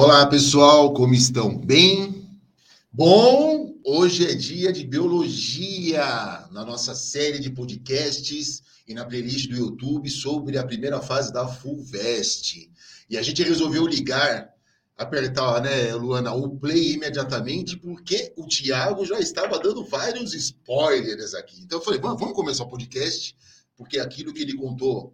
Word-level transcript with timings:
Olá, 0.00 0.24
pessoal, 0.26 0.94
como 0.94 1.12
estão? 1.12 1.58
Bem? 1.58 2.24
Bom, 2.92 3.74
hoje 3.84 4.30
é 4.30 4.32
dia 4.32 4.72
de 4.72 4.86
biologia 4.86 6.46
na 6.52 6.64
nossa 6.64 6.94
série 6.94 7.40
de 7.40 7.50
podcasts 7.50 8.62
e 8.86 8.94
na 8.94 9.04
playlist 9.04 9.48
do 9.48 9.56
YouTube 9.56 10.08
sobre 10.08 10.56
a 10.56 10.64
primeira 10.64 11.00
fase 11.00 11.32
da 11.32 11.48
FUVEST. 11.48 12.70
E 13.10 13.18
a 13.18 13.22
gente 13.22 13.42
resolveu 13.42 13.88
ligar, 13.88 14.54
apertar, 14.96 15.60
né, 15.62 15.92
Luana, 15.96 16.32
o 16.32 16.48
play 16.48 16.92
imediatamente, 16.92 17.76
porque 17.76 18.32
o 18.36 18.46
Tiago 18.46 19.04
já 19.04 19.18
estava 19.18 19.58
dando 19.58 19.84
vários 19.84 20.32
spoilers 20.32 21.34
aqui. 21.34 21.60
Então 21.60 21.78
eu 21.78 21.84
falei, 21.84 21.98
vamos 21.98 22.34
começar 22.34 22.62
o 22.62 22.70
podcast, 22.70 23.34
porque 23.76 23.98
aquilo 23.98 24.32
que 24.32 24.42
ele 24.42 24.54
contou 24.54 25.12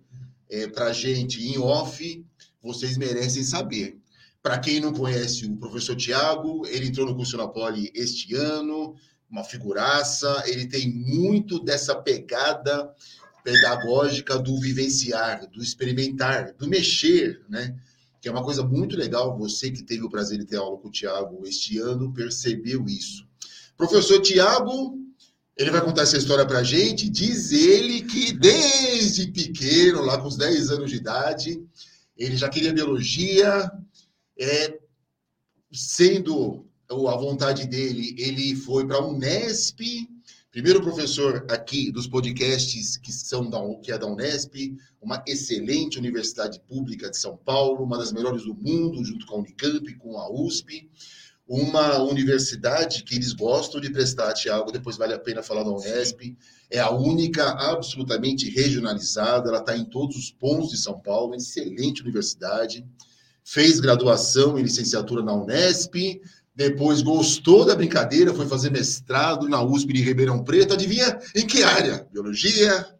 é, 0.50 0.66
para 0.66 0.93
gente 0.93 1.43
em 1.43 1.57
off, 1.57 2.22
vocês 2.62 2.98
merecem 2.98 3.43
saber. 3.43 4.04
Para 4.44 4.58
quem 4.58 4.79
não 4.79 4.93
conhece 4.93 5.46
o 5.46 5.57
professor 5.57 5.96
Tiago, 5.96 6.66
ele 6.66 6.89
entrou 6.89 7.07
no 7.07 7.16
curso 7.16 7.35
na 7.35 7.48
Poli 7.48 7.90
este 7.94 8.35
ano, 8.35 8.94
uma 9.30 9.43
figuraça, 9.43 10.44
ele 10.46 10.66
tem 10.66 10.86
muito 10.86 11.58
dessa 11.64 11.94
pegada 11.96 12.94
pedagógica 13.43 14.38
do 14.38 14.61
vivenciar, 14.61 15.49
do 15.49 15.62
experimentar, 15.62 16.52
do 16.58 16.68
mexer, 16.68 17.40
né? 17.49 17.75
Que 18.21 18.29
é 18.29 18.30
uma 18.30 18.44
coisa 18.44 18.62
muito 18.62 18.99
legal. 18.99 19.35
Você 19.38 19.71
que 19.71 19.82
teve 19.82 20.02
o 20.02 20.11
prazer 20.11 20.36
de 20.36 20.44
ter 20.44 20.57
aula 20.57 20.76
com 20.76 20.88
o 20.88 20.93
Tiago 20.93 21.46
este 21.46 21.79
ano 21.79 22.13
percebeu 22.13 22.85
isso. 22.85 23.26
Professor 23.79 24.21
Tiago, 24.21 24.99
ele 25.57 25.71
vai 25.71 25.80
contar 25.80 26.02
essa 26.02 26.18
história 26.18 26.44
para 26.44 26.58
a 26.58 26.64
gente. 26.64 27.08
Diz 27.08 27.50
ele 27.50 28.02
que 28.02 28.30
desde 28.35 29.26
pequeno, 29.32 30.02
lá 30.02 30.18
com 30.18 30.29
os 30.29 30.36
10 30.36 30.68
anos 30.68 30.90
de 30.90 30.96
idade, 30.96 31.64
ele 32.14 32.36
já 32.36 32.50
queria 32.50 32.74
biologia, 32.74 33.72
é, 34.38 34.78
sendo 35.72 36.66
a 36.88 37.16
vontade 37.16 37.66
dele, 37.66 38.14
ele 38.18 38.54
foi 38.54 38.86
para 38.86 38.96
a 38.96 39.06
Unesp, 39.06 39.80
primeiro 40.50 40.82
professor 40.82 41.44
aqui 41.50 41.91
dos 41.91 42.06
podcasts 42.06 42.96
que 42.96 43.10
são 43.10 43.48
da, 43.48 43.58
que 43.82 43.91
é 43.91 43.98
da 43.98 44.06
Unesp, 44.06 44.76
uma 45.00 45.22
excelente 45.26 45.98
universidade 45.98 46.60
pública 46.60 47.10
de 47.10 47.16
São 47.16 47.36
Paulo, 47.36 47.84
uma 47.84 47.98
das 47.98 48.12
melhores 48.12 48.44
do 48.44 48.54
mundo, 48.54 49.04
junto 49.04 49.26
com 49.26 49.36
a 49.36 49.38
Unicamp, 49.38 49.94
com 49.96 50.18
a 50.18 50.30
USP, 50.30 50.88
uma 51.46 51.98
universidade 52.02 53.02
que 53.02 53.16
eles 53.16 53.32
gostam 53.32 53.80
de 53.80 53.91
prestar, 53.91 54.32
Tiago, 54.32 54.72
depois 54.72 54.96
vale 54.96 55.12
a 55.12 55.19
pena 55.19 55.42
falar 55.42 55.62
da 55.62 55.70
Unesp, 55.70 56.36
é 56.70 56.78
a 56.78 56.91
única 56.91 57.50
absolutamente 57.50 58.48
regionalizada, 58.48 59.48
ela 59.48 59.58
está 59.58 59.76
em 59.76 59.84
todos 59.84 60.16
os 60.16 60.30
pontos 60.30 60.70
de 60.70 60.78
São 60.78 60.98
Paulo, 61.00 61.34
excelente 61.34 62.02
universidade 62.02 62.86
fez 63.45 63.78
graduação 63.78 64.59
e 64.59 64.62
licenciatura 64.62 65.23
na 65.23 65.34
Unesp, 65.34 65.95
depois 66.56 67.03
gostou 67.03 67.64
da 67.64 67.75
brincadeira, 67.75 68.33
foi 68.33 68.47
fazer 68.47 68.70
mestrado 68.70 69.48
na 69.48 69.62
USP 69.62 69.92
de 69.92 70.03
Ribeirão 70.03 70.42
Preto. 70.42 70.75
Adivinha 70.75 71.19
em 71.34 71.47
que 71.47 71.62
área? 71.62 72.06
Biologia. 72.12 72.95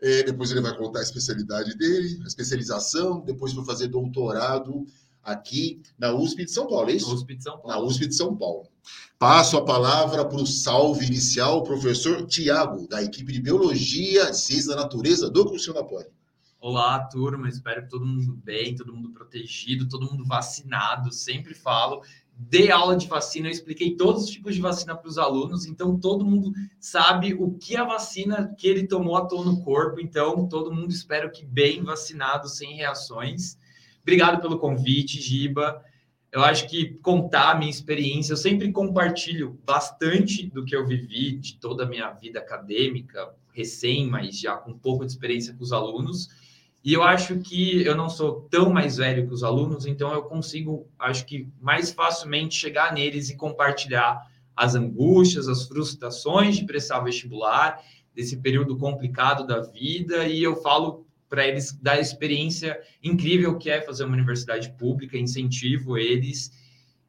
É, 0.00 0.22
depois 0.22 0.50
ele 0.52 0.60
vai 0.60 0.76
contar 0.76 1.00
a 1.00 1.02
especialidade 1.02 1.76
dele, 1.76 2.20
a 2.22 2.28
especialização. 2.28 3.20
Depois 3.20 3.52
foi 3.52 3.64
fazer 3.64 3.88
doutorado 3.88 4.86
aqui 5.24 5.82
na 5.98 6.14
USP 6.14 6.44
de 6.44 6.52
São 6.52 6.68
Paulo, 6.68 6.88
é 6.88 6.94
isso? 6.94 7.12
USP 7.12 7.34
de 7.34 7.42
São 7.42 7.58
Paulo. 7.58 7.68
Na 7.68 7.80
USP 7.80 8.06
de 8.06 8.14
São 8.14 8.36
Paulo. 8.36 8.68
Passo 9.18 9.56
a 9.56 9.64
palavra 9.64 10.24
para 10.24 10.40
o 10.40 10.46
salve 10.46 11.04
inicial, 11.04 11.64
professor 11.64 12.24
Tiago, 12.26 12.86
da 12.86 13.02
equipe 13.02 13.32
de 13.32 13.42
Biologia 13.42 14.32
Ciência 14.32 14.70
da 14.70 14.82
Natureza 14.82 15.28
do 15.28 15.44
Cursinho 15.44 15.74
da 15.74 15.82
Poli. 15.82 16.06
Olá, 16.60 16.98
turma. 17.04 17.48
Espero 17.48 17.84
que 17.84 17.88
todo 17.88 18.04
mundo 18.04 18.34
bem, 18.34 18.74
todo 18.74 18.92
mundo 18.92 19.10
protegido, 19.10 19.88
todo 19.88 20.10
mundo 20.10 20.24
vacinado. 20.24 21.12
Sempre 21.12 21.54
falo. 21.54 22.02
Dei 22.34 22.68
aula 22.68 22.96
de 22.96 23.06
vacina, 23.06 23.46
eu 23.46 23.52
expliquei 23.52 23.94
todos 23.94 24.24
os 24.24 24.30
tipos 24.30 24.56
de 24.56 24.60
vacina 24.60 24.96
para 24.96 25.08
os 25.08 25.18
alunos, 25.18 25.66
então 25.66 25.98
todo 25.98 26.24
mundo 26.24 26.52
sabe 26.80 27.34
o 27.34 27.52
que 27.52 27.76
a 27.76 27.84
vacina 27.84 28.54
que 28.58 28.66
ele 28.66 28.88
tomou 28.88 29.16
atuou 29.16 29.44
no 29.44 29.62
corpo. 29.62 30.00
Então, 30.00 30.48
todo 30.48 30.72
mundo 30.72 30.90
espero 30.90 31.30
que 31.30 31.44
bem 31.44 31.82
vacinado, 31.84 32.48
sem 32.48 32.74
reações. 32.74 33.56
Obrigado 34.02 34.40
pelo 34.40 34.58
convite, 34.58 35.20
Giba. 35.20 35.80
Eu 36.32 36.42
acho 36.42 36.68
que 36.68 36.94
contar 37.02 37.52
a 37.52 37.54
minha 37.54 37.70
experiência, 37.70 38.32
eu 38.32 38.36
sempre 38.36 38.72
compartilho 38.72 39.60
bastante 39.64 40.46
do 40.50 40.64
que 40.64 40.74
eu 40.74 40.84
vivi 40.84 41.36
de 41.38 41.56
toda 41.56 41.84
a 41.84 41.88
minha 41.88 42.10
vida 42.10 42.40
acadêmica, 42.40 43.32
recém, 43.52 44.08
mas 44.08 44.38
já 44.38 44.56
com 44.56 44.72
um 44.72 44.78
pouco 44.78 45.06
de 45.06 45.12
experiência 45.12 45.54
com 45.54 45.62
os 45.62 45.72
alunos. 45.72 46.47
E 46.84 46.92
eu 46.92 47.02
acho 47.02 47.38
que 47.40 47.82
eu 47.84 47.96
não 47.96 48.08
sou 48.08 48.42
tão 48.50 48.70
mais 48.70 48.96
velho 48.96 49.26
que 49.26 49.34
os 49.34 49.42
alunos, 49.42 49.84
então 49.84 50.12
eu 50.12 50.22
consigo, 50.22 50.88
acho 50.98 51.26
que 51.26 51.48
mais 51.60 51.90
facilmente 51.90 52.54
chegar 52.54 52.92
neles 52.92 53.30
e 53.30 53.36
compartilhar 53.36 54.26
as 54.56 54.74
angústias, 54.74 55.48
as 55.48 55.66
frustrações 55.66 56.56
de 56.56 56.64
prestar 56.64 57.00
vestibular, 57.00 57.80
desse 58.14 58.36
período 58.38 58.76
complicado 58.76 59.46
da 59.46 59.60
vida, 59.60 60.26
e 60.26 60.42
eu 60.42 60.56
falo 60.56 61.06
para 61.28 61.46
eles 61.46 61.72
da 61.72 62.00
experiência 62.00 62.80
incrível 63.02 63.56
que 63.58 63.70
é 63.70 63.80
fazer 63.80 64.04
uma 64.04 64.14
universidade 64.14 64.72
pública, 64.72 65.16
incentivo 65.16 65.96
eles, 65.96 66.52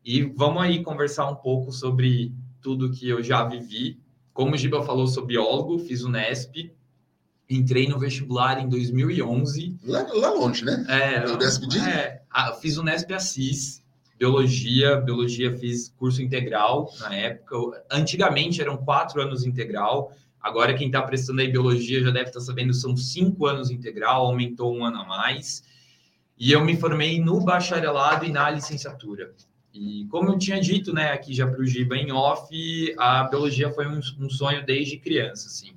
e 0.04 0.22
vamos 0.24 0.62
aí 0.62 0.84
conversar 0.84 1.30
um 1.30 1.36
pouco 1.36 1.72
sobre 1.72 2.34
tudo 2.62 2.92
que 2.92 3.08
eu 3.08 3.24
já 3.24 3.44
vivi. 3.44 4.00
Como 4.34 4.54
o 4.54 4.58
Giba 4.58 4.84
falou, 4.84 5.08
sou 5.08 5.26
biólogo, 5.26 5.80
fiz 5.80 6.04
o 6.04 6.10
Nesp, 6.10 6.72
Entrei 7.50 7.88
no 7.88 7.98
vestibular 7.98 8.60
em 8.60 8.70
2011. 8.70 9.78
Lá, 9.84 10.06
lá 10.14 10.30
longe, 10.32 10.64
né? 10.64 10.86
É, 10.88 11.26
o 11.32 11.38
Nesp 11.38 11.68
de... 11.68 11.80
é 11.80 12.22
fiz 12.62 12.78
o 12.78 12.84
Nesp 12.84 13.12
Assis, 13.12 13.84
biologia, 14.18 14.98
biologia 14.98 15.58
fiz 15.58 15.94
curso 15.98 16.22
integral 16.22 16.94
na 17.00 17.16
época. 17.16 17.84
Antigamente 17.90 18.62
eram 18.62 18.78
quatro 18.78 19.22
anos 19.22 19.46
integral. 19.46 20.14
Agora 20.42 20.74
quem 20.74 20.88
está 20.88 21.02
prestando 21.02 21.42
aí 21.42 21.52
biologia 21.52 22.02
já 22.04 22.12
deve 22.12 22.30
estar 22.30 22.40
tá 22.40 22.46
sabendo 22.46 22.74
são 22.74 22.96
cinco 22.96 23.46
anos 23.46 23.72
integral, 23.72 24.28
aumentou 24.28 24.76
um 24.76 24.86
ano 24.86 25.02
a 25.02 25.06
mais. 25.06 25.64
E 26.38 26.52
eu 26.52 26.64
me 26.64 26.78
formei 26.78 27.20
no 27.20 27.42
bacharelado 27.42 28.26
e 28.26 28.32
na 28.32 28.50
licenciatura. 28.50 29.34
E 29.74 30.06
como 30.10 30.30
eu 30.30 30.38
tinha 30.38 30.60
dito, 30.60 30.94
né, 30.94 31.12
aqui 31.12 31.34
já 31.34 31.46
para 31.46 31.62
o 31.62 31.66
Giba 31.66 31.96
em 31.96 32.12
off, 32.12 32.50
a 32.98 33.24
biologia 33.26 33.72
foi 33.72 33.88
um, 33.88 34.00
um 34.20 34.30
sonho 34.30 34.66
desde 34.66 34.98
criança, 34.98 35.48
assim. 35.48 35.74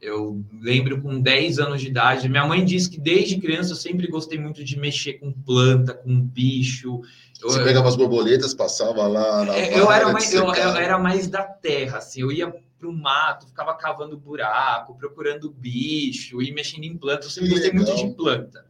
Eu 0.00 0.44
lembro 0.60 1.00
com 1.02 1.20
10 1.20 1.58
anos 1.58 1.80
de 1.80 1.88
idade, 1.88 2.28
minha 2.28 2.46
mãe 2.46 2.64
disse 2.64 2.88
que 2.88 3.00
desde 3.00 3.38
criança 3.38 3.72
eu 3.72 3.76
sempre 3.76 4.06
gostei 4.06 4.38
muito 4.38 4.62
de 4.62 4.78
mexer 4.78 5.14
com 5.14 5.32
planta, 5.32 5.92
com 5.92 6.20
bicho. 6.20 7.00
Você 7.40 7.58
eu, 7.58 7.64
pegava 7.64 7.88
as 7.88 7.96
borboletas, 7.96 8.54
passava 8.54 9.06
lá 9.08 9.44
na 9.44 9.56
é, 9.56 9.78
eu 9.78 9.90
era 9.90 10.12
mais 10.12 10.32
eu, 10.32 10.44
eu, 10.44 10.76
era 10.76 10.98
mais 10.98 11.26
da 11.26 11.42
terra, 11.42 11.98
assim, 11.98 12.20
eu 12.20 12.30
ia 12.30 12.48
para 12.78 12.88
o 12.88 12.92
mato, 12.92 13.48
ficava 13.48 13.74
cavando 13.74 14.16
buraco, 14.16 14.96
procurando 14.96 15.50
bicho 15.50 16.40
e 16.40 16.52
mexendo 16.52 16.84
em 16.84 16.96
planta. 16.96 17.26
Eu 17.26 17.30
sempre 17.30 17.48
que 17.48 17.54
gostei 17.56 17.72
legal. 17.72 17.96
muito 17.96 18.08
de 18.08 18.14
planta. 18.14 18.64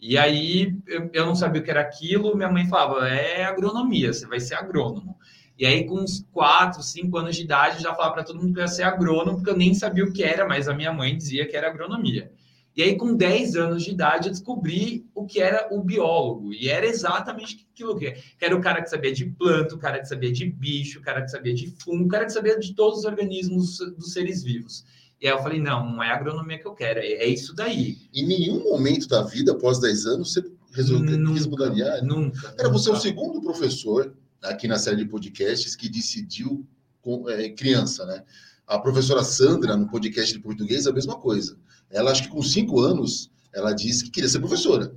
E 0.00 0.18
aí 0.18 0.74
eu 1.12 1.24
não 1.24 1.36
sabia 1.36 1.60
o 1.60 1.64
que 1.64 1.70
era 1.70 1.80
aquilo, 1.80 2.36
minha 2.36 2.50
mãe 2.50 2.66
falava: 2.66 3.08
é 3.08 3.44
agronomia, 3.44 4.12
você 4.12 4.26
vai 4.26 4.40
ser 4.40 4.56
agrônomo. 4.56 5.16
E 5.62 5.64
aí, 5.64 5.84
com 5.84 6.00
uns 6.00 6.26
4, 6.32 6.82
5 6.82 7.16
anos 7.16 7.36
de 7.36 7.42
idade, 7.42 7.76
eu 7.76 7.82
já 7.82 7.94
falava 7.94 8.14
para 8.14 8.24
todo 8.24 8.40
mundo 8.40 8.52
que 8.52 8.58
eu 8.58 8.64
ia 8.64 8.68
ser 8.68 8.82
agrônomo, 8.82 9.36
porque 9.36 9.50
eu 9.50 9.56
nem 9.56 9.72
sabia 9.72 10.02
o 10.02 10.12
que 10.12 10.24
era, 10.24 10.44
mas 10.44 10.66
a 10.66 10.74
minha 10.74 10.92
mãe 10.92 11.16
dizia 11.16 11.46
que 11.46 11.56
era 11.56 11.68
agronomia. 11.68 12.32
E 12.76 12.82
aí, 12.82 12.96
com 12.96 13.14
10 13.14 13.54
anos 13.54 13.84
de 13.84 13.92
idade, 13.92 14.26
eu 14.26 14.32
descobri 14.32 15.06
o 15.14 15.24
que 15.24 15.40
era 15.40 15.68
o 15.70 15.80
biólogo. 15.80 16.52
E 16.52 16.68
era 16.68 16.84
exatamente 16.84 17.64
aquilo 17.72 17.96
que 17.96 18.12
era 18.40 18.56
o 18.56 18.60
cara 18.60 18.82
que 18.82 18.90
sabia 18.90 19.12
de 19.12 19.24
planta, 19.24 19.76
o 19.76 19.78
cara 19.78 20.00
que 20.00 20.08
sabia 20.08 20.32
de 20.32 20.46
bicho, 20.46 20.98
o 20.98 21.02
cara 21.02 21.22
que 21.22 21.30
sabia 21.30 21.54
de 21.54 21.68
fungo, 21.80 22.06
o 22.06 22.08
cara 22.08 22.24
que 22.24 22.32
sabia 22.32 22.58
de 22.58 22.74
todos 22.74 22.98
os 22.98 23.04
organismos 23.04 23.78
dos 23.96 24.12
seres 24.12 24.42
vivos. 24.42 24.84
E 25.20 25.28
aí 25.28 25.32
eu 25.32 25.38
falei, 25.44 25.60
não, 25.60 25.92
não 25.92 26.02
é 26.02 26.10
agronomia 26.10 26.58
que 26.58 26.66
eu 26.66 26.74
quero, 26.74 26.98
é, 26.98 27.04
é 27.04 27.26
isso 27.28 27.54
daí. 27.54 27.98
Em 28.12 28.26
nenhum 28.26 28.64
momento 28.64 29.06
da 29.06 29.22
vida, 29.22 29.52
após 29.52 29.78
10 29.78 30.06
anos, 30.06 30.32
você 30.32 30.42
resolveu 30.72 31.20
mudar 31.48 31.68
de 31.68 31.84
área? 31.84 32.02
Nunca. 32.02 32.52
Era 32.58 32.68
você 32.68 32.90
é 32.90 32.92
o 32.94 32.96
segundo 32.96 33.40
professor 33.40 34.12
aqui 34.42 34.66
na 34.66 34.78
série 34.78 34.96
de 34.96 35.06
podcasts 35.06 35.76
que 35.76 35.88
decidiu 35.88 36.66
com, 37.00 37.28
é, 37.28 37.48
criança, 37.50 38.04
né? 38.06 38.24
A 38.66 38.78
professora 38.78 39.22
Sandra, 39.22 39.76
no 39.76 39.88
podcast 39.88 40.32
de 40.32 40.40
português, 40.40 40.86
a 40.86 40.92
mesma 40.92 41.18
coisa. 41.18 41.58
Ela, 41.90 42.10
acho 42.10 42.22
que 42.22 42.28
com 42.28 42.42
cinco 42.42 42.80
anos, 42.80 43.30
ela 43.52 43.72
disse 43.72 44.04
que 44.04 44.10
queria 44.10 44.28
ser 44.28 44.40
professora. 44.40 44.94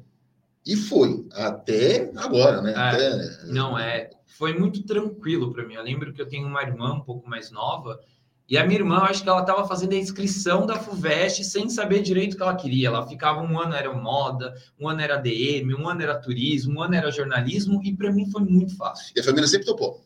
E 0.65 0.75
foi, 0.75 1.27
até 1.33 2.12
agora, 2.15 2.62
né? 2.62 2.71
É, 2.71 2.75
até... 2.75 3.45
Não, 3.47 3.77
é. 3.77 4.09
Foi 4.25 4.57
muito 4.57 4.83
tranquilo 4.83 5.53
para 5.53 5.65
mim. 5.65 5.75
Eu 5.75 5.83
lembro 5.83 6.13
que 6.13 6.21
eu 6.21 6.27
tenho 6.27 6.48
uma 6.48 6.62
irmã 6.62 6.94
um 6.94 7.01
pouco 7.01 7.30
mais 7.30 7.51
nova 7.51 8.00
e 8.47 8.57
a 8.57 8.65
minha 8.65 8.80
irmã, 8.80 9.00
acho 9.00 9.24
que 9.24 9.30
ela 9.30 9.42
estava 9.42 9.68
fazendo 9.68 9.94
a 9.94 9.97
inscrição 9.97 10.68
da 10.68 10.75
FUVEST 10.75 11.44
sem 11.44 11.68
saber 11.68 12.03
direito 12.03 12.33
o 12.33 12.38
que 12.38 12.44
ela 12.44 12.56
queria. 12.56 12.89
Ela 12.89 13.07
ficava 13.07 13.42
um 13.42 13.59
ano 13.59 13.74
era 13.74 13.92
moda, 13.92 14.53
um 14.80 14.88
ano 14.88 15.01
era 15.01 15.18
DM, 15.18 15.74
um 15.74 15.89
ano 15.89 16.03
era 16.03 16.15
turismo, 16.15 16.80
um 16.80 16.83
ano 16.83 16.94
era 16.94 17.12
jornalismo, 17.12 17.81
e 17.83 17.95
para 17.95 18.12
mim 18.12 18.30
foi 18.30 18.44
muito 18.44 18.77
fácil. 18.77 19.13
E 19.15 19.19
a 19.19 19.24
família 19.24 19.47
sempre 19.47 19.65
topou. 19.65 20.06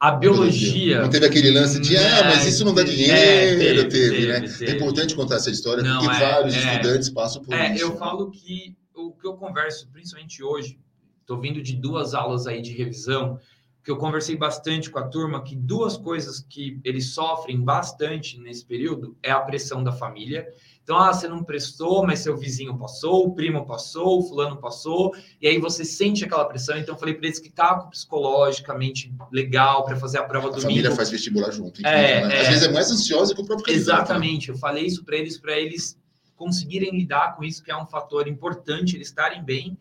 A 0.00 0.10
biologia. 0.10 1.02
Não 1.02 1.08
teve 1.08 1.24
aquele 1.24 1.52
lance 1.52 1.80
de, 1.80 1.96
é, 1.96 2.20
ah, 2.20 2.24
mas 2.24 2.46
isso 2.46 2.64
não 2.64 2.74
dá 2.74 2.82
dinheiro, 2.82 3.12
é, 3.14 3.56
teve, 3.56 3.84
teve, 3.84 4.10
teve, 4.10 4.26
né? 4.26 4.40
Teve. 4.40 4.66
É 4.66 4.74
importante 4.74 5.14
contar 5.14 5.36
essa 5.36 5.50
história, 5.50 5.84
não, 5.84 6.02
porque 6.02 6.16
é, 6.16 6.20
vários 6.20 6.54
é. 6.54 6.58
estudantes 6.58 7.10
passam 7.10 7.42
por 7.42 7.54
é, 7.54 7.74
isso. 7.74 7.84
Eu 7.84 7.96
falo 7.96 8.30
que 8.30 8.76
o 8.92 9.12
que 9.12 9.26
eu 9.26 9.34
converso, 9.34 9.88
principalmente 9.92 10.42
hoje, 10.42 10.78
estou 11.20 11.40
vindo 11.40 11.62
de 11.62 11.76
duas 11.76 12.12
aulas 12.12 12.46
aí 12.46 12.60
de 12.60 12.72
revisão, 12.72 13.38
que 13.84 13.90
eu 13.90 13.98
conversei 13.98 14.34
bastante 14.34 14.88
com 14.88 14.98
a 14.98 15.06
turma, 15.06 15.44
que 15.44 15.54
duas 15.54 15.98
coisas 15.98 16.40
que 16.48 16.80
eles 16.82 17.12
sofrem 17.12 17.60
bastante 17.60 18.40
nesse 18.40 18.64
período 18.64 19.14
é 19.22 19.30
a 19.30 19.38
pressão 19.38 19.84
da 19.84 19.92
família. 19.92 20.48
Então, 20.82 20.96
ah, 20.98 21.12
você 21.12 21.28
não 21.28 21.44
prestou, 21.44 22.06
mas 22.06 22.20
seu 22.20 22.36
vizinho 22.36 22.76
passou, 22.78 23.26
o 23.26 23.34
primo 23.34 23.66
passou, 23.66 24.20
o 24.20 24.22
fulano 24.22 24.56
passou, 24.56 25.14
e 25.40 25.46
aí 25.46 25.58
você 25.58 25.84
sente 25.84 26.24
aquela 26.24 26.46
pressão. 26.46 26.78
Então, 26.78 26.94
eu 26.94 26.98
falei 26.98 27.14
para 27.14 27.26
eles 27.26 27.38
que 27.38 27.50
tá 27.50 27.74
psicologicamente 27.74 29.14
legal 29.30 29.84
para 29.84 29.96
fazer 29.96 30.18
a 30.18 30.22
prova 30.24 30.50
do 30.50 30.56
A 30.56 30.60
família 30.60 30.90
faz 30.90 31.10
vestibular 31.10 31.50
junto. 31.50 31.80
É, 31.86 32.26
né? 32.26 32.36
é, 32.36 32.40
Às 32.40 32.48
vezes 32.48 32.62
é 32.64 32.72
mais 32.72 32.90
ansiosa 32.90 33.34
que 33.34 33.40
o 33.40 33.44
próprio 33.44 33.66
candidato. 33.66 33.96
Né? 33.96 34.02
Exatamente. 34.02 34.48
Né? 34.48 34.54
Eu 34.54 34.58
falei 34.58 34.86
isso 34.86 35.04
para 35.04 35.16
eles, 35.16 35.38
para 35.38 35.58
eles 35.58 35.98
conseguirem 36.36 36.90
lidar 36.90 37.36
com 37.36 37.44
isso, 37.44 37.62
que 37.62 37.70
é 37.70 37.76
um 37.76 37.86
fator 37.86 38.28
importante, 38.28 38.96
eles 38.96 39.08
estarem 39.08 39.42
bem. 39.42 39.76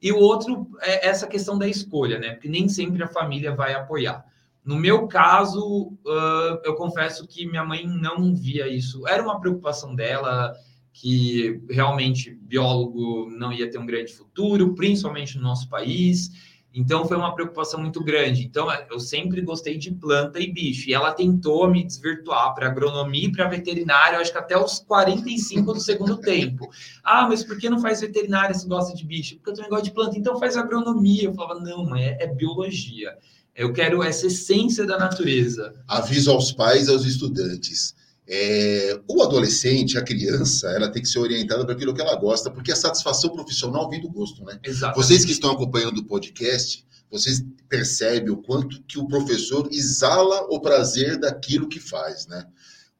E 0.00 0.12
o 0.12 0.18
outro 0.18 0.66
é 0.80 1.08
essa 1.08 1.26
questão 1.26 1.58
da 1.58 1.68
escolha, 1.68 2.18
né? 2.18 2.30
Porque 2.30 2.48
nem 2.48 2.68
sempre 2.68 3.02
a 3.02 3.08
família 3.08 3.54
vai 3.54 3.74
apoiar. 3.74 4.24
No 4.64 4.76
meu 4.76 5.06
caso, 5.06 5.92
uh, 6.06 6.60
eu 6.64 6.74
confesso 6.74 7.26
que 7.26 7.46
minha 7.46 7.64
mãe 7.64 7.86
não 7.86 8.34
via 8.34 8.68
isso. 8.68 9.06
Era 9.06 9.22
uma 9.22 9.40
preocupação 9.40 9.94
dela, 9.94 10.54
que 10.92 11.62
realmente 11.70 12.34
biólogo 12.34 13.30
não 13.30 13.52
ia 13.52 13.70
ter 13.70 13.78
um 13.78 13.86
grande 13.86 14.12
futuro, 14.12 14.74
principalmente 14.74 15.36
no 15.36 15.42
nosso 15.42 15.68
país. 15.68 16.30
Então 16.72 17.06
foi 17.06 17.16
uma 17.16 17.34
preocupação 17.34 17.80
muito 17.80 18.02
grande. 18.02 18.44
Então 18.44 18.68
eu 18.90 19.00
sempre 19.00 19.40
gostei 19.40 19.76
de 19.76 19.90
planta 19.90 20.38
e 20.38 20.50
bicho. 20.50 20.88
E 20.88 20.94
ela 20.94 21.12
tentou 21.12 21.68
me 21.68 21.84
desvirtuar 21.84 22.54
para 22.54 22.68
agronomia 22.68 23.26
e 23.26 23.32
para 23.32 23.48
veterinária, 23.48 24.18
acho 24.18 24.32
que 24.32 24.38
até 24.38 24.56
os 24.56 24.78
45 24.78 25.72
do 25.72 25.80
segundo 25.80 26.16
tempo. 26.18 26.70
Ah, 27.02 27.26
mas 27.28 27.42
por 27.42 27.58
que 27.58 27.68
não 27.68 27.80
faz 27.80 28.00
veterinária 28.00 28.54
se 28.54 28.68
gosta 28.68 28.94
de 28.94 29.04
bicho? 29.04 29.36
Porque 29.36 29.50
eu 29.50 29.54
também 29.54 29.70
gosto 29.70 29.84
de 29.84 29.92
planta, 29.92 30.18
então 30.18 30.38
faz 30.38 30.56
agronomia. 30.56 31.24
Eu 31.24 31.34
falava, 31.34 31.60
não, 31.60 31.84
mãe, 31.84 32.04
é, 32.04 32.24
é 32.24 32.26
biologia. 32.26 33.16
Eu 33.54 33.72
quero 33.72 34.02
essa 34.02 34.28
essência 34.28 34.86
da 34.86 34.96
natureza. 34.96 35.74
Aviso 35.88 36.30
aos 36.30 36.52
pais 36.52 36.86
e 36.86 36.92
aos 36.92 37.04
estudantes. 37.04 37.94
É, 38.32 39.00
o 39.08 39.22
adolescente, 39.22 39.98
a 39.98 40.02
criança, 40.02 40.68
ela 40.68 40.88
tem 40.88 41.02
que 41.02 41.08
ser 41.08 41.18
orientada 41.18 41.64
para 41.64 41.74
aquilo 41.74 41.92
que 41.92 42.00
ela 42.00 42.14
gosta, 42.14 42.48
porque 42.48 42.70
a 42.70 42.76
satisfação 42.76 43.30
profissional 43.30 43.90
vem 43.90 44.00
do 44.00 44.08
gosto, 44.08 44.44
né? 44.44 44.56
Exatamente. 44.62 45.04
Vocês 45.04 45.24
que 45.24 45.32
estão 45.32 45.50
acompanhando 45.50 45.98
o 45.98 46.04
podcast, 46.04 46.86
vocês 47.10 47.44
percebem 47.68 48.30
o 48.30 48.36
quanto 48.36 48.80
que 48.84 49.00
o 49.00 49.08
professor 49.08 49.68
exala 49.72 50.46
o 50.48 50.60
prazer 50.60 51.18
daquilo 51.18 51.68
que 51.68 51.80
faz, 51.80 52.28
né? 52.28 52.46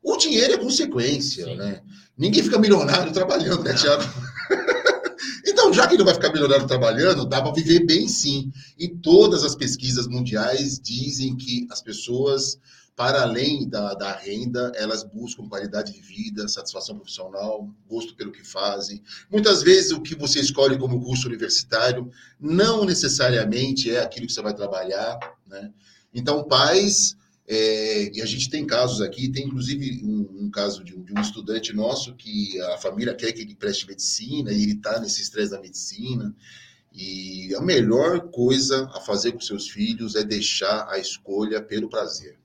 O 0.02 0.16
dinheiro 0.16 0.54
é 0.54 0.58
consequência, 0.58 1.44
Sim. 1.44 1.56
né? 1.56 1.80
Ninguém 2.18 2.42
fica 2.42 2.58
milionário 2.58 3.12
trabalhando, 3.12 3.62
né, 3.62 3.72
Tiago? 3.74 4.02
então, 5.46 5.72
já 5.72 5.86
que 5.86 5.96
não 5.96 6.04
vai 6.04 6.14
ficar 6.14 6.32
milionário 6.32 6.66
trabalhando, 6.66 7.24
dá 7.24 7.40
para 7.40 7.52
viver 7.52 7.86
bem 7.86 8.08
sim. 8.08 8.50
E 8.76 8.88
todas 8.88 9.44
as 9.44 9.54
pesquisas 9.54 10.08
mundiais 10.08 10.80
dizem 10.80 11.36
que 11.36 11.68
as 11.70 11.80
pessoas 11.80 12.58
para 13.00 13.22
além 13.22 13.66
da, 13.66 13.94
da 13.94 14.12
renda, 14.12 14.72
elas 14.76 15.02
buscam 15.02 15.48
qualidade 15.48 15.94
de 15.94 16.02
vida, 16.02 16.46
satisfação 16.46 16.96
profissional, 16.96 17.66
gosto 17.88 18.14
pelo 18.14 18.30
que 18.30 18.46
fazem. 18.46 19.02
Muitas 19.30 19.62
vezes 19.62 19.90
o 19.90 20.02
que 20.02 20.14
você 20.14 20.38
escolhe 20.38 20.76
como 20.76 21.00
curso 21.00 21.26
universitário 21.26 22.10
não 22.38 22.84
necessariamente 22.84 23.90
é 23.90 24.02
aquilo 24.02 24.26
que 24.26 24.34
você 24.34 24.42
vai 24.42 24.52
trabalhar, 24.52 25.18
né? 25.46 25.72
Então, 26.12 26.44
pais, 26.44 27.16
é, 27.48 28.14
e 28.14 28.20
a 28.20 28.26
gente 28.26 28.50
tem 28.50 28.66
casos 28.66 29.00
aqui, 29.00 29.30
tem 29.30 29.46
inclusive 29.46 30.04
um, 30.04 30.44
um 30.44 30.50
caso 30.50 30.84
de 30.84 30.94
um, 30.94 31.02
de 31.02 31.14
um, 31.14 31.22
estudante 31.22 31.72
nosso 31.72 32.14
que 32.14 32.60
a 32.60 32.76
família 32.76 33.14
quer 33.14 33.32
que 33.32 33.40
ele 33.40 33.54
preste 33.54 33.86
medicina 33.86 34.52
e 34.52 34.62
ele 34.62 34.72
está 34.74 35.00
nesse 35.00 35.22
estresse 35.22 35.52
da 35.52 35.58
medicina. 35.58 36.36
E 36.92 37.54
a 37.54 37.62
melhor 37.62 38.28
coisa 38.30 38.90
a 38.92 39.00
fazer 39.00 39.32
com 39.32 39.40
seus 39.40 39.70
filhos 39.70 40.16
é 40.16 40.22
deixar 40.22 40.86
a 40.90 40.98
escolha 40.98 41.62
pelo 41.62 41.88
prazer. 41.88 42.39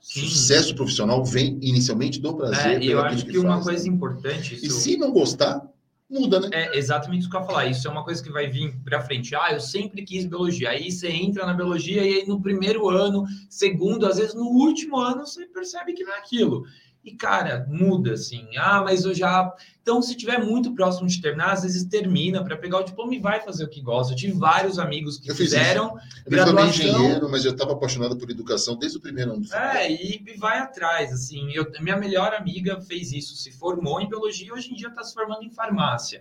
Sucesso 0.00 0.74
profissional 0.74 1.24
vem 1.24 1.58
inicialmente 1.60 2.20
do 2.20 2.34
prazer. 2.34 2.82
É, 2.82 2.84
eu 2.84 3.00
acho 3.00 3.24
que, 3.24 3.32
que 3.32 3.38
uma 3.38 3.54
faz, 3.54 3.64
coisa 3.64 3.84
né? 3.84 3.94
importante. 3.94 4.54
Isso... 4.54 4.66
E 4.66 4.70
se 4.70 4.96
não 4.96 5.12
gostar, 5.12 5.62
muda, 6.10 6.40
né? 6.40 6.48
É 6.52 6.78
exatamente 6.78 7.20
isso 7.20 7.30
que 7.30 7.36
eu 7.36 7.40
ia 7.40 7.46
falar. 7.46 7.66
Isso 7.66 7.86
é 7.86 7.90
uma 7.90 8.02
coisa 8.02 8.22
que 8.22 8.30
vai 8.30 8.48
vir 8.48 8.76
para 8.82 9.02
frente. 9.02 9.34
Ah, 9.34 9.52
eu 9.52 9.60
sempre 9.60 10.02
quis 10.02 10.26
biologia. 10.26 10.70
Aí 10.70 10.90
você 10.90 11.08
entra 11.08 11.46
na 11.46 11.54
biologia 11.54 12.02
e 12.02 12.20
aí 12.20 12.26
no 12.26 12.40
primeiro 12.40 12.88
ano, 12.88 13.24
segundo, 13.48 14.06
às 14.06 14.16
vezes 14.16 14.34
no 14.34 14.46
último 14.46 14.98
ano, 14.98 15.24
você 15.26 15.46
percebe 15.46 15.92
que 15.92 16.02
não 16.02 16.12
é 16.12 16.18
aquilo. 16.18 16.64
E, 17.02 17.12
cara, 17.12 17.66
muda 17.68 18.12
assim. 18.12 18.46
Ah, 18.58 18.82
mas 18.82 19.04
eu 19.04 19.14
já. 19.14 19.50
Então, 19.80 20.02
se 20.02 20.14
tiver 20.14 20.38
muito 20.38 20.74
próximo 20.74 21.08
de 21.08 21.20
terminar, 21.20 21.52
às 21.52 21.62
vezes 21.62 21.84
termina 21.84 22.44
para 22.44 22.58
pegar 22.58 22.78
o 22.78 22.82
diploma 22.82 23.14
e 23.14 23.18
vai 23.18 23.40
fazer 23.40 23.64
o 23.64 23.68
que 23.68 23.80
gosta. 23.80 24.12
Eu 24.12 24.16
tive 24.16 24.32
vários 24.34 24.78
amigos 24.78 25.18
que 25.18 25.30
eu 25.30 25.34
fizeram. 25.34 25.96
Eu 26.26 26.30
graduação... 26.30 26.68
engenheiro, 26.68 27.30
mas 27.30 27.44
eu 27.44 27.52
estava 27.52 27.72
apaixonado 27.72 28.18
por 28.18 28.30
educação 28.30 28.76
desde 28.76 28.98
o 28.98 29.00
primeiro 29.00 29.32
ano. 29.32 29.46
É, 29.52 29.90
e, 29.90 30.22
e, 30.26 30.36
vai 30.36 30.58
atrás. 30.58 31.10
Assim, 31.10 31.50
eu, 31.54 31.66
minha 31.80 31.96
melhor 31.96 32.34
amiga 32.34 32.80
fez 32.82 33.12
isso, 33.12 33.34
se 33.34 33.50
formou 33.50 34.00
em 34.00 34.08
biologia 34.08 34.48
e 34.48 34.52
hoje 34.52 34.70
em 34.70 34.74
dia 34.74 34.88
está 34.88 35.02
se 35.02 35.14
formando 35.14 35.42
em 35.42 35.50
farmácia. 35.50 36.20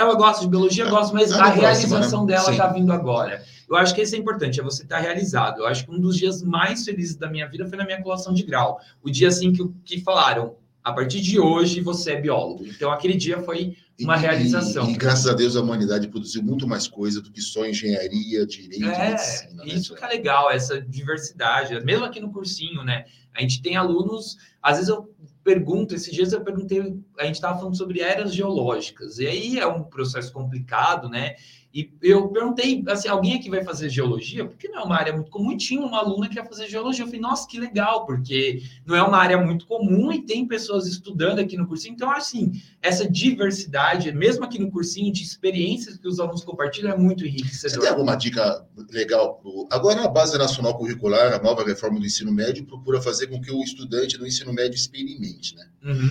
Ela 0.00 0.14
gosta 0.14 0.42
de 0.42 0.48
biologia, 0.48 0.88
gosta, 0.88 1.12
mas 1.12 1.30
a 1.30 1.50
realização 1.50 2.24
né? 2.24 2.34
dela 2.34 2.50
está 2.50 2.68
vindo 2.68 2.90
agora. 2.90 3.42
Eu 3.68 3.76
acho 3.76 3.94
que 3.94 4.00
isso 4.00 4.14
é 4.14 4.18
importante, 4.18 4.58
é 4.58 4.62
você 4.62 4.82
estar 4.82 4.96
tá 4.96 5.02
realizado. 5.02 5.58
Eu 5.58 5.66
acho 5.66 5.84
que 5.84 5.90
um 5.92 6.00
dos 6.00 6.16
dias 6.16 6.42
mais 6.42 6.84
felizes 6.84 7.16
da 7.16 7.28
minha 7.28 7.46
vida 7.46 7.66
foi 7.66 7.76
na 7.76 7.84
minha 7.84 8.02
colação 8.02 8.32
de 8.32 8.42
grau. 8.42 8.80
O 9.02 9.10
dia 9.10 9.28
assim 9.28 9.52
que, 9.52 9.62
que 9.84 10.00
falaram, 10.00 10.56
a 10.82 10.90
partir 10.90 11.20
de 11.20 11.38
hoje 11.38 11.82
você 11.82 12.12
é 12.12 12.20
biólogo. 12.20 12.66
Então 12.66 12.90
aquele 12.90 13.14
dia 13.14 13.42
foi 13.42 13.76
uma 14.00 14.16
e, 14.16 14.20
realização. 14.20 14.88
E, 14.88 14.94
e, 14.94 14.96
graças 14.96 15.26
a 15.26 15.34
Deus 15.34 15.54
a 15.54 15.60
humanidade 15.60 16.08
produziu 16.08 16.42
muito 16.42 16.66
mais 16.66 16.88
coisa 16.88 17.20
do 17.20 17.30
que 17.30 17.42
só 17.42 17.66
engenharia, 17.66 18.46
direito, 18.46 18.86
é, 18.86 19.10
medicina. 19.10 19.64
Né, 19.64 19.74
isso 19.74 19.92
né? 19.92 19.98
que 19.98 20.04
é 20.06 20.08
legal, 20.08 20.50
essa 20.50 20.80
diversidade. 20.80 21.78
Mesmo 21.84 22.06
aqui 22.06 22.20
no 22.20 22.32
cursinho, 22.32 22.82
né? 22.82 23.04
A 23.34 23.42
gente 23.42 23.62
tem 23.62 23.76
alunos, 23.76 24.38
às 24.62 24.76
vezes 24.76 24.88
eu 24.88 25.14
pergunto, 25.50 25.96
esses 25.96 26.12
dias 26.14 26.32
eu 26.32 26.42
perguntei, 26.42 26.80
a 27.18 27.24
gente 27.24 27.34
estava 27.34 27.58
falando 27.58 27.76
sobre 27.76 28.00
eras 28.00 28.32
geológicas, 28.32 29.18
e 29.18 29.26
aí 29.26 29.58
é 29.58 29.66
um 29.66 29.82
processo 29.82 30.32
complicado, 30.32 31.08
né? 31.08 31.34
E 31.72 31.88
eu 32.02 32.28
perguntei, 32.28 32.82
assim, 32.88 33.06
alguém 33.06 33.36
aqui 33.36 33.48
vai 33.48 33.62
fazer 33.62 33.88
geologia? 33.88 34.44
Porque 34.44 34.66
não 34.68 34.80
é 34.80 34.82
uma 34.82 34.96
área 34.96 35.12
muito 35.12 35.30
comum. 35.30 35.52
E 35.52 35.56
tinha 35.56 35.80
uma 35.80 35.98
aluna 35.98 36.28
que 36.28 36.34
ia 36.34 36.44
fazer 36.44 36.68
geologia. 36.68 37.04
Eu 37.04 37.06
falei, 37.06 37.20
nossa, 37.20 37.46
que 37.46 37.60
legal, 37.60 38.06
porque 38.06 38.60
não 38.84 38.96
é 38.96 39.02
uma 39.02 39.16
área 39.16 39.38
muito 39.38 39.66
comum 39.66 40.10
e 40.10 40.20
tem 40.20 40.46
pessoas 40.46 40.88
estudando 40.88 41.38
aqui 41.38 41.56
no 41.56 41.68
cursinho. 41.68 41.94
Então, 41.94 42.10
assim, 42.10 42.60
essa 42.82 43.08
diversidade, 43.08 44.10
mesmo 44.10 44.44
aqui 44.44 44.58
no 44.58 44.68
cursinho, 44.68 45.12
de 45.12 45.22
experiências 45.22 45.96
que 45.96 46.08
os 46.08 46.18
alunos 46.18 46.42
compartilham, 46.42 46.92
é 46.92 46.96
muito 46.96 47.24
enriquecedor. 47.24 47.76
Você 47.76 47.80
tem 47.80 47.88
alguma 47.88 48.16
dica 48.16 48.66
legal? 48.90 49.40
Agora, 49.70 50.04
a 50.04 50.08
Base 50.08 50.36
Nacional 50.36 50.76
Curricular, 50.76 51.32
a 51.32 51.40
nova 51.40 51.64
reforma 51.64 52.00
do 52.00 52.06
ensino 52.06 52.32
médio, 52.32 52.66
procura 52.66 53.00
fazer 53.00 53.28
com 53.28 53.40
que 53.40 53.52
o 53.52 53.62
estudante 53.62 54.18
do 54.18 54.26
ensino 54.26 54.52
médio 54.52 54.74
experimente, 54.74 55.54
né? 55.54 55.68
Uhum. 55.84 56.10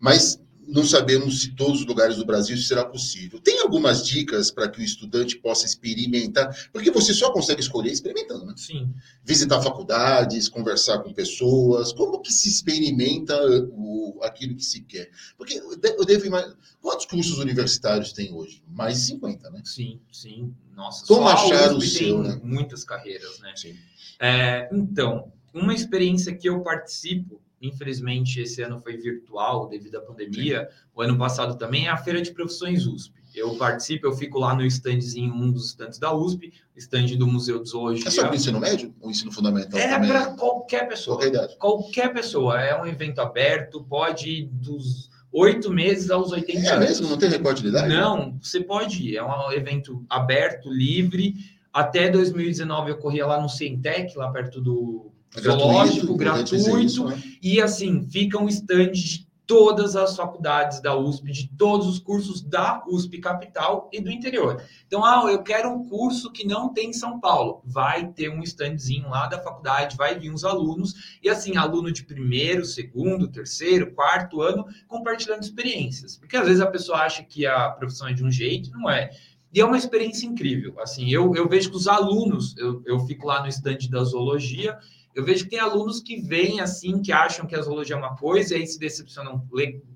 Mas 0.00 0.40
não 0.66 0.84
sabemos 0.84 1.42
se 1.42 1.52
todos 1.52 1.80
os 1.80 1.86
lugares 1.86 2.16
do 2.16 2.24
Brasil 2.24 2.56
será 2.56 2.84
possível. 2.84 3.40
Tem 3.40 3.60
algumas 3.60 4.04
dicas 4.04 4.50
para 4.50 4.68
que 4.68 4.80
o 4.80 4.82
estudante 4.82 5.38
possa 5.38 5.64
experimentar, 5.64 6.54
porque 6.72 6.90
você 6.90 7.14
só 7.14 7.30
consegue 7.30 7.60
escolher 7.60 7.92
experimentando, 7.92 8.44
né? 8.44 8.54
Sim. 8.56 8.92
Visitar 9.24 9.60
faculdades, 9.62 10.48
conversar 10.48 10.98
com 10.98 11.12
pessoas, 11.12 11.92
como 11.92 12.20
que 12.20 12.32
se 12.32 12.48
experimenta 12.48 13.36
o, 13.70 14.18
aquilo 14.22 14.56
que 14.56 14.64
se 14.64 14.80
quer? 14.80 15.10
Porque 15.38 15.54
eu 15.54 16.04
devo 16.04 16.26
imaginar, 16.26 16.56
quantos 16.80 17.06
cursos 17.06 17.38
universitários 17.38 18.12
tem 18.12 18.32
hoje? 18.32 18.62
Mais 18.68 18.96
de 18.98 19.06
50, 19.06 19.50
né? 19.50 19.62
Sim, 19.64 20.00
sim. 20.12 20.54
Nossa, 20.74 21.06
como 21.06 21.28
achar 21.28 21.72
o 21.72 21.80
seu, 21.80 22.22
né? 22.22 22.40
Muitas 22.42 22.84
carreiras, 22.84 23.38
né? 23.38 23.52
Sim. 23.56 23.76
É, 24.18 24.68
então, 24.72 25.32
uma 25.54 25.74
experiência 25.74 26.34
que 26.34 26.48
eu 26.48 26.60
participo 26.60 27.40
Infelizmente, 27.60 28.40
esse 28.40 28.62
ano 28.62 28.80
foi 28.80 28.96
virtual 28.96 29.68
devido 29.68 29.96
à 29.96 30.00
pandemia. 30.00 30.68
O 30.94 31.00
ano 31.00 31.16
passado 31.16 31.56
também 31.56 31.86
é 31.86 31.90
a 31.90 31.96
Feira 31.96 32.20
de 32.20 32.30
Profissões 32.32 32.86
USP. 32.86 33.14
Eu 33.34 33.54
participo, 33.56 34.06
eu 34.06 34.12
fico 34.12 34.38
lá 34.38 34.54
no 34.54 34.64
standzinho, 34.64 35.34
um 35.34 35.52
dos 35.52 35.66
stands 35.66 35.98
da 35.98 36.10
USP, 36.10 36.54
stand 36.74 37.16
do 37.18 37.26
Museu 37.26 37.62
de 37.62 37.68
Zoologia. 37.68 38.08
É 38.08 38.10
só 38.10 38.22
para 38.22 38.32
o 38.32 38.34
ensino 38.34 38.58
médio 38.58 38.94
ou 38.98 39.10
ensino 39.10 39.30
fundamental? 39.30 39.78
É 39.78 39.98
para 39.98 40.34
qualquer 40.34 40.88
pessoa. 40.88 41.18
Qualquer 41.18 41.34
idade. 41.34 41.56
Qualquer 41.58 42.12
pessoa. 42.14 42.58
É 42.60 42.80
um 42.80 42.86
evento 42.86 43.20
aberto, 43.20 43.84
pode 43.84 44.30
ir 44.30 44.44
dos 44.46 45.10
oito 45.30 45.70
meses 45.70 46.10
aos 46.10 46.32
80 46.32 46.58
é 46.58 46.70
anos. 46.70 46.70
É 46.70 46.88
mesmo? 46.88 47.08
Não 47.08 47.18
tem 47.18 47.28
recorde 47.28 47.60
de 47.60 47.68
idade? 47.68 47.88
Não, 47.88 48.38
você 48.40 48.60
pode 48.60 49.02
ir. 49.02 49.16
É 49.16 49.22
um 49.22 49.52
evento 49.52 50.02
aberto, 50.08 50.70
livre. 50.70 51.34
Até 51.70 52.08
2019 52.08 52.92
eu 52.92 52.96
corria 52.96 53.26
lá 53.26 53.38
no 53.38 53.50
Cientec, 53.50 54.16
lá 54.16 54.30
perto 54.30 54.62
do 54.62 55.12
zoológico, 55.40 56.16
gratuito, 56.16 56.78
isso, 56.80 57.04
né? 57.06 57.22
e 57.42 57.60
assim, 57.60 58.06
fica 58.10 58.38
um 58.38 58.48
stand 58.48 58.92
de 58.92 59.26
todas 59.46 59.94
as 59.94 60.16
faculdades 60.16 60.80
da 60.80 60.96
USP, 60.96 61.30
de 61.30 61.48
todos 61.56 61.86
os 61.86 61.98
cursos 62.00 62.42
da 62.42 62.82
USP 62.86 63.18
Capital 63.18 63.88
e 63.92 64.00
do 64.00 64.10
interior. 64.10 64.60
Então, 64.86 65.04
ah, 65.04 65.24
eu 65.30 65.42
quero 65.42 65.70
um 65.70 65.88
curso 65.88 66.32
que 66.32 66.44
não 66.44 66.72
tem 66.72 66.90
em 66.90 66.92
São 66.92 67.20
Paulo. 67.20 67.62
Vai 67.64 68.08
ter 68.08 68.28
um 68.28 68.42
standzinho 68.42 69.08
lá 69.08 69.28
da 69.28 69.40
faculdade, 69.40 69.96
vai 69.96 70.18
vir 70.18 70.32
uns 70.32 70.44
alunos, 70.44 71.18
e 71.22 71.28
assim, 71.28 71.56
aluno 71.56 71.92
de 71.92 72.04
primeiro, 72.04 72.64
segundo, 72.64 73.28
terceiro, 73.28 73.92
quarto 73.92 74.42
ano, 74.42 74.66
compartilhando 74.88 75.42
experiências. 75.42 76.16
Porque 76.16 76.36
às 76.36 76.46
vezes 76.46 76.60
a 76.60 76.66
pessoa 76.66 76.98
acha 76.98 77.22
que 77.22 77.46
a 77.46 77.70
profissão 77.70 78.08
é 78.08 78.12
de 78.12 78.24
um 78.24 78.30
jeito, 78.30 78.70
não 78.72 78.90
é. 78.90 79.10
E 79.54 79.60
é 79.60 79.64
uma 79.64 79.78
experiência 79.78 80.26
incrível. 80.26 80.74
Assim, 80.80 81.08
eu, 81.08 81.34
eu 81.36 81.48
vejo 81.48 81.70
que 81.70 81.76
os 81.76 81.86
alunos, 81.86 82.56
eu, 82.58 82.82
eu 82.84 82.98
fico 83.00 83.26
lá 83.26 83.40
no 83.40 83.48
estande 83.48 83.88
da 83.88 84.02
zoologia, 84.02 84.76
eu 85.16 85.24
vejo 85.24 85.44
que 85.44 85.50
tem 85.50 85.58
alunos 85.58 85.98
que 85.98 86.20
vêm 86.20 86.60
assim, 86.60 87.00
que 87.00 87.10
acham 87.10 87.46
que 87.46 87.56
a 87.56 87.62
zoologia 87.62 87.96
é 87.96 87.98
uma 87.98 88.14
coisa, 88.14 88.54
e 88.54 88.58
aí 88.60 88.66
se 88.66 88.78
decepcionam 88.78 89.42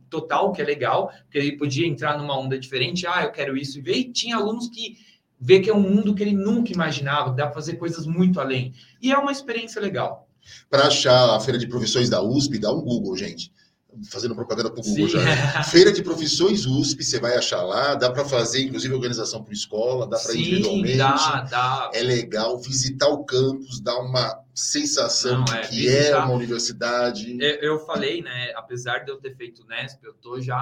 total, 0.08 0.50
que 0.50 0.62
é 0.62 0.64
legal, 0.64 1.12
porque 1.24 1.36
ele 1.36 1.58
podia 1.58 1.86
entrar 1.86 2.16
numa 2.16 2.36
onda 2.36 2.58
diferente, 2.58 3.06
ah, 3.06 3.22
eu 3.24 3.30
quero 3.30 3.54
isso 3.54 3.78
e 3.78 3.82
ver, 3.82 3.96
e 3.96 4.10
tinha 4.10 4.36
alunos 4.36 4.68
que 4.68 4.96
vê 5.38 5.60
que 5.60 5.68
é 5.68 5.74
um 5.74 5.82
mundo 5.82 6.14
que 6.14 6.22
ele 6.22 6.32
nunca 6.32 6.72
imaginava, 6.72 7.30
dá 7.32 7.44
para 7.44 7.54
fazer 7.54 7.76
coisas 7.76 8.06
muito 8.06 8.40
além. 8.40 8.72
E 9.00 9.12
é 9.12 9.18
uma 9.18 9.30
experiência 9.30 9.78
legal. 9.80 10.26
Para 10.70 10.86
achar 10.86 11.36
a 11.36 11.38
feira 11.38 11.58
de 11.58 11.66
profissões 11.66 12.08
da 12.08 12.22
USP, 12.22 12.58
dá 12.58 12.72
um 12.72 12.80
Google, 12.80 13.14
gente 13.14 13.52
fazendo 14.10 14.34
propaganda 14.34 14.70
para 14.70 14.80
o 14.80 14.84
Google 14.84 15.08
Sim. 15.08 15.14
já. 15.14 15.24
Né? 15.24 15.62
Feira 15.64 15.92
de 15.92 16.02
Profissões 16.02 16.66
USP, 16.66 17.02
você 17.02 17.18
vai 17.18 17.36
achar 17.36 17.62
lá, 17.62 17.94
dá 17.94 18.10
para 18.10 18.24
fazer, 18.24 18.62
inclusive, 18.62 18.94
organização 18.94 19.42
por 19.42 19.52
escola, 19.52 20.06
dá 20.06 20.18
para 20.18 20.34
individualmente. 20.34 20.96
Dá, 20.96 21.40
dá. 21.42 21.90
É 21.94 22.02
legal 22.02 22.58
visitar 22.58 23.08
o 23.08 23.24
campus, 23.24 23.80
dá 23.80 23.98
uma 23.98 24.40
sensação 24.54 25.44
Não, 25.44 25.54
é, 25.54 25.60
que 25.62 25.88
é 25.88 25.98
visitar... 25.98 26.16
é 26.16 26.24
uma 26.24 26.34
universidade. 26.34 27.36
Eu, 27.40 27.54
eu, 27.56 27.78
falei, 27.80 28.22
né? 28.22 28.52
Apesar 28.56 28.98
de 28.98 29.10
eu 29.10 29.16
ter 29.16 29.34
feito 29.36 29.64
Nesp, 29.66 30.04
eu 30.04 30.14
tô 30.14 30.40
já 30.40 30.56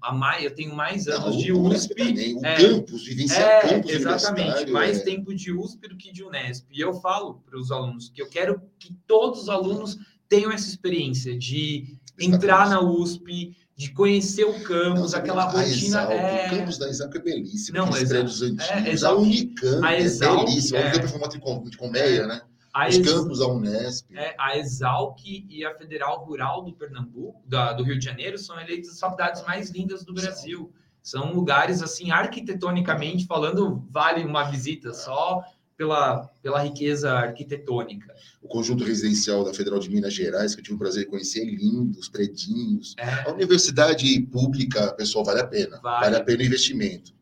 há 0.00 0.12
mais, 0.12 0.44
eu 0.44 0.54
tenho 0.54 0.74
mais 0.74 1.06
anos 1.06 1.36
Não, 1.36 1.36
de 1.36 1.52
USP. 1.52 1.94
Também, 1.94 2.36
o 2.36 2.46
é, 2.46 2.56
campus, 2.56 3.04
vivenciar 3.04 3.42
é, 3.42 3.60
campus 3.60 3.90
Exatamente, 3.90 4.70
mais 4.70 5.00
é. 5.00 5.04
tempo 5.04 5.34
de 5.34 5.52
USP 5.52 5.88
do 5.88 5.96
que 5.96 6.12
de 6.12 6.24
Unesp. 6.24 6.66
E 6.70 6.80
eu 6.80 6.94
falo 6.94 7.42
para 7.44 7.58
os 7.58 7.70
alunos 7.70 8.08
que 8.08 8.22
eu 8.22 8.28
quero 8.28 8.62
que 8.78 8.94
todos 9.06 9.42
os 9.42 9.48
alunos 9.48 9.98
tenham 10.28 10.50
essa 10.50 10.68
experiência 10.68 11.36
de 11.36 11.98
entrar 12.18 12.68
na 12.68 12.80
USP, 12.80 13.56
de 13.74 13.92
conhecer 13.92 14.44
o 14.44 14.62
campus, 14.62 15.12
não, 15.12 15.18
aquela 15.18 15.44
rotina. 15.44 15.70
Exalc, 15.70 16.12
é... 16.12 16.46
O 16.46 16.50
campus 16.50 16.78
da 16.78 16.88
Exalc 16.88 17.14
é 17.16 17.18
belíssimo, 17.18 17.78
não, 17.78 17.86
aqueles 17.86 18.08
prédios 18.08 18.42
antigos. 18.42 18.70
É, 18.70 18.90
Exalc, 18.90 19.16
a 19.16 19.20
Unicamp 19.20 19.86
a 19.86 20.00
Exalc, 20.00 20.40
é 20.40 20.44
belíssimo. 20.44 20.76
É... 20.76 20.80
A 20.80 20.84
Unicamp 20.84 21.04
é 21.04 21.08
formato 21.08 21.70
de 21.70 21.76
colmeia, 21.76 22.26
né? 22.26 22.42
A 22.72 22.88
Os 22.88 22.96
Ex... 22.96 23.10
campos, 23.10 23.40
a 23.40 23.46
Unesp. 23.46 24.06
É, 24.14 24.34
a 24.38 24.56
Exalc 24.56 25.18
e 25.24 25.64
a 25.64 25.74
Federal 25.74 26.24
Rural 26.24 26.62
do 26.62 26.72
Pernambuco, 26.72 27.42
da, 27.46 27.72
do 27.72 27.82
Rio 27.82 27.98
de 27.98 28.04
Janeiro, 28.04 28.38
são 28.38 28.58
eleitas 28.58 28.92
as 28.92 29.00
faculdades 29.00 29.42
mais 29.42 29.70
lindas 29.70 30.04
do 30.04 30.14
Brasil. 30.14 30.72
São 31.02 31.32
lugares, 31.32 31.82
assim, 31.82 32.10
arquitetonicamente 32.10 33.26
falando, 33.26 33.84
vale 33.90 34.24
uma 34.24 34.44
visita 34.44 34.94
só 34.94 35.42
pela, 35.82 36.30
pela 36.40 36.62
riqueza 36.62 37.10
arquitetônica. 37.12 38.14
O 38.40 38.46
conjunto 38.46 38.84
residencial 38.84 39.42
da 39.42 39.52
Federal 39.52 39.80
de 39.80 39.90
Minas 39.90 40.14
Gerais, 40.14 40.54
que 40.54 40.60
eu 40.60 40.64
tive 40.64 40.76
o 40.76 40.78
prazer 40.78 41.04
de 41.04 41.10
conhecer, 41.10 41.40
é 41.40 41.44
lindo, 41.44 41.98
os 41.98 42.08
predinhos. 42.08 42.94
É. 42.96 43.28
A 43.28 43.32
universidade 43.32 44.20
pública, 44.30 44.92
pessoal, 44.92 45.24
vale 45.24 45.40
a 45.40 45.46
pena. 45.46 45.80
Vale, 45.82 46.04
vale 46.04 46.16
a 46.16 46.22
pena 46.22 46.40
o 46.40 46.46
investimento. 46.46 47.12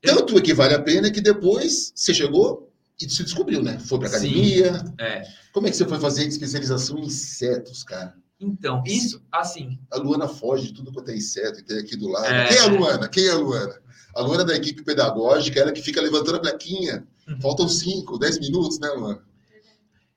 Tanto 0.00 0.36
é 0.36 0.40
que 0.40 0.52
vale 0.52 0.74
a 0.74 0.82
pena 0.82 1.12
que 1.12 1.20
depois 1.20 1.92
você 1.94 2.12
chegou 2.12 2.72
e 3.00 3.08
se 3.08 3.22
descobriu, 3.22 3.62
né? 3.62 3.78
Foi 3.78 4.00
para 4.00 4.08
academia. 4.08 4.80
Sim, 4.80 4.94
é. 4.98 5.22
Como 5.52 5.68
é 5.68 5.70
que 5.70 5.76
você 5.76 5.86
foi 5.86 6.00
fazer 6.00 6.26
especialização 6.26 6.98
em 6.98 7.04
insetos, 7.04 7.84
cara? 7.84 8.14
Então, 8.40 8.82
isso, 8.84 9.22
assim. 9.30 9.78
A 9.92 9.98
Luana 9.98 10.26
foge 10.26 10.66
de 10.66 10.74
tudo 10.74 10.92
quanto 10.92 11.12
é 11.12 11.16
inseto 11.16 11.60
e 11.60 11.62
tem 11.62 11.78
aqui 11.78 11.96
do 11.96 12.08
lado. 12.08 12.26
É... 12.26 12.48
Quem 12.48 12.56
é 12.56 12.60
a 12.62 12.66
Luana? 12.66 13.08
Quem 13.08 13.26
é 13.28 13.30
a 13.30 13.36
Luana? 13.36 13.80
A 14.16 14.20
Luana 14.22 14.42
é 14.42 14.46
da 14.46 14.56
equipe 14.56 14.82
pedagógica, 14.82 15.60
ela 15.60 15.70
que 15.70 15.80
fica 15.80 16.02
levantando 16.02 16.38
a 16.38 16.40
plaquinha. 16.40 17.06
Faltam 17.40 17.68
5, 17.68 18.18
10 18.18 18.40
minutos, 18.40 18.78
né, 18.80 18.88
mano? 18.94 19.22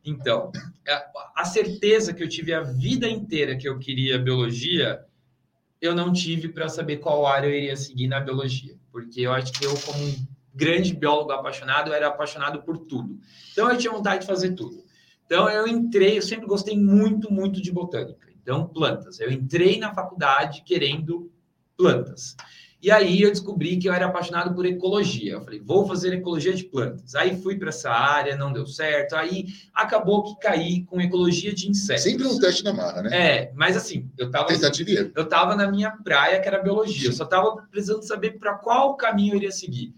Então, 0.04 0.52
a 1.36 1.46
certeza 1.46 2.14
que 2.14 2.24
eu 2.24 2.30
tive 2.30 2.54
a 2.54 2.62
vida 2.62 3.08
inteira 3.08 3.56
que 3.56 3.68
eu 3.68 3.80
queria 3.80 4.20
biologia, 4.20 5.04
eu 5.82 5.96
não 5.96 6.14
tive 6.14 6.50
para 6.50 6.70
saber 6.70 6.98
qual 6.98 7.26
área 7.26 7.48
eu 7.48 7.54
iria 7.54 7.76
seguir 7.76 8.08
na 8.08 8.20
biologia. 8.20 8.76
Porque 8.92 9.22
eu 9.22 9.34
acho 9.34 9.52
que 9.52 9.66
eu, 9.66 9.76
como 9.82 10.04
um 10.04 10.28
grande 10.54 10.94
biólogo 10.94 11.32
apaixonado, 11.32 11.90
eu 11.90 11.94
era 11.94 12.08
apaixonado 12.08 12.62
por 12.62 12.78
tudo. 12.78 13.20
Então, 13.52 13.70
eu 13.70 13.78
tinha 13.78 13.92
vontade 13.92 14.22
de 14.22 14.28
fazer 14.28 14.54
tudo. 14.54 14.84
Então, 15.26 15.50
eu 15.50 15.68
entrei, 15.68 16.18
eu 16.18 16.22
sempre 16.22 16.46
gostei 16.46 16.78
muito, 16.78 17.32
muito 17.32 17.62
de 17.62 17.72
botânica. 17.72 18.28
Então, 18.42 18.68
plantas. 18.68 19.20
Eu 19.20 19.32
entrei 19.32 19.80
na 19.80 19.94
faculdade 19.94 20.62
querendo 20.64 21.32
plantas. 21.76 22.36
E 22.86 22.92
aí 22.92 23.24
eu 23.24 23.32
descobri 23.32 23.78
que 23.78 23.90
eu 23.90 23.94
era 23.94 24.06
apaixonado 24.06 24.54
por 24.54 24.64
ecologia. 24.64 25.32
Eu 25.34 25.42
falei, 25.42 25.60
vou 25.60 25.88
fazer 25.88 26.14
ecologia 26.14 26.54
de 26.54 26.66
plantas. 26.66 27.16
Aí 27.16 27.36
fui 27.36 27.58
para 27.58 27.70
essa 27.70 27.90
área, 27.90 28.38
não 28.38 28.54
deu 28.54 28.68
certo. 28.68 29.16
Aí 29.16 29.48
acabou 29.74 30.24
que 30.24 30.40
caí 30.40 30.84
com 30.84 31.02
ecologia 31.02 31.52
de 31.52 31.68
insetos. 31.68 32.04
Sempre 32.04 32.28
um 32.28 32.40
teste 32.40 32.64
na 32.64 32.72
marra, 32.74 33.02
né? 33.02 33.10
É, 33.12 33.52
mas 33.56 33.76
assim, 33.76 34.08
eu 34.16 34.30
tava 34.30 34.50
eu 35.16 35.26
tava 35.28 35.56
na 35.56 35.72
minha 35.72 35.90
praia, 35.90 36.40
que 36.40 36.48
era 36.48 36.62
biologia. 36.62 37.10
Eu 37.10 37.14
só 37.14 37.26
tava 37.26 37.56
precisando 37.72 38.04
saber 38.04 38.38
para 38.38 38.54
qual 38.54 38.96
caminho 38.96 39.34
eu 39.34 39.38
iria 39.38 39.52
seguir. 39.52 39.92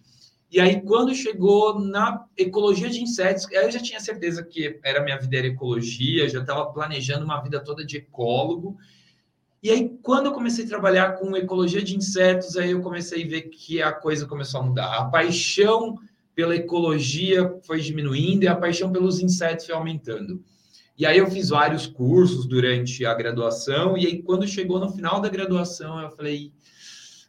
E 0.49 0.61
aí, 0.61 0.79
quando 0.79 1.13
chegou 1.13 1.77
na 1.77 2.25
ecologia 2.37 2.89
de 2.89 3.01
insetos, 3.01 3.45
eu 3.51 3.69
já 3.69 3.81
tinha 3.81 3.99
certeza 3.99 4.41
que 4.41 4.79
era 4.81 5.03
minha 5.03 5.19
vida 5.19 5.35
era 5.35 5.47
ecologia, 5.47 6.29
já 6.29 6.39
estava 6.39 6.65
planejando 6.67 7.25
uma 7.25 7.41
vida 7.41 7.59
toda 7.59 7.85
de 7.85 7.97
ecólogo. 7.97 8.77
E 9.67 9.69
aí, 9.69 9.99
quando 10.01 10.27
eu 10.27 10.31
comecei 10.31 10.63
a 10.63 10.67
trabalhar 10.69 11.17
com 11.17 11.35
ecologia 11.35 11.83
de 11.83 11.93
insetos, 11.93 12.55
aí 12.55 12.71
eu 12.71 12.79
comecei 12.79 13.25
a 13.25 13.27
ver 13.27 13.41
que 13.49 13.81
a 13.81 13.91
coisa 13.91 14.25
começou 14.25 14.61
a 14.61 14.63
mudar. 14.63 14.95
A 14.95 15.03
paixão 15.03 15.97
pela 16.33 16.55
ecologia 16.55 17.53
foi 17.63 17.81
diminuindo 17.81 18.45
e 18.45 18.47
a 18.47 18.55
paixão 18.55 18.89
pelos 18.93 19.19
insetos 19.19 19.65
foi 19.65 19.75
aumentando. 19.75 20.41
E 20.97 21.05
aí 21.05 21.17
eu 21.17 21.29
fiz 21.29 21.49
vários 21.49 21.85
cursos 21.85 22.45
durante 22.45 23.05
a 23.05 23.13
graduação, 23.13 23.97
e 23.97 24.05
aí 24.05 24.23
quando 24.23 24.47
chegou 24.47 24.79
no 24.79 24.89
final 24.89 25.19
da 25.19 25.27
graduação, 25.27 25.99
eu 25.99 26.11
falei, 26.11 26.53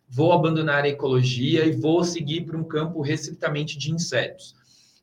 vou 0.08 0.32
abandonar 0.32 0.84
a 0.84 0.88
ecologia 0.88 1.66
e 1.66 1.72
vou 1.72 2.04
seguir 2.04 2.42
para 2.42 2.56
um 2.56 2.62
campo 2.62 3.02
restritamente 3.02 3.76
de 3.76 3.90
insetos. 3.90 4.54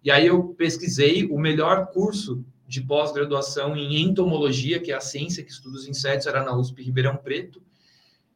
E 0.01 0.09
aí 0.09 0.25
eu 0.25 0.41
pesquisei 0.57 1.25
o 1.25 1.37
melhor 1.37 1.87
curso 1.87 2.45
de 2.67 2.81
pós-graduação 2.81 3.75
em 3.75 4.01
entomologia, 4.01 4.79
que 4.79 4.91
é 4.91 4.95
a 4.95 5.01
ciência 5.01 5.43
que 5.43 5.51
estuda 5.51 5.77
os 5.77 5.87
insetos, 5.87 6.27
era 6.27 6.43
na 6.43 6.55
USP 6.55 6.81
Ribeirão 6.81 7.15
Preto. 7.17 7.61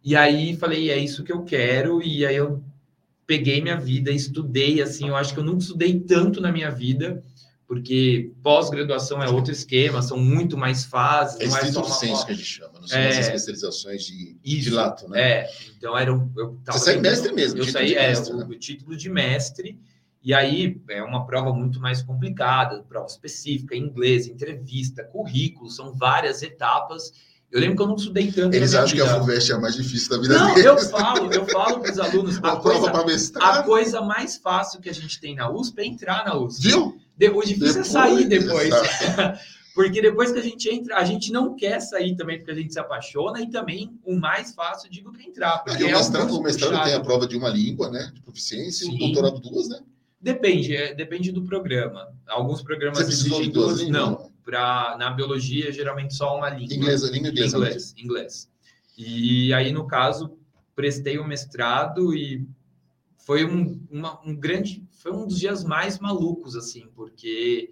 E 0.03 0.15
aí 0.15 0.55
falei, 0.55 0.89
é 0.91 0.97
isso 0.97 1.23
que 1.23 1.31
eu 1.31 1.43
quero, 1.43 2.01
e 2.01 2.25
aí 2.25 2.35
eu 2.35 2.63
peguei 3.25 3.61
minha 3.61 3.77
vida, 3.77 4.11
estudei, 4.11 4.81
assim, 4.81 5.09
eu 5.09 5.15
acho 5.15 5.33
que 5.33 5.39
eu 5.39 5.43
nunca 5.43 5.59
estudei 5.59 5.99
tanto 5.99 6.41
na 6.41 6.51
minha 6.51 6.71
vida, 6.71 7.23
porque 7.67 8.31
pós-graduação 8.41 9.21
é 9.21 9.29
outro 9.29 9.51
esquema, 9.51 10.01
são 10.01 10.17
muito 10.17 10.57
mais 10.57 10.85
fases. 10.85 11.39
É 11.39 11.47
não 11.47 11.57
é 11.57 11.71
só 11.71 11.83
ciência 11.83 12.25
que 12.25 12.31
a 12.31 12.35
gente 12.35 12.47
chama, 12.47 12.79
não 12.79 12.87
são 12.87 12.97
é... 12.97 13.19
especializações 13.19 14.03
de, 14.03 14.39
de 14.41 14.69
lato, 14.71 15.07
né? 15.07 15.21
É, 15.21 15.49
então 15.77 15.95
era 15.95 16.11
um... 16.11 16.31
Eu 16.35 16.57
Você 16.65 16.79
sai 16.79 16.97
mestre 16.97 17.31
mesmo. 17.31 17.59
Eu 17.59 17.65
saí, 17.65 17.93
é, 17.93 18.07
mestre, 18.07 18.33
o, 18.33 18.37
né? 18.37 18.45
o 18.49 18.55
título 18.55 18.97
de 18.97 19.09
mestre, 19.09 19.77
e 20.21 20.33
aí 20.33 20.81
é 20.89 21.01
uma 21.01 21.25
prova 21.25 21.53
muito 21.53 21.79
mais 21.79 22.01
complicada, 22.01 22.83
prova 22.87 23.07
específica, 23.07 23.75
inglês, 23.75 24.27
entrevista, 24.27 25.03
currículo, 25.03 25.69
são 25.69 25.93
várias 25.93 26.43
etapas. 26.43 27.13
Eu 27.49 27.59
lembro 27.59 27.77
que 27.77 27.81
eu 27.81 27.87
não 27.87 27.95
estudei 27.95 28.31
tanto. 28.31 28.53
Eles 28.53 28.75
acham 28.75 28.89
vida. 28.89 29.03
que 29.05 29.09
a 29.09 29.19
FUVEST 29.19 29.51
é 29.51 29.55
a 29.55 29.59
mais 29.59 29.75
difícil 29.75 30.09
da 30.09 30.17
vida 30.21 30.37
não, 30.37 30.53
deles. 30.53 30.65
Não, 30.65 30.71
eu 30.73 30.79
falo, 30.89 31.33
eu 31.33 31.45
falo 31.47 31.79
para 31.79 31.91
os 31.91 31.99
alunos. 31.99 32.37
A, 32.43 32.57
prova 32.57 32.91
a 33.41 33.63
coisa 33.63 34.01
mais 34.01 34.37
fácil 34.37 34.79
que 34.79 34.89
a 34.89 34.93
gente 34.93 35.19
tem 35.19 35.35
na 35.35 35.49
USP 35.49 35.79
é 35.81 35.85
entrar 35.85 36.25
na 36.25 36.37
USP. 36.37 36.67
Viu? 36.67 36.85
O 36.85 37.41
difícil 37.41 37.57
depois, 37.57 37.77
é 37.77 37.83
sair 37.83 38.27
depois. 38.27 38.73
porque 39.73 40.01
depois 40.01 40.31
que 40.31 40.39
a 40.39 40.43
gente 40.43 40.69
entra, 40.69 40.97
a 40.97 41.03
gente 41.03 41.31
não 41.31 41.55
quer 41.55 41.79
sair 41.79 42.15
também 42.15 42.37
porque 42.37 42.51
a 42.51 42.55
gente 42.55 42.71
se 42.71 42.79
apaixona 42.79 43.41
e 43.41 43.49
também 43.49 43.97
o 44.05 44.15
mais 44.15 44.53
fácil 44.53 44.89
digo 44.89 45.11
que 45.11 45.27
entrar. 45.27 45.59
Porque 45.59 45.83
é 45.83 45.87
o 45.87 45.91
mestrado, 45.91 46.37
o 46.37 46.43
mestrado 46.43 46.83
tem 46.83 46.93
a 46.93 46.99
prova 46.99 47.25
de 47.27 47.35
uma 47.35 47.49
língua, 47.49 47.89
né? 47.89 48.11
De 48.13 48.21
proficiência, 48.21 48.85
Sim. 48.85 48.95
o 48.95 48.99
doutorado 48.99 49.39
duas, 49.39 49.67
né? 49.69 49.79
Depende, 50.21 50.75
é, 50.75 50.93
depende 50.93 51.31
do 51.31 51.43
programa. 51.43 52.13
Alguns 52.27 52.61
programas 52.61 52.99
exigem 53.07 53.49
duas, 53.51 53.87
não. 53.87 54.29
Para 54.43 54.97
na 54.97 55.11
biologia 55.11 55.71
geralmente 55.71 56.13
só 56.13 56.35
uma 56.35 56.49
língua. 56.49 56.73
Inglês, 56.73 57.03
língua 57.03 57.29
inglesa. 57.29 57.57
Inglês, 57.57 57.95
inglês. 57.97 58.49
E 58.97 59.53
aí 59.53 59.71
no 59.71 59.87
caso 59.87 60.37
prestei 60.75 61.17
o 61.19 61.27
mestrado 61.27 62.15
e 62.15 62.45
foi 63.17 63.45
um, 63.45 63.79
uma, 63.91 64.19
um 64.25 64.35
grande, 64.35 64.83
foi 64.91 65.11
um 65.11 65.27
dos 65.27 65.39
dias 65.39 65.63
mais 65.63 65.99
malucos 65.99 66.55
assim, 66.55 66.87
porque 66.95 67.69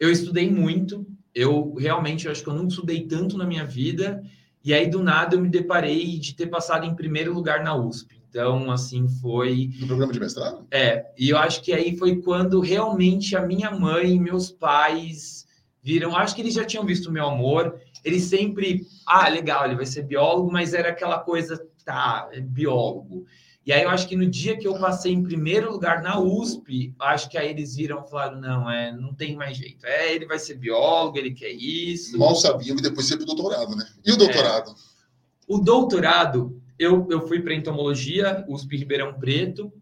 eu 0.00 0.10
estudei 0.10 0.50
muito. 0.50 1.06
Eu 1.34 1.74
realmente 1.74 2.26
eu 2.26 2.32
acho 2.32 2.42
que 2.42 2.48
eu 2.48 2.54
nunca 2.54 2.68
estudei 2.68 3.06
tanto 3.06 3.38
na 3.38 3.46
minha 3.46 3.64
vida. 3.64 4.22
E 4.64 4.74
aí 4.74 4.90
do 4.90 5.02
nada 5.02 5.36
eu 5.36 5.40
me 5.40 5.48
deparei 5.48 6.18
de 6.18 6.34
ter 6.34 6.48
passado 6.48 6.84
em 6.84 6.94
primeiro 6.94 7.32
lugar 7.32 7.62
na 7.62 7.74
USP. 7.74 8.17
Então, 8.28 8.70
assim, 8.70 9.08
foi. 9.08 9.70
No 9.80 9.86
programa 9.86 10.12
de 10.12 10.20
mestrado? 10.20 10.66
É, 10.70 11.06
e 11.18 11.30
eu 11.30 11.38
acho 11.38 11.62
que 11.62 11.72
aí 11.72 11.96
foi 11.96 12.16
quando 12.16 12.60
realmente 12.60 13.34
a 13.34 13.46
minha 13.46 13.70
mãe 13.70 14.14
e 14.14 14.20
meus 14.20 14.50
pais 14.50 15.46
viram. 15.82 16.14
Acho 16.14 16.34
que 16.34 16.42
eles 16.42 16.54
já 16.54 16.64
tinham 16.64 16.84
visto 16.84 17.06
o 17.06 17.12
meu 17.12 17.26
amor. 17.26 17.80
Eles 18.04 18.24
sempre. 18.24 18.86
Ah, 19.06 19.28
legal, 19.28 19.64
ele 19.64 19.76
vai 19.76 19.86
ser 19.86 20.02
biólogo, 20.02 20.52
mas 20.52 20.74
era 20.74 20.90
aquela 20.90 21.18
coisa, 21.18 21.60
tá, 21.84 22.28
é 22.32 22.40
biólogo. 22.40 23.24
E 23.64 23.72
aí 23.72 23.82
eu 23.82 23.90
acho 23.90 24.08
que 24.08 24.16
no 24.16 24.26
dia 24.26 24.56
que 24.56 24.66
eu 24.66 24.78
passei 24.78 25.12
em 25.12 25.22
primeiro 25.22 25.70
lugar 25.70 26.02
na 26.02 26.18
USP, 26.18 26.94
acho 26.98 27.28
que 27.28 27.36
aí 27.36 27.50
eles 27.50 27.76
viram 27.76 28.02
e 28.02 28.10
falaram: 28.10 28.40
não, 28.40 28.70
é, 28.70 28.92
não 28.92 29.14
tem 29.14 29.36
mais 29.36 29.56
jeito. 29.56 29.84
É, 29.84 30.14
ele 30.14 30.26
vai 30.26 30.38
ser 30.38 30.54
biólogo, 30.54 31.18
ele 31.18 31.32
quer 31.32 31.50
isso. 31.50 32.18
Mal 32.18 32.34
sabiam 32.34 32.78
e 32.78 32.82
depois 32.82 33.06
sempre 33.06 33.24
o 33.24 33.26
doutorado, 33.26 33.74
né? 33.76 33.86
E 34.04 34.12
o 34.12 34.16
doutorado? 34.16 34.70
É. 34.70 34.74
O 35.46 35.58
doutorado, 35.58 36.62
eu, 36.78 37.06
eu 37.10 37.26
fui 37.26 37.40
para 37.40 37.54
entomologia, 37.54 38.44
USP 38.48 38.76
Ribeirão 38.76 39.14
Preto, 39.14 39.72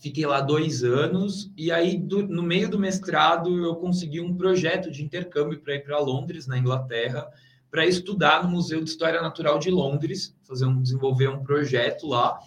Fiquei 0.00 0.24
lá 0.24 0.40
dois 0.40 0.82
anos 0.82 1.52
e 1.54 1.70
aí 1.70 1.98
do, 1.98 2.26
no 2.26 2.42
meio 2.42 2.70
do 2.70 2.78
mestrado 2.78 3.62
eu 3.62 3.76
consegui 3.76 4.18
um 4.18 4.34
projeto 4.34 4.90
de 4.90 5.04
intercâmbio 5.04 5.60
para 5.60 5.74
ir 5.74 5.84
para 5.84 5.98
Londres, 5.98 6.46
na 6.46 6.56
Inglaterra, 6.56 7.28
para 7.70 7.84
estudar 7.84 8.42
no 8.42 8.48
Museu 8.48 8.82
de 8.82 8.88
História 8.88 9.20
Natural 9.20 9.58
de 9.58 9.70
Londres, 9.70 10.34
fazer 10.42 10.64
um, 10.64 10.80
desenvolver 10.80 11.28
um 11.28 11.44
projeto 11.44 12.06
lá. 12.06 12.38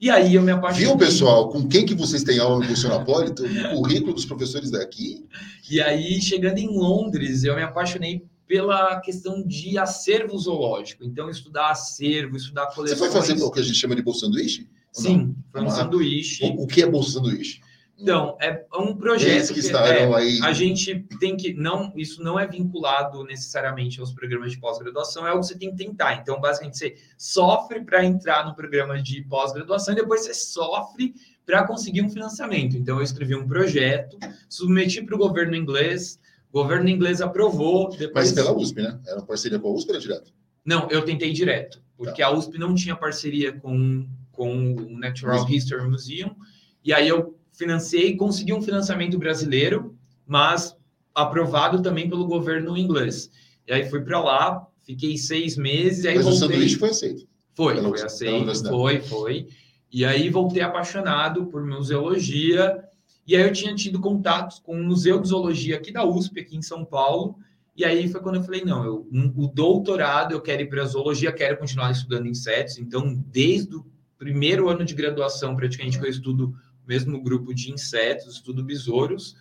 E 0.00 0.08
aí 0.08 0.34
eu 0.34 0.40
me 0.40 0.52
apaixonei. 0.52 0.88
Viu, 0.88 0.96
pessoal? 0.96 1.50
Com 1.50 1.68
quem 1.68 1.84
que 1.84 1.94
vocês 1.94 2.24
têm 2.24 2.38
aula 2.38 2.60
no 2.60 2.66
curso 2.66 2.88
Napolito? 2.88 3.44
O 3.44 3.82
currículo 3.82 4.14
dos 4.14 4.24
professores 4.24 4.70
daqui. 4.70 5.26
E 5.70 5.82
aí, 5.82 6.18
chegando 6.22 6.56
em 6.56 6.66
Londres, 6.66 7.44
eu 7.44 7.54
me 7.54 7.62
apaixonei 7.62 8.24
pela 8.50 8.98
questão 8.98 9.46
de 9.46 9.78
acervo 9.78 10.36
zoológico. 10.36 11.04
Então, 11.04 11.30
estudar 11.30 11.70
acervo, 11.70 12.36
estudar 12.36 12.66
coleções. 12.66 12.98
Você 12.98 13.08
foi 13.08 13.08
fazer 13.08 13.40
o 13.40 13.48
que 13.48 13.60
a 13.60 13.62
gente 13.62 13.76
chama 13.76 13.94
de 13.94 14.02
bolsa 14.02 14.26
sanduíche? 14.26 14.68
Sim, 14.90 15.36
foi 15.52 15.62
um 15.62 15.70
sanduíche. 15.70 16.44
O, 16.46 16.64
o, 16.64 16.66
que 16.66 16.82
é 16.82 16.86
bolsa 16.86 17.12
sanduíche? 17.12 17.60
Então, 17.96 18.36
é 18.40 18.66
um 18.74 18.96
projeto 18.96 19.54
que, 19.54 19.60
estarão 19.60 20.18
é, 20.18 20.22
aí. 20.22 20.40
a 20.42 20.52
gente 20.52 21.06
tem 21.20 21.36
que 21.36 21.54
não, 21.54 21.92
isso 21.94 22.24
não 22.24 22.40
é 22.40 22.44
vinculado 22.44 23.22
necessariamente 23.22 24.00
aos 24.00 24.10
programas 24.10 24.50
de 24.50 24.58
pós-graduação, 24.58 25.24
é 25.24 25.32
o 25.32 25.38
que 25.38 25.46
você 25.46 25.56
tem 25.56 25.70
que 25.70 25.84
tentar. 25.84 26.14
Então, 26.14 26.40
basicamente, 26.40 26.76
você 26.76 26.96
sofre 27.16 27.84
para 27.84 28.04
entrar 28.04 28.44
no 28.44 28.56
programa 28.56 29.00
de 29.00 29.22
pós-graduação 29.28 29.94
e 29.94 29.98
depois 29.98 30.22
você 30.24 30.34
sofre 30.34 31.14
para 31.46 31.64
conseguir 31.64 32.02
um 32.02 32.10
financiamento. 32.10 32.76
Então, 32.76 32.96
eu 32.96 33.02
escrevi 33.04 33.36
um 33.36 33.46
projeto, 33.46 34.18
submeti 34.48 35.02
para 35.02 35.14
o 35.14 35.18
governo 35.18 35.54
inglês, 35.54 36.18
o 36.52 36.62
governo 36.62 36.88
inglês 36.88 37.20
aprovou. 37.20 37.90
Depois... 37.90 38.12
Mas 38.12 38.32
pela 38.32 38.56
USP, 38.56 38.82
né? 38.82 38.98
Era 39.06 39.18
uma 39.18 39.26
parceria 39.26 39.58
com 39.58 39.68
a 39.68 39.72
USP 39.72 39.88
ou 39.88 39.94
era 39.94 40.02
direto? 40.02 40.32
Não, 40.64 40.90
eu 40.90 41.04
tentei 41.04 41.32
direto, 41.32 41.82
porque 41.96 42.22
tá. 42.22 42.28
a 42.28 42.32
USP 42.32 42.58
não 42.58 42.74
tinha 42.74 42.94
parceria 42.94 43.52
com, 43.52 44.06
com 44.32 44.74
o 44.74 44.98
Natural 44.98 45.48
History 45.48 45.88
Museum, 45.88 46.34
e 46.84 46.92
aí 46.92 47.08
eu 47.08 47.38
financiei, 47.52 48.16
consegui 48.16 48.52
um 48.52 48.62
financiamento 48.62 49.18
brasileiro, 49.18 49.96
mas 50.26 50.76
aprovado 51.14 51.82
também 51.82 52.08
pelo 52.08 52.26
governo 52.26 52.76
inglês. 52.76 53.30
E 53.66 53.72
aí 53.72 53.88
fui 53.88 54.00
para 54.00 54.20
lá, 54.20 54.66
fiquei 54.82 55.16
seis 55.16 55.56
meses. 55.56 56.04
Aí 56.04 56.16
mas 56.16 56.24
voltei... 56.24 56.38
o 56.38 56.50
sanduíche 56.50 56.76
foi 56.76 56.90
aceito? 56.90 57.28
Foi, 57.54 57.74
pela, 57.74 57.88
foi 57.88 58.02
aceito, 58.02 58.68
foi, 58.68 59.00
foi. 59.00 59.48
E 59.92 60.04
aí 60.04 60.30
voltei 60.30 60.62
apaixonado 60.62 61.46
por 61.46 61.66
museologia. 61.66 62.82
E 63.26 63.36
aí 63.36 63.42
eu 63.42 63.52
tinha 63.52 63.74
tido 63.74 64.00
contatos 64.00 64.58
com 64.58 64.74
o 64.74 64.82
Museu 64.82 65.20
de 65.20 65.28
Zoologia 65.28 65.76
aqui 65.76 65.92
da 65.92 66.04
USP, 66.04 66.40
aqui 66.40 66.56
em 66.56 66.62
São 66.62 66.84
Paulo. 66.84 67.36
E 67.76 67.84
aí 67.84 68.08
foi 68.08 68.20
quando 68.20 68.36
eu 68.36 68.42
falei, 68.42 68.64
não, 68.64 68.84
eu, 68.84 69.08
o 69.36 69.46
doutorado 69.46 70.32
eu 70.32 70.40
quero 70.40 70.62
ir 70.62 70.68
para 70.68 70.84
zoologia, 70.84 71.32
quero 71.32 71.56
continuar 71.56 71.90
estudando 71.90 72.26
insetos. 72.26 72.78
Então, 72.78 73.14
desde 73.28 73.76
o 73.76 73.86
primeiro 74.18 74.68
ano 74.68 74.84
de 74.84 74.94
graduação, 74.94 75.56
praticamente, 75.56 75.98
eu 75.98 76.06
estudo 76.06 76.54
mesmo 76.86 77.22
grupo 77.22 77.54
de 77.54 77.70
insetos, 77.70 78.34
estudo 78.34 78.64
besouros, 78.64 79.36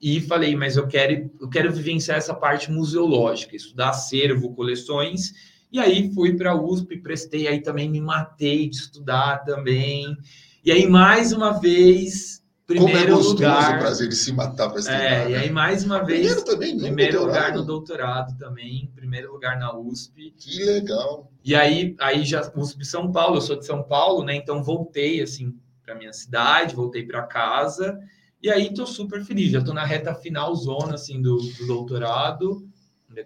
e 0.00 0.20
falei, 0.20 0.56
mas 0.56 0.76
eu 0.76 0.86
quero, 0.86 1.30
eu 1.38 1.48
quero 1.48 1.70
vivenciar 1.70 2.16
essa 2.16 2.34
parte 2.34 2.70
museológica, 2.70 3.54
estudar 3.54 3.90
acervo, 3.90 4.54
coleções, 4.54 5.32
e 5.70 5.78
aí 5.78 6.10
fui 6.14 6.34
para 6.34 6.52
a 6.52 6.60
USP, 6.60 6.98
prestei, 6.98 7.46
aí 7.48 7.60
também 7.60 7.90
me 7.90 8.00
matei 8.00 8.68
de 8.68 8.76
estudar 8.76 9.44
também, 9.44 10.16
e 10.64 10.72
aí 10.72 10.86
mais 10.86 11.32
uma 11.32 11.60
vez, 11.60 12.42
primeiro 12.66 12.92
Como 12.92 13.04
é 13.04 13.06
gostoso 13.06 13.34
lugar, 13.34 13.76
o 13.76 13.78
prazer 13.78 14.08
de 14.08 14.16
se 14.16 14.32
matar 14.32 14.68
para 14.68 14.80
estudar. 14.80 14.98
É, 14.98 15.24
né? 15.24 15.30
e 15.30 15.34
aí 15.36 15.50
mais 15.50 15.84
uma 15.84 16.02
vez, 16.02 16.20
primeiro, 16.20 16.44
também, 16.44 16.78
primeiro 16.78 17.20
lugar 17.24 17.54
no 17.54 17.64
doutorado 17.64 18.36
também, 18.36 18.90
primeiro 18.94 19.32
lugar 19.32 19.58
na 19.58 19.76
USP. 19.76 20.34
Que 20.36 20.64
legal. 20.64 21.30
E 21.44 21.54
aí, 21.54 21.94
aí 22.00 22.24
já 22.24 22.50
USP 22.54 22.84
São 22.84 23.12
Paulo, 23.12 23.36
eu 23.36 23.40
sou 23.40 23.56
de 23.56 23.64
São 23.64 23.82
Paulo, 23.82 24.24
né? 24.24 24.34
Então 24.34 24.62
voltei 24.62 25.22
assim 25.22 25.54
para 25.84 25.94
minha 25.94 26.12
cidade, 26.12 26.74
voltei 26.74 27.06
para 27.06 27.22
casa 27.22 27.98
e 28.42 28.50
aí 28.50 28.68
estou 28.68 28.86
super 28.86 29.24
feliz. 29.24 29.50
Já 29.50 29.58
estou 29.58 29.74
na 29.74 29.84
reta 29.84 30.14
final 30.14 30.54
zona 30.54 30.94
assim 30.94 31.20
do, 31.20 31.36
do 31.36 31.66
doutorado. 31.66 32.68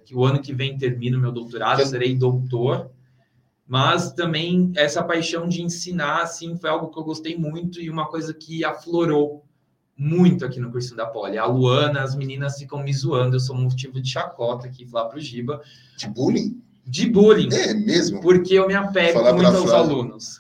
Que 0.07 0.15
o 0.15 0.25
ano 0.25 0.41
que 0.41 0.53
vem 0.53 0.79
termino 0.79 1.19
meu 1.19 1.33
doutorado, 1.33 1.85
serei 1.85 2.15
doutor. 2.15 2.91
Mas 3.71 4.13
também 4.15 4.73
essa 4.75 5.01
paixão 5.01 5.49
de 5.49 5.63
ensinar 5.63 6.23
assim 6.23 6.57
foi 6.57 6.69
algo 6.69 6.89
que 6.89 6.99
eu 6.99 7.05
gostei 7.05 7.39
muito 7.39 7.81
e 7.81 7.89
uma 7.89 8.05
coisa 8.05 8.35
que 8.35 8.65
aflorou 8.65 9.45
muito 9.97 10.45
aqui 10.45 10.59
no 10.59 10.73
curso 10.73 10.97
da 10.97 11.07
Poli. 11.07 11.39
A 11.39 11.47
Luana, 11.47 12.03
as 12.03 12.17
meninas 12.17 12.59
ficam 12.59 12.83
me 12.83 12.93
zoando, 12.93 13.37
eu 13.37 13.41
sou 13.41 13.55
um 13.55 13.63
motivo 13.63 14.01
de 14.01 14.11
chacota 14.11 14.67
aqui 14.67 14.85
lá 14.91 15.05
para 15.05 15.19
o 15.19 15.21
Giba. 15.21 15.63
De 15.97 16.09
bullying? 16.09 16.61
De 16.85 17.09
bullying. 17.09 17.49
É 17.55 17.73
mesmo? 17.73 18.21
Porque 18.21 18.55
eu 18.55 18.67
me 18.67 18.75
apego 18.75 19.13
Falar 19.21 19.35
muito 19.35 19.47
aos 19.47 19.71
alunos. 19.71 20.40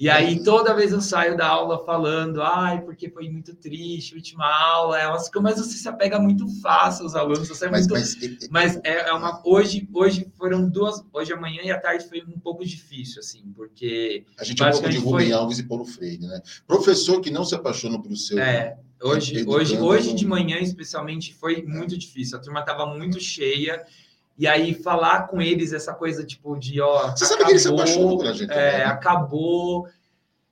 E 0.00 0.08
aí, 0.08 0.42
toda 0.42 0.72
vez 0.72 0.92
eu 0.92 1.00
saio 1.02 1.36
da 1.36 1.46
aula 1.46 1.84
falando, 1.84 2.40
ai, 2.40 2.80
porque 2.80 3.10
foi 3.10 3.28
muito 3.28 3.54
triste 3.54 4.14
última 4.14 4.46
aula. 4.46 4.98
É 4.98 5.06
umas, 5.06 5.30
mas 5.42 5.58
você 5.58 5.76
se 5.76 5.86
apega 5.86 6.18
muito 6.18 6.48
fácil 6.62 7.04
aos 7.04 7.14
alunos. 7.14 7.46
Você 7.46 7.66
é 7.66 7.70
mas, 7.70 7.86
muito, 7.86 8.00
mas, 8.00 8.48
mas 8.50 8.76
é, 8.82 9.10
é, 9.10 9.12
uma. 9.12 9.42
Hoje, 9.44 9.86
hoje 9.92 10.26
foram 10.38 10.66
duas. 10.66 11.04
Hoje, 11.12 11.34
amanhã 11.34 11.60
e 11.62 11.70
à 11.70 11.78
tarde 11.78 12.08
foi 12.08 12.22
um 12.22 12.40
pouco 12.40 12.64
difícil, 12.64 13.20
assim, 13.20 13.42
porque. 13.54 14.24
A 14.38 14.44
gente 14.44 14.62
é 14.62 14.68
um 14.68 14.70
pouco 14.70 14.88
de 14.88 14.96
Rubem 14.96 15.26
foi... 15.26 15.32
Alves 15.32 15.58
e 15.58 15.64
Paulo 15.64 15.84
Freire, 15.84 16.26
né? 16.26 16.40
Professor 16.66 17.20
que 17.20 17.30
não 17.30 17.44
se 17.44 17.54
apaixona 17.54 18.00
pelo 18.00 18.16
seu. 18.16 18.38
É. 18.38 18.78
Hoje, 19.02 19.44
hoje, 19.46 19.78
hoje 19.78 20.14
de 20.14 20.26
manhã, 20.26 20.58
especialmente, 20.60 21.34
foi 21.34 21.62
muito 21.62 21.98
difícil. 21.98 22.38
A 22.38 22.40
turma 22.40 22.60
estava 22.60 22.86
muito 22.86 23.20
cheia. 23.20 23.84
E 24.38 24.46
aí 24.46 24.74
falar 24.74 25.28
com 25.28 25.40
eles 25.40 25.72
essa 25.72 25.92
coisa 25.92 26.24
tipo 26.24 26.56
de 26.58 26.80
ó, 26.80 27.10
Você 27.10 27.24
acabou, 27.24 27.26
sabe 27.26 27.44
que 27.44 27.50
eles 27.50 27.62
se 27.62 27.68
apaixonam 27.68 28.18
pela 28.18 28.32
gente. 28.32 28.52
É, 28.52 28.78
né? 28.78 28.84
acabou. 28.84 29.86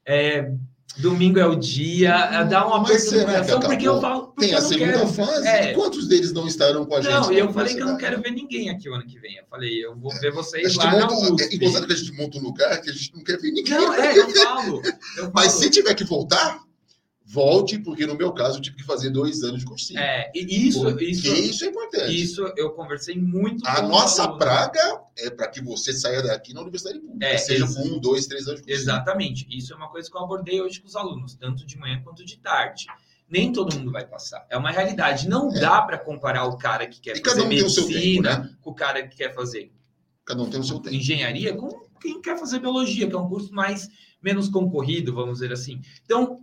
É, 0.05 0.53
domingo 0.99 1.39
é 1.39 1.47
o 1.47 1.55
dia, 1.55 2.15
é, 2.33 2.45
dá 2.45 2.67
uma 2.67 2.85
perturbação, 2.85 3.61
porque 3.61 3.89
eu 3.89 4.01
falo. 4.01 4.29
Porque 4.29 4.47
Tem 4.47 4.55
a 4.55 4.61
segunda 4.61 4.93
quero, 4.93 5.09
fase. 5.09 5.47
É, 5.47 5.73
quantos 5.75 6.09
deles 6.09 6.33
não 6.33 6.47
estarão 6.47 6.85
com 6.85 6.97
a 6.97 7.01
gente? 7.01 7.13
Não, 7.13 7.33
eu 7.33 7.53
falei 7.53 7.75
que 7.75 7.83
eu 7.83 7.87
não 7.87 7.97
quero 7.97 8.21
ver 8.21 8.31
ninguém 8.31 8.71
aqui 8.71 8.89
o 8.89 8.95
ano 8.95 9.07
que 9.07 9.19
vem. 9.19 9.37
Eu 9.37 9.45
falei, 9.49 9.85
eu 9.85 9.97
vou 9.97 10.13
ver 10.21 10.33
vocês 10.33 10.75
lá 10.77 10.91
monta, 10.91 11.07
na 11.07 11.35
USP. 11.35 11.43
É 11.43 11.57
engraçado 11.57 11.87
que 11.87 11.93
a 11.93 11.97
gente 11.97 12.13
monta 12.13 12.39
um 12.39 12.43
lugar 12.43 12.81
que 12.81 12.91
a 12.91 12.93
gente 12.93 13.15
não 13.15 13.23
quer 13.23 13.39
ver 13.39 13.53
ninguém. 13.53 13.75
Não, 13.75 13.95
é, 13.95 14.19
eu 14.19 14.31
falo. 14.31 14.83
Eu 14.83 15.23
falo. 15.23 15.33
Mas 15.35 15.53
se 15.53 15.71
tiver 15.71 15.95
que 15.95 16.05
voltar, 16.05 16.61
volte, 17.31 17.79
porque 17.79 18.07
no 18.07 18.15
meu 18.15 18.33
caso 18.33 18.57
eu 18.57 18.63
tive 18.63 18.77
que 18.77 18.85
fazer 18.85 19.11
dois 19.11 19.43
anos 19.43 19.61
de 19.61 19.67
cursinho. 19.67 20.01
É, 20.01 20.33
e 20.35 20.69
isso, 20.69 20.83
porque 20.83 21.05
isso, 21.05 21.27
isso 21.27 21.65
é 21.65 21.69
importante. 21.69 22.23
Isso 22.23 22.53
eu 22.57 22.71
conversei 22.71 23.19
muito. 23.19 23.67
A 23.67 23.83
nossa 23.83 24.27
praga 24.33 25.03
é 25.19 25.29
para 25.29 25.47
que 25.49 25.63
você 25.63 25.93
saia 25.93 26.23
daqui 26.23 26.55
na 26.55 26.63
universidade 26.63 26.99
pública, 26.99 27.27
é, 27.27 27.37
seja 27.37 27.67
com 27.67 27.83
um, 27.83 27.99
dois, 27.99 28.27
três 28.27 28.49
anos 28.49 28.61
de 28.61 28.67
cursinho. 28.67 28.83
Exatamente. 28.83 29.47
Isso 29.51 29.75
é 29.75 29.77
uma 29.77 29.91
coisa 29.91 30.11
que 30.11 30.17
eu 30.17 30.23
abordei 30.23 30.63
hoje 30.63 30.81
com 30.81 30.89
os 30.89 30.97
alunos, 30.97 31.35
tanto 31.35 31.67
de 31.67 31.77
manhã 31.77 32.01
quanto 32.03 32.25
de 32.25 32.39
tarde. 32.39 32.87
Nem 33.29 33.53
todo 33.53 33.77
mundo 33.77 33.93
vai 33.93 34.07
passar. 34.07 34.47
É 34.49 34.57
uma 34.57 34.71
realidade. 34.71 35.29
Não 35.29 35.55
é. 35.55 35.61
dá 35.61 35.83
para 35.83 35.99
comparar 35.99 36.47
o 36.47 36.57
cara 36.57 36.87
que 36.87 36.99
quer 36.99 37.19
e 37.19 37.23
fazer 37.23 37.43
um 37.43 37.49
medicina 37.49 38.37
tempo, 38.37 38.49
né? 38.49 38.57
com 38.63 38.71
o 38.71 38.75
cara 38.75 39.07
que 39.07 39.17
quer 39.17 39.35
fazer 39.35 39.71
cada 40.25 40.43
um 40.43 40.51
tem 40.51 40.61
o 40.61 40.65
seu 40.65 40.79
tempo. 40.79 40.95
engenharia 40.95 41.57
com 41.57 41.69
quem 42.01 42.21
quer 42.21 42.39
fazer 42.39 42.59
biologia, 42.59 43.09
que 43.09 43.15
é 43.15 43.19
um 43.19 43.29
curso 43.29 43.53
mais 43.53 43.89
menos 44.23 44.49
concorrido, 44.49 45.15
vamos 45.15 45.35
dizer 45.35 45.53
assim. 45.53 45.81
Então, 46.05 46.39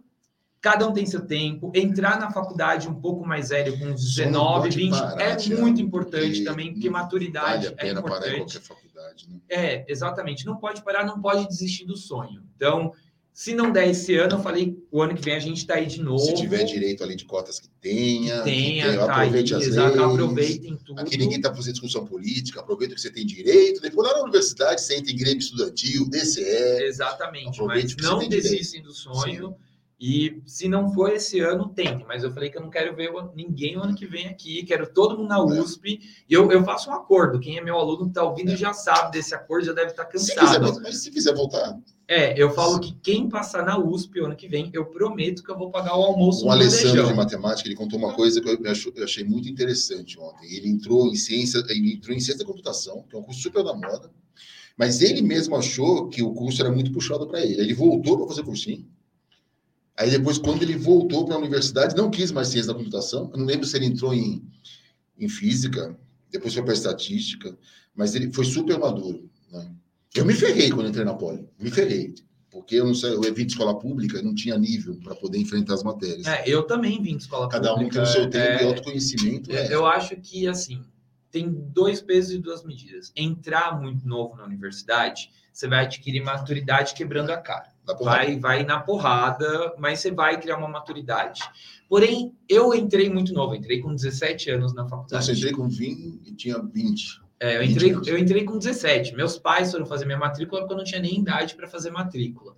Cada 0.65 0.88
um 0.88 0.91
tem 0.91 1.06
seu 1.06 1.21
tempo. 1.21 1.71
Entrar 1.75 2.19
na 2.19 2.32
faculdade 2.32 2.88
um 2.88 2.95
pouco 2.95 3.23
mais 3.23 3.49
velho, 3.49 3.78
com 3.78 3.93
19, 3.93 4.71
20, 4.71 4.89
parar, 4.89 5.21
é 5.21 5.56
muito 5.56 5.80
importante 5.80 6.43
também, 6.43 6.73
porque 6.73 6.89
maturidade 6.89 7.65
vale 7.65 7.67
a 7.67 7.69
é 7.69 7.73
pena 7.75 7.99
importante. 7.99 8.21
Parar 8.23 8.34
em 8.34 8.38
qualquer 8.39 8.62
faculdade, 8.62 9.30
né? 9.30 9.39
É, 9.47 9.86
exatamente. 9.88 10.43
Não 10.43 10.58
pode 10.58 10.84
parar, 10.84 11.06
não 11.06 11.21
pode 11.21 11.47
desistir 11.47 11.86
do 11.86 11.95
sonho. 11.95 12.41
Então, 12.56 12.91
se 13.32 13.54
não 13.54 13.71
der 13.71 13.89
esse 13.91 14.17
ano, 14.17 14.38
eu 14.38 14.39
falei, 14.39 14.75
o 14.91 15.04
ano 15.04 15.13
que 15.13 15.21
vem 15.21 15.36
a 15.36 15.39
gente 15.39 15.58
está 15.58 15.75
aí 15.75 15.86
de 15.86 16.01
novo. 16.01 16.25
Se 16.25 16.34
tiver 16.34 16.63
direito 16.63 17.04
ali 17.04 17.15
de 17.15 17.25
cotas 17.25 17.60
que 17.60 17.69
tenha, 17.80 18.39
que 18.39 18.43
tenha, 18.45 18.86
que 18.86 18.89
tenha 18.89 19.06
tá 19.06 19.13
aproveite 19.17 19.54
aí, 19.54 19.62
as 19.62 19.67
exato, 19.67 19.97
leis. 19.97 20.13
aproveitem 20.13 20.78
tudo. 20.84 20.99
Aqui 20.99 21.15
ninguém 21.15 21.38
está 21.38 21.54
fazendo 21.54 21.73
discussão 21.73 22.08
política, 22.08 22.62
aproveita 22.62 22.95
que 22.95 23.01
você 23.01 23.12
tem 23.12 23.23
direito. 23.23 23.82
Depois 23.82 24.08
lá 24.08 24.15
na 24.15 24.23
universidade 24.23 24.82
você 24.82 24.95
entra 24.95 25.12
em 25.12 25.15
Grêmio 25.15 25.38
Estudantil, 25.38 26.10
DCE. 26.10 26.41
Exatamente, 26.86 27.62
mas 27.62 27.95
não 27.97 28.17
direito. 28.17 28.41
desistem 28.41 28.82
do 28.82 28.91
sonho. 28.91 29.56
E 30.00 30.42
se 30.46 30.68
não 30.68 30.94
for 30.94 31.10
esse 31.14 31.40
ano, 31.40 31.70
tentem. 31.70 32.06
Mas 32.06 32.22
eu 32.22 32.32
falei 32.34 32.50
que 32.50 32.58
eu 32.58 32.62
não 32.62 32.70
quero 32.70 32.94
ver 32.96 33.12
ninguém 33.34 33.78
o 33.78 33.82
ano 33.82 33.96
que 33.96 34.06
vem 34.06 34.28
aqui. 34.28 34.62
Quero 34.64 34.92
todo 34.92 35.18
mundo 35.18 35.30
na 35.30 35.38
É. 35.38 35.42
USP. 35.62 36.00
E 36.30 36.34
eu, 36.34 36.52
eu 36.52 36.64
faço 36.66 36.90
um 36.90 36.94
acordo. 36.94 37.40
Quem 37.40 37.58
é 37.58 37.62
meu 37.64 37.78
aluno 37.78 38.04
que 38.04 38.10
está 38.10 38.24
ouvindo 38.24 38.56
já 38.58 38.74
sabe 38.74 39.14
desse 39.14 39.34
acordo, 39.34 39.66
já 39.68 39.74
deve 39.74 39.92
estar 39.92 40.04
Se 40.06 40.12
quiser, 40.12 40.36
cansado. 40.36 40.66
voltar- 40.66 40.82
mas 40.82 40.98
se 41.02 41.10
quiser 41.12 41.34
voltar, 41.34 41.80
É, 42.08 42.40
eu 42.40 42.52
falo 42.52 42.80
que 42.80 42.94
quem 43.02 43.28
passar 43.30 43.66
na 43.66 43.80
USP 43.80 44.20
o 44.22 44.26
ano 44.26 44.36
que 44.36 44.48
vem, 44.48 44.70
eu 44.74 44.86
prometo 44.86 45.42
que 45.44 45.50
eu 45.50 45.58
vou 45.58 45.72
pagar 45.72 45.98
o 45.98 46.04
almoço 46.04 46.46
o 46.46 46.52
Alessandro 46.52 47.08
de 47.08 47.14
matemática, 47.16 47.68
ele 47.68 47.76
contou 47.76 47.98
uma 47.98 48.14
coisa 48.14 48.40
que 48.42 48.48
eu 48.48 48.60
ach- 48.72 48.92
eu 48.96 49.04
achei 49.04 49.24
muito 49.24 49.50
interessante 49.50 50.20
ontem. 50.20 50.46
Ele 50.54 50.68
entrou 50.70 51.08
em 51.08 51.16
ciência, 51.16 51.64
ele 51.70 51.94
entrou 51.94 52.16
em 52.16 52.20
ciência 52.20 52.44
da 52.44 52.46
computação, 52.46 53.04
que 53.10 53.16
é 53.16 53.20
um 53.20 53.24
curso 53.24 53.40
super 53.42 53.64
da 53.64 53.74
moda, 53.74 54.12
mas 54.78 55.02
ele 55.02 55.22
mesmo 55.24 55.56
achou 55.56 56.08
que 56.10 56.22
o 56.22 56.32
curso 56.34 56.62
era 56.62 56.72
muito 56.72 56.92
puxado 56.92 57.26
para 57.26 57.42
ele. 57.44 57.60
Ele 57.62 57.74
voltou 57.74 58.18
para 58.18 58.28
fazer 58.28 58.44
cursinho. 58.44 58.86
Aí 59.98 60.10
depois, 60.10 60.38
quando 60.38 60.62
ele 60.62 60.76
voltou 60.76 61.26
para 61.26 61.36
a 61.36 61.40
universidade, 61.40 61.96
não 61.96 62.10
quis 62.12 62.32
mais 62.32 62.50
ciência 62.50 62.72
da 62.74 62.78
computação. 62.78 63.30
Eu 63.32 63.40
não 63.40 63.46
lembro 63.46 63.66
se 63.66 63.78
ele 63.78 63.86
entrou 63.86 64.14
em, 64.14 64.44
em 65.18 65.30
física, 65.30 65.98
depois 66.30 66.54
foi 66.54 66.64
para 66.64 66.74
estatística, 66.74 67.58
mas 67.96 68.14
ele 68.14 68.32
foi 68.34 68.44
super 68.46 68.78
maduro. 68.78 69.30
Né? 69.52 69.72
Eu 70.14 70.26
me 70.26 70.34
ferrei 70.34 70.70
quando 70.70 70.90
entrei 70.90 71.06
na 71.06 71.14
Poli, 71.14 71.48
me 71.60 71.72
ferrei. 71.72 72.14
porque 72.50 72.76
eu 72.76 72.86
não 72.86 72.94
sei, 72.94 73.14
eu 73.14 73.22
vim 73.34 73.46
de 73.46 73.52
escola 73.54 73.78
pública 73.78 74.20
e 74.20 74.22
não 74.22 74.34
tinha 74.36 74.58
nível 74.58 74.98
para 75.04 75.16
poder 75.16 75.38
enfrentar 75.38 75.74
as 75.76 75.84
matérias. 75.84 76.26
É, 76.26 76.44
eu 76.46 76.64
também 76.64 77.02
vim 77.02 77.16
de 77.16 77.24
escola 77.24 77.48
Cada 77.50 77.74
pública. 77.74 78.02
um 78.02 78.04
tem 78.04 78.04
o 78.04 78.06
seu 78.06 78.30
tempo 78.30 78.48
é, 78.48 78.64
e 78.64 78.68
autoconhecimento. 78.68 79.52
é, 79.52 79.68
É, 79.68 79.74
Eu 79.74 79.86
acho 79.86 80.16
que, 80.18 80.48
assim, 80.48 80.84
tem 81.32 81.50
dois 81.50 82.02
pesos 82.02 82.34
e 82.34 82.38
duas 82.38 82.64
medidas. 82.64 83.12
Entrar 83.16 83.80
muito 83.80 84.08
novo 84.08 84.36
na 84.38 84.46
universidade, 84.46 85.30
você 85.52 85.68
vai 85.68 85.84
adquirir 85.86 86.22
maturidade 86.24 86.94
quebrando 86.94 87.30
a 87.32 87.38
cara. 87.38 87.75
Vai, 88.00 88.39
vai 88.39 88.63
na 88.63 88.80
porrada, 88.80 89.74
mas 89.78 90.00
você 90.00 90.12
vai 90.12 90.39
criar 90.39 90.58
uma 90.58 90.67
maturidade. 90.67 91.41
Porém, 91.88 92.34
eu 92.50 92.74
entrei 92.74 93.10
muito 93.10 93.34
novo, 93.34 93.56
entrei 93.56 93.80
com 93.80 93.93
17 93.93 94.52
anos 94.52 94.74
na 94.74 94.88
faculdade. 94.88 95.26
você 95.26 95.34
entrei 95.34 95.52
com 95.52 95.67
20 95.67 96.21
e 96.26 96.32
tinha 96.34 96.60
20. 96.60 97.21
É, 97.39 97.58
eu, 97.58 97.62
20 97.62 97.71
entrei, 97.71 98.13
eu 98.13 98.17
entrei 98.17 98.43
com 98.43 98.58
17. 98.58 99.15
Meus 99.15 99.38
pais 99.38 99.71
foram 99.71 99.86
fazer 99.86 100.06
minha 100.06 100.17
matrícula 100.17 100.62
porque 100.62 100.74
eu 100.74 100.78
não 100.78 100.84
tinha 100.84 101.02
nem 101.02 101.19
idade 101.19 101.56
para 101.56 101.67
fazer 101.67 101.91
matrícula. 101.91 102.56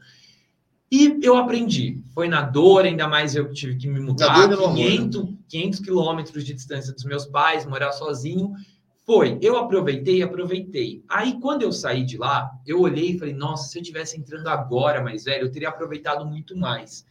E 0.89 1.19
eu 1.21 1.35
aprendi. 1.35 2.01
Foi 2.13 2.29
na 2.29 2.41
dor, 2.41 2.85
ainda 2.85 3.07
mais 3.07 3.35
eu 3.35 3.51
tive 3.51 3.75
que 3.75 3.87
me 3.87 3.99
mudar. 3.99 4.33
dor 4.33 4.53
e 4.53 4.55
no 4.55 4.65
amor, 4.65 4.75
500, 4.75 5.33
500 5.49 5.79
quilômetros 5.81 6.45
de 6.45 6.53
distância 6.53 6.93
dos 6.93 7.03
meus 7.03 7.25
pais, 7.25 7.65
morar 7.65 7.91
sozinho. 7.91 8.53
Foi. 9.07 9.39
Eu 9.41 9.55
aproveitei, 9.55 10.21
aproveitei. 10.21 11.01
Aí, 11.07 11.39
quando 11.39 11.61
eu 11.61 11.71
saí 11.71 12.03
de 12.03 12.17
lá, 12.17 12.51
eu 12.65 12.81
olhei 12.81 13.11
e 13.11 13.17
falei, 13.17 13.33
nossa, 13.33 13.69
se 13.69 13.79
eu 13.79 13.81
tivesse 13.81 14.19
entrando 14.19 14.47
agora 14.47 15.01
mais 15.01 15.23
velho, 15.23 15.45
eu 15.45 15.51
teria 15.51 15.69
aproveitado 15.69 16.25
muito 16.25 16.57
mais. 16.57 17.05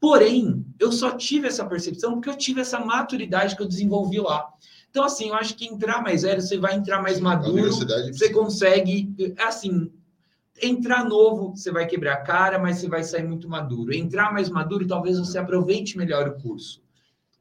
Porém, 0.00 0.64
eu 0.80 0.90
só 0.90 1.10
tive 1.10 1.46
essa 1.46 1.66
percepção 1.66 2.14
porque 2.14 2.30
eu 2.30 2.38
tive 2.38 2.62
essa 2.62 2.80
maturidade 2.80 3.54
que 3.54 3.62
eu 3.62 3.68
desenvolvi 3.68 4.18
lá. 4.18 4.48
Então, 4.90 5.04
assim, 5.04 5.28
eu 5.28 5.34
acho 5.34 5.54
que 5.54 5.66
entrar 5.66 6.02
mais 6.02 6.22
velho, 6.22 6.40
você 6.40 6.56
vai 6.56 6.74
entrar 6.74 7.02
mais 7.02 7.20
maduro, 7.20 7.70
você 7.70 8.30
consegue, 8.30 9.14
assim, 9.38 9.92
entrar 10.60 11.04
novo, 11.04 11.54
você 11.54 11.70
vai 11.70 11.86
quebrar 11.86 12.14
a 12.14 12.22
cara, 12.22 12.58
mas 12.58 12.78
você 12.78 12.88
vai 12.88 13.04
sair 13.04 13.24
muito 13.24 13.48
maduro. 13.48 13.94
Entrar 13.94 14.32
mais 14.32 14.48
maduro, 14.48 14.86
talvez 14.86 15.18
você 15.18 15.38
aproveite 15.38 15.98
melhor 15.98 16.28
o 16.28 16.40
curso. 16.40 16.81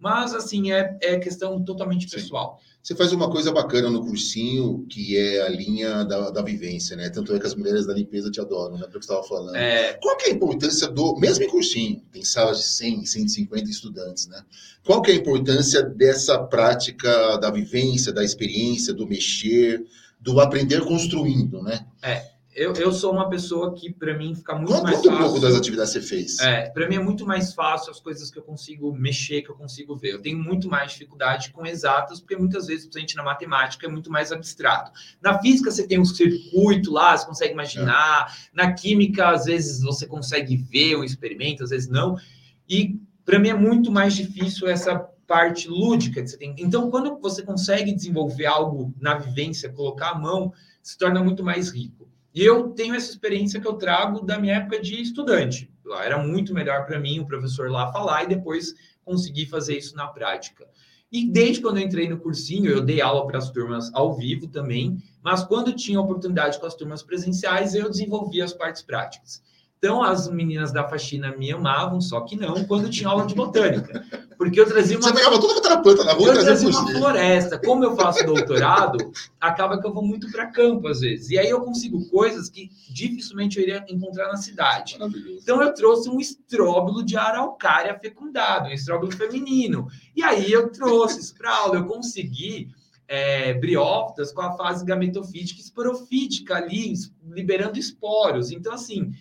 Mas, 0.02 0.34
assim, 0.34 0.72
é, 0.72 0.98
é 1.00 1.20
questão 1.20 1.64
totalmente 1.64 2.10
Sim. 2.10 2.16
pessoal. 2.16 2.60
Você 2.82 2.96
faz 2.96 3.14
uma 3.14 3.30
coisa 3.30 3.52
bacana 3.52 3.92
no 3.92 4.04
cursinho, 4.04 4.88
que 4.90 5.16
é 5.16 5.44
a 5.44 5.50
linha 5.50 6.04
da, 6.04 6.32
da 6.32 6.42
vivência, 6.42 6.96
né? 6.96 7.12
Tanto 7.12 7.36
é 7.36 7.40
que 7.40 7.46
as 7.46 7.54
mulheres 7.54 7.86
da 7.86 7.94
limpeza 7.94 8.32
te 8.32 8.42
adoram, 8.42 8.80
né? 8.80 8.88
Pelo 8.88 9.00
que 9.00 9.06
você 9.06 9.14
estava 9.14 9.24
falando. 9.24 9.56
É, 9.56 9.94
Qual 10.02 10.18
que 10.18 10.26
é 10.26 10.32
a 10.32 10.34
importância 10.34 10.88
do, 10.88 11.16
mesmo 11.18 11.44
em 11.44 11.48
cursinho, 11.48 12.02
tem 12.12 12.26
salas 12.26 12.58
de 12.58 12.64
100, 12.64 13.06
150 13.06 13.70
estudantes, 13.70 14.28
né? 14.28 14.44
Qual 14.84 15.00
que 15.04 15.12
é 15.12 15.14
a 15.14 15.18
importância 15.18 15.84
dessa 15.84 16.40
prática 16.40 17.38
da 17.38 17.52
vivência, 17.52 18.12
da 18.12 18.24
experiência, 18.24 18.96
do 18.96 19.06
mexer, 19.06 19.86
do 20.20 20.40
aprender 20.40 20.82
construindo, 20.82 21.62
né? 21.62 21.86
Eu, 22.62 22.74
eu 22.74 22.92
sou 22.92 23.12
uma 23.12 23.28
pessoa 23.30 23.74
que, 23.74 23.92
para 23.92 24.16
mim, 24.16 24.36
fica 24.36 24.54
muito 24.54 24.72
Conta, 24.72 24.84
mais 24.84 24.98
conta 24.98 25.10
um 25.10 25.12
fácil... 25.12 25.26
pouco 25.26 25.40
das 25.40 25.56
atividades 25.56 25.94
que 25.94 26.02
você 26.02 26.08
fez. 26.08 26.40
É, 26.40 26.70
para 26.70 26.88
mim 26.88 26.96
é 26.96 27.00
muito 27.00 27.26
mais 27.26 27.54
fácil 27.54 27.90
as 27.90 28.00
coisas 28.00 28.30
que 28.30 28.38
eu 28.38 28.44
consigo 28.44 28.94
mexer, 28.94 29.42
que 29.42 29.50
eu 29.50 29.56
consigo 29.56 29.96
ver. 29.96 30.14
Eu 30.14 30.22
tenho 30.22 30.38
muito 30.38 30.70
mais 30.70 30.92
dificuldade 30.92 31.52
com 31.52 31.66
exatas, 31.66 32.20
porque 32.20 32.36
muitas 32.36 32.68
vezes, 32.68 32.86
principalmente 32.86 33.16
na 33.16 33.24
matemática, 33.24 33.88
é 33.88 33.90
muito 33.90 34.12
mais 34.12 34.32
abstrato. 34.32 34.92
Na 35.22 35.40
física, 35.40 35.72
você 35.72 35.88
tem 35.88 36.00
um 36.00 36.06
circuito 36.06 36.92
lá, 36.92 37.18
você 37.18 37.26
consegue 37.26 37.54
imaginar. 37.54 38.32
Na 38.54 38.74
química, 38.74 39.30
às 39.30 39.46
vezes, 39.46 39.82
você 39.82 40.06
consegue 40.06 40.56
ver 40.56 40.96
o 40.96 41.04
experimento, 41.04 41.64
às 41.64 41.72
vezes 41.72 41.90
não. 41.90 42.16
E 42.70 43.00
para 43.26 43.40
mim 43.40 43.50
é 43.50 43.54
muito 43.54 43.92
mais 43.92 44.14
difícil 44.14 44.68
essa 44.68 45.00
parte 45.26 45.70
lúdica 45.70 46.22
que 46.22 46.30
você 46.30 46.38
tem. 46.38 46.54
Então, 46.58 46.92
quando 46.92 47.18
você 47.20 47.42
consegue 47.42 47.94
desenvolver 47.94 48.46
algo 48.46 48.94
na 49.00 49.16
vivência, 49.16 49.72
colocar 49.72 50.10
a 50.10 50.20
mão, 50.20 50.52
se 50.84 50.98
torna 50.98 51.24
muito 51.24 51.44
mais 51.44 51.70
rico. 51.70 52.01
E 52.34 52.44
eu 52.44 52.70
tenho 52.70 52.96
essa 52.96 53.10
experiência 53.10 53.60
que 53.60 53.68
eu 53.68 53.74
trago 53.74 54.26
da 54.26 54.40
minha 54.40 54.56
época 54.56 54.80
de 54.80 55.02
estudante. 55.02 55.72
Lá 55.84 56.06
Era 56.06 56.18
muito 56.18 56.54
melhor 56.54 56.86
para 56.86 57.00
mim 57.00 57.20
o 57.20 57.26
professor 57.26 57.70
lá 57.70 57.92
falar 57.92 58.24
e 58.24 58.28
depois 58.28 58.74
conseguir 59.04 59.48
fazer 59.48 59.78
isso 59.78 59.96
na 59.96 60.08
prática. 60.08 60.68
E 61.12 61.30
desde 61.30 61.62
quando 61.62 61.78
eu 61.78 61.84
entrei 61.84 62.08
no 62.08 62.20
cursinho, 62.20 62.72
eu 62.72 62.82
dei 62.82 63.02
aula 63.02 63.28
para 63.28 63.38
as 63.38 63.50
turmas 63.50 63.94
ao 63.94 64.16
vivo 64.16 64.48
também, 64.48 64.98
mas 65.22 65.44
quando 65.44 65.76
tinha 65.76 66.00
oportunidade 66.00 66.58
com 66.58 66.66
as 66.66 66.74
turmas 66.74 67.04
presenciais, 67.04 67.76
eu 67.76 67.90
desenvolvia 67.90 68.46
as 68.46 68.54
partes 68.54 68.82
práticas. 68.82 69.44
Então, 69.84 70.04
as 70.04 70.30
meninas 70.30 70.72
da 70.72 70.88
faxina 70.88 71.36
me 71.36 71.52
amavam, 71.52 72.00
só 72.00 72.22
que 72.22 72.36
não 72.36 72.64
quando 72.66 72.88
tinha 72.88 73.10
aula 73.10 73.26
de 73.26 73.34
botânica. 73.34 74.06
Porque 74.38 74.60
eu 74.60 74.68
trazia 74.68 74.96
uma 74.96 75.08
Você 75.08 75.14
pegava 75.16 75.42
toda 75.42 75.58
aquela 75.58 75.82
planta 75.82 76.04
na 76.04 76.14
rua 76.14 76.36
eu 76.36 76.40
trazia 76.40 76.70
uma 76.70 76.88
floresta. 76.92 77.58
Como 77.58 77.84
eu 77.84 77.96
faço 77.96 78.24
doutorado, 78.24 79.12
acaba 79.40 79.82
que 79.82 79.88
eu 79.88 79.92
vou 79.92 80.06
muito 80.06 80.32
para 80.32 80.52
campo 80.52 80.88
às 80.88 81.00
vezes. 81.00 81.32
E 81.32 81.40
aí 81.40 81.50
eu 81.50 81.62
consigo 81.62 82.08
coisas 82.12 82.48
que 82.48 82.70
dificilmente 82.92 83.58
eu 83.58 83.64
iria 83.64 83.84
encontrar 83.90 84.28
na 84.28 84.38
cidade. 84.38 85.00
Então 85.42 85.60
eu 85.64 85.74
trouxe 85.74 86.08
um 86.08 86.20
estróbilo 86.20 87.04
de 87.04 87.18
araucária 87.18 87.98
fecundado, 87.98 88.70
um 88.70 88.74
estróbilo 88.74 89.12
feminino. 89.12 89.88
E 90.16 90.22
aí 90.22 90.52
eu 90.52 90.70
trouxe 90.70 91.22
isso 91.22 91.34
para 91.36 91.58
aula. 91.58 91.78
Eu 91.78 91.86
consegui 91.86 92.70
é, 93.08 93.56
briófitas 93.56 94.32
com 94.32 94.42
a 94.42 94.56
fase 94.56 94.86
gametofítica 94.86 95.60
e 95.60 95.64
esporofítica 95.64 96.58
ali, 96.58 96.94
liberando 97.28 97.80
esporos. 97.80 98.52
Então, 98.52 98.74
assim, 98.74 99.12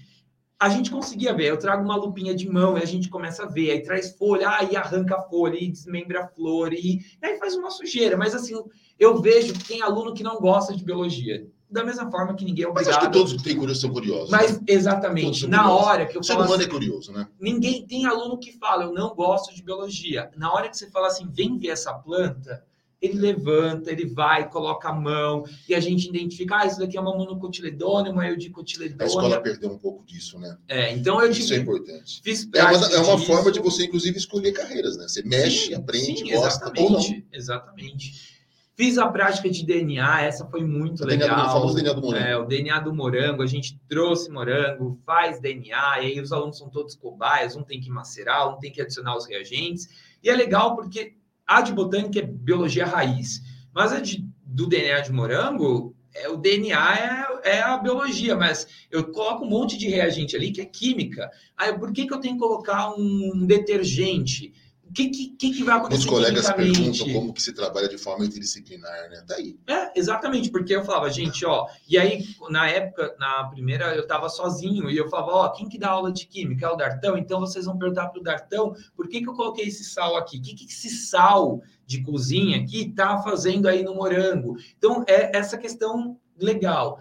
a 0.61 0.68
gente 0.68 0.90
conseguia 0.90 1.33
ver. 1.33 1.46
Eu 1.46 1.59
trago 1.59 1.83
uma 1.83 1.96
lupinha 1.96 2.35
de 2.35 2.46
mão 2.46 2.77
e 2.77 2.83
a 2.83 2.87
gente 2.87 3.09
começa 3.09 3.44
a 3.44 3.46
ver. 3.46 3.70
Aí 3.70 3.83
traz 3.83 4.14
folha, 4.14 4.51
aí 4.51 4.77
arranca 4.77 5.16
a 5.16 5.23
folha 5.23 5.57
e 5.59 5.70
desmembra 5.70 6.25
a 6.25 6.29
flor. 6.29 6.75
E, 6.75 6.99
e 6.99 7.27
aí 7.27 7.38
faz 7.38 7.55
uma 7.55 7.70
sujeira. 7.70 8.14
Mas, 8.14 8.35
assim, 8.35 8.55
eu 8.99 9.23
vejo 9.23 9.55
que 9.55 9.64
tem 9.66 9.81
aluno 9.81 10.12
que 10.12 10.23
não 10.23 10.38
gosta 10.38 10.77
de 10.77 10.85
biologia. 10.85 11.46
Da 11.70 11.83
mesma 11.83 12.11
forma 12.11 12.35
que 12.35 12.44
ninguém 12.44 12.64
é 12.64 12.68
Mas 12.68 12.83
obrigado. 12.83 12.99
acho 12.99 13.07
que 13.07 13.12
todos 13.12 13.33
que 13.33 13.42
têm 13.42 13.57
curioso 13.57 13.81
são 13.81 13.90
curiosos. 13.90 14.29
Mas, 14.29 14.59
né? 14.59 14.64
exatamente, 14.66 15.46
na 15.46 15.62
curiosos. 15.62 15.87
hora 15.87 16.07
que 16.07 16.16
eu 16.16 16.20
O 16.20 16.25
ser 16.25 16.33
falo 16.33 16.44
humano 16.44 16.61
assim, 16.61 16.68
é 16.68 16.73
curioso, 16.73 17.12
né? 17.12 17.29
Ninguém 17.40 17.87
tem 17.87 18.05
aluno 18.07 18.38
que 18.38 18.53
fala, 18.59 18.85
eu 18.85 18.92
não 18.92 19.14
gosto 19.14 19.55
de 19.55 19.62
biologia. 19.62 20.31
Na 20.37 20.53
hora 20.53 20.68
que 20.68 20.77
você 20.77 20.90
fala 20.90 21.07
assim, 21.07 21.27
vem 21.31 21.57
ver 21.57 21.68
essa 21.68 21.94
planta, 21.94 22.62
ele 23.01 23.19
levanta, 23.19 23.91
ele 23.91 24.05
vai, 24.07 24.49
coloca 24.51 24.89
a 24.89 24.93
mão, 24.93 25.45
e 25.69 25.75
a 25.75 25.81
gente 25.81 26.09
identifica, 26.09 26.59
ah, 26.59 26.67
isso 26.67 26.79
daqui 26.79 26.99
é 26.99 27.01
uma 27.01 27.17
monocotiledônia, 27.17 28.13
uma 28.13 28.23
A 28.23 28.29
escola 28.29 28.33
eudicotiledônia. 28.35 29.41
perdeu 29.41 29.71
um 29.71 29.79
pouco 29.79 30.05
disso, 30.05 30.39
né? 30.39 30.57
É, 30.69 30.93
então 30.93 31.21
eu 31.23 31.31
Isso 31.31 31.43
é 31.55 31.59
tive, 31.59 31.61
importante. 31.63 32.21
fiz 32.23 32.49
É 32.55 32.63
uma, 32.63 32.87
é 32.87 32.99
uma 32.99 33.19
forma 33.19 33.51
de 33.51 33.59
você, 33.61 33.85
inclusive, 33.87 34.19
escolher 34.19 34.53
carreiras, 34.53 34.97
né? 34.99 35.09
Você 35.09 35.23
mexe, 35.23 35.69
Sim, 35.69 35.75
aprende, 35.75 36.19
sim, 36.19 36.31
gosta 36.35 36.73
ou 36.79 36.91
não. 36.91 37.01
exatamente. 37.33 38.29
Fiz 38.77 38.97
a 38.97 39.09
prática 39.09 39.51
de 39.51 39.65
DNA, 39.67 40.23
essa 40.23 40.47
foi 40.47 40.65
muito 40.65 41.03
O 41.03 41.07
DNA 41.07 41.27
do- 41.27 41.37
legal. 41.37 41.67
o 41.67 41.75
DNA 41.75 41.93
do 41.93 42.01
morango. 42.01 42.25
É, 42.27 42.37
o 42.39 42.45
DNA 42.47 42.81
do 42.81 42.95
morango, 42.95 43.43
a 43.43 43.47
gente 43.47 43.79
trouxe 43.89 44.31
morango, 44.31 44.99
faz 45.05 45.39
DNA, 45.39 46.01
e 46.03 46.07
aí 46.07 46.21
os 46.21 46.33
alunos 46.33 46.57
são 46.57 46.71
todos 46.71 46.95
cobaias, 46.95 47.55
um 47.57 47.63
tem 47.63 47.79
que 47.79 47.91
macerar, 47.91 48.49
um 48.55 48.59
tem 48.59 48.73
que 48.73 48.81
adicionar 48.81 49.17
os 49.19 49.27
reagentes. 49.27 49.89
E 50.23 50.31
é 50.31 50.35
legal 50.35 50.75
porque 50.77 51.13
a 51.51 51.61
de 51.63 51.73
botânica 51.73 52.21
é 52.21 52.23
biologia 52.23 52.87
raiz, 52.87 53.43
mas 53.75 53.93
a 53.93 53.99
de, 53.99 54.25
do 54.47 54.69
DNA 54.69 55.01
de 55.01 55.13
morango, 55.13 55.97
é, 56.15 56.29
o 56.29 56.37
DNA 56.37 57.41
é, 57.45 57.57
é 57.57 57.61
a 57.61 57.77
biologia, 57.77 58.37
mas 58.37 58.69
eu 58.89 59.11
coloco 59.11 59.45
um 59.45 59.51
monte 59.51 59.77
de 59.77 59.89
reagente 59.89 60.37
ali 60.37 60.53
que 60.53 60.61
é 60.61 60.65
química. 60.65 61.29
Aí, 61.57 61.77
por 61.77 61.93
que, 61.93 62.07
que 62.07 62.15
eu 62.15 62.21
tenho 62.21 62.35
que 62.35 62.41
colocar 62.41 62.95
um 62.97 63.45
detergente? 63.45 64.53
O 64.90 64.92
que, 64.92 65.09
que, 65.09 65.53
que, 65.53 65.62
vai 65.62 65.76
acontecer 65.76 66.09
colegas 66.09 66.50
quimicamente? 66.50 66.98
perguntam 66.98 67.12
como 67.12 67.33
que 67.33 67.40
se 67.40 67.53
trabalha 67.53 67.88
de 67.88 67.96
forma 67.96 68.24
interdisciplinar, 68.24 69.09
né? 69.09 69.22
Tá 69.26 69.37
aí. 69.37 69.57
É, 69.68 69.96
exatamente, 69.96 70.50
porque 70.50 70.74
eu 70.74 70.85
falava, 70.85 71.09
gente, 71.09 71.46
ó, 71.46 71.68
e 71.88 71.96
aí, 71.96 72.24
na 72.50 72.68
época, 72.68 73.14
na 73.16 73.44
primeira, 73.44 73.94
eu 73.94 74.05
tava 74.05 74.29
sozinho, 74.29 74.90
e 74.90 74.96
eu 74.96 75.09
falava, 75.09 75.31
ó, 75.31 75.48
quem 75.50 75.68
que 75.68 75.79
dá 75.79 75.90
aula 75.90 76.12
de 76.12 76.26
química? 76.26 76.66
É 76.66 76.70
o 76.70 76.74
Dartão? 76.74 77.16
Então 77.16 77.38
vocês 77.38 77.66
vão 77.66 77.79
perguntar 77.79 78.09
pro 78.09 78.20
Dartão 78.20 78.74
por 78.96 79.09
que, 79.09 79.20
que 79.22 79.29
eu 79.29 79.35
coloquei 79.35 79.66
esse 79.66 79.85
sal 79.85 80.16
aqui? 80.16 80.38
O 80.38 80.42
que, 80.42 80.55
que 80.55 80.64
esse 80.64 80.90
sal 80.90 81.62
de 81.87 82.03
cozinha 82.03 82.61
aqui 82.61 82.92
tá 82.92 83.22
fazendo 83.22 83.68
aí 83.68 83.85
no 83.85 83.94
morango? 83.94 84.57
Então, 84.76 85.05
é 85.07 85.37
essa 85.37 85.57
questão 85.57 86.18
legal. 86.37 87.00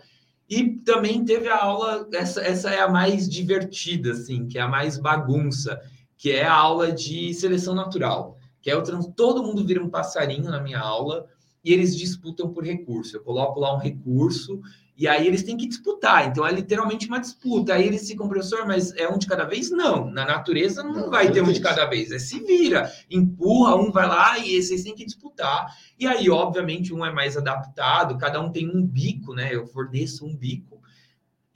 E 0.50 0.78
também 0.78 1.24
teve 1.24 1.48
a 1.48 1.64
aula, 1.64 2.08
essa, 2.14 2.42
essa 2.42 2.70
é 2.72 2.80
a 2.80 2.88
mais 2.88 3.30
divertida, 3.30 4.12
assim, 4.12 4.48
que 4.48 4.58
é 4.58 4.62
a 4.62 4.68
mais 4.68 4.98
bagunça, 4.98 5.80
que 6.20 6.32
é 6.32 6.44
a 6.44 6.54
aula 6.54 6.92
de 6.92 7.34
seleção 7.34 7.74
natural. 7.74 8.38
Que 8.62 8.70
é 8.70 8.76
o 8.76 8.84
trans... 8.84 9.10
todo 9.16 9.42
mundo 9.42 9.66
vira 9.66 9.82
um 9.82 9.90
passarinho 9.90 10.52
na 10.52 10.62
minha 10.62 10.80
aula 10.80 11.26
e 11.64 11.72
eles 11.72 11.96
disputam 11.96 12.52
por 12.52 12.66
recurso. 12.66 13.16
Eu 13.16 13.24
coloco 13.24 13.58
lá 13.58 13.74
um 13.74 13.80
recurso 13.80 14.60
e 14.98 15.08
aí 15.08 15.26
eles 15.26 15.44
têm 15.44 15.56
que 15.56 15.66
disputar. 15.66 16.28
Então 16.28 16.46
é 16.46 16.52
literalmente 16.52 17.08
uma 17.08 17.22
disputa. 17.22 17.74
Aí 17.74 17.88
eles 17.88 18.06
ficam, 18.06 18.28
professor, 18.28 18.68
mas 18.68 18.94
é 18.98 19.08
um 19.08 19.18
de 19.18 19.28
cada 19.28 19.46
vez? 19.46 19.72
Não. 19.72 20.12
Na 20.12 20.26
natureza 20.26 20.84
não, 20.84 20.92
Não, 20.92 21.10
vai 21.10 21.32
ter 21.32 21.42
um 21.42 21.54
de 21.54 21.62
cada 21.62 21.86
vez. 21.86 22.12
É 22.12 22.20
se 22.20 22.42
vira, 22.42 22.92
empurra, 23.10 23.78
um 23.78 23.90
vai 23.90 24.06
lá 24.06 24.38
e 24.38 24.62
vocês 24.62 24.84
têm 24.84 24.94
que 24.94 25.06
disputar. 25.06 25.74
E 25.98 26.06
aí, 26.06 26.30
obviamente, 26.30 26.94
um 26.94 27.06
é 27.06 27.14
mais 27.14 27.38
adaptado, 27.38 28.18
cada 28.18 28.42
um 28.42 28.52
tem 28.52 28.70
um 28.70 28.86
bico, 28.86 29.34
né? 29.34 29.56
Eu 29.56 29.66
forneço 29.66 30.26
um 30.26 30.36
bico. 30.36 30.79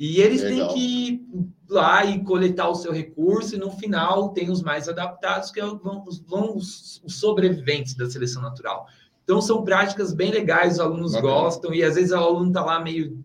E 0.06 0.20
eles 0.20 0.42
Legal. 0.42 0.68
têm 0.70 0.76
que 0.76 0.80
ir 0.82 1.22
lá 1.70 2.04
e 2.06 2.24
coletar 2.24 2.68
o 2.70 2.76
seu 2.76 2.92
recurso, 2.92 3.56
e 3.56 3.58
no 3.58 3.72
final 3.72 4.30
tem 4.30 4.50
os 4.52 4.62
mais 4.62 4.90
adaptados, 4.90 5.50
que 5.52 5.60
é 5.62 5.66
vão, 5.66 6.04
os- 6.06 6.20
vão 6.20 6.56
os, 6.58 7.02
os 7.06 7.16
sobreviventes 7.20 7.96
da 7.96 8.10
seleção 8.10 8.42
natural. 8.42 8.86
Então 9.24 9.40
são 9.42 9.64
práticas 9.64 10.12
bem 10.14 10.30
legais, 10.32 10.74
os 10.74 10.80
alunos 10.82 11.14
Bacana. 11.14 11.34
gostam, 11.34 11.74
e 11.74 11.82
às 11.84 11.96
vezes 11.96 12.12
o 12.12 12.18
aluno 12.18 12.48
está 12.50 12.64
lá 12.66 12.80
meio 12.82 13.24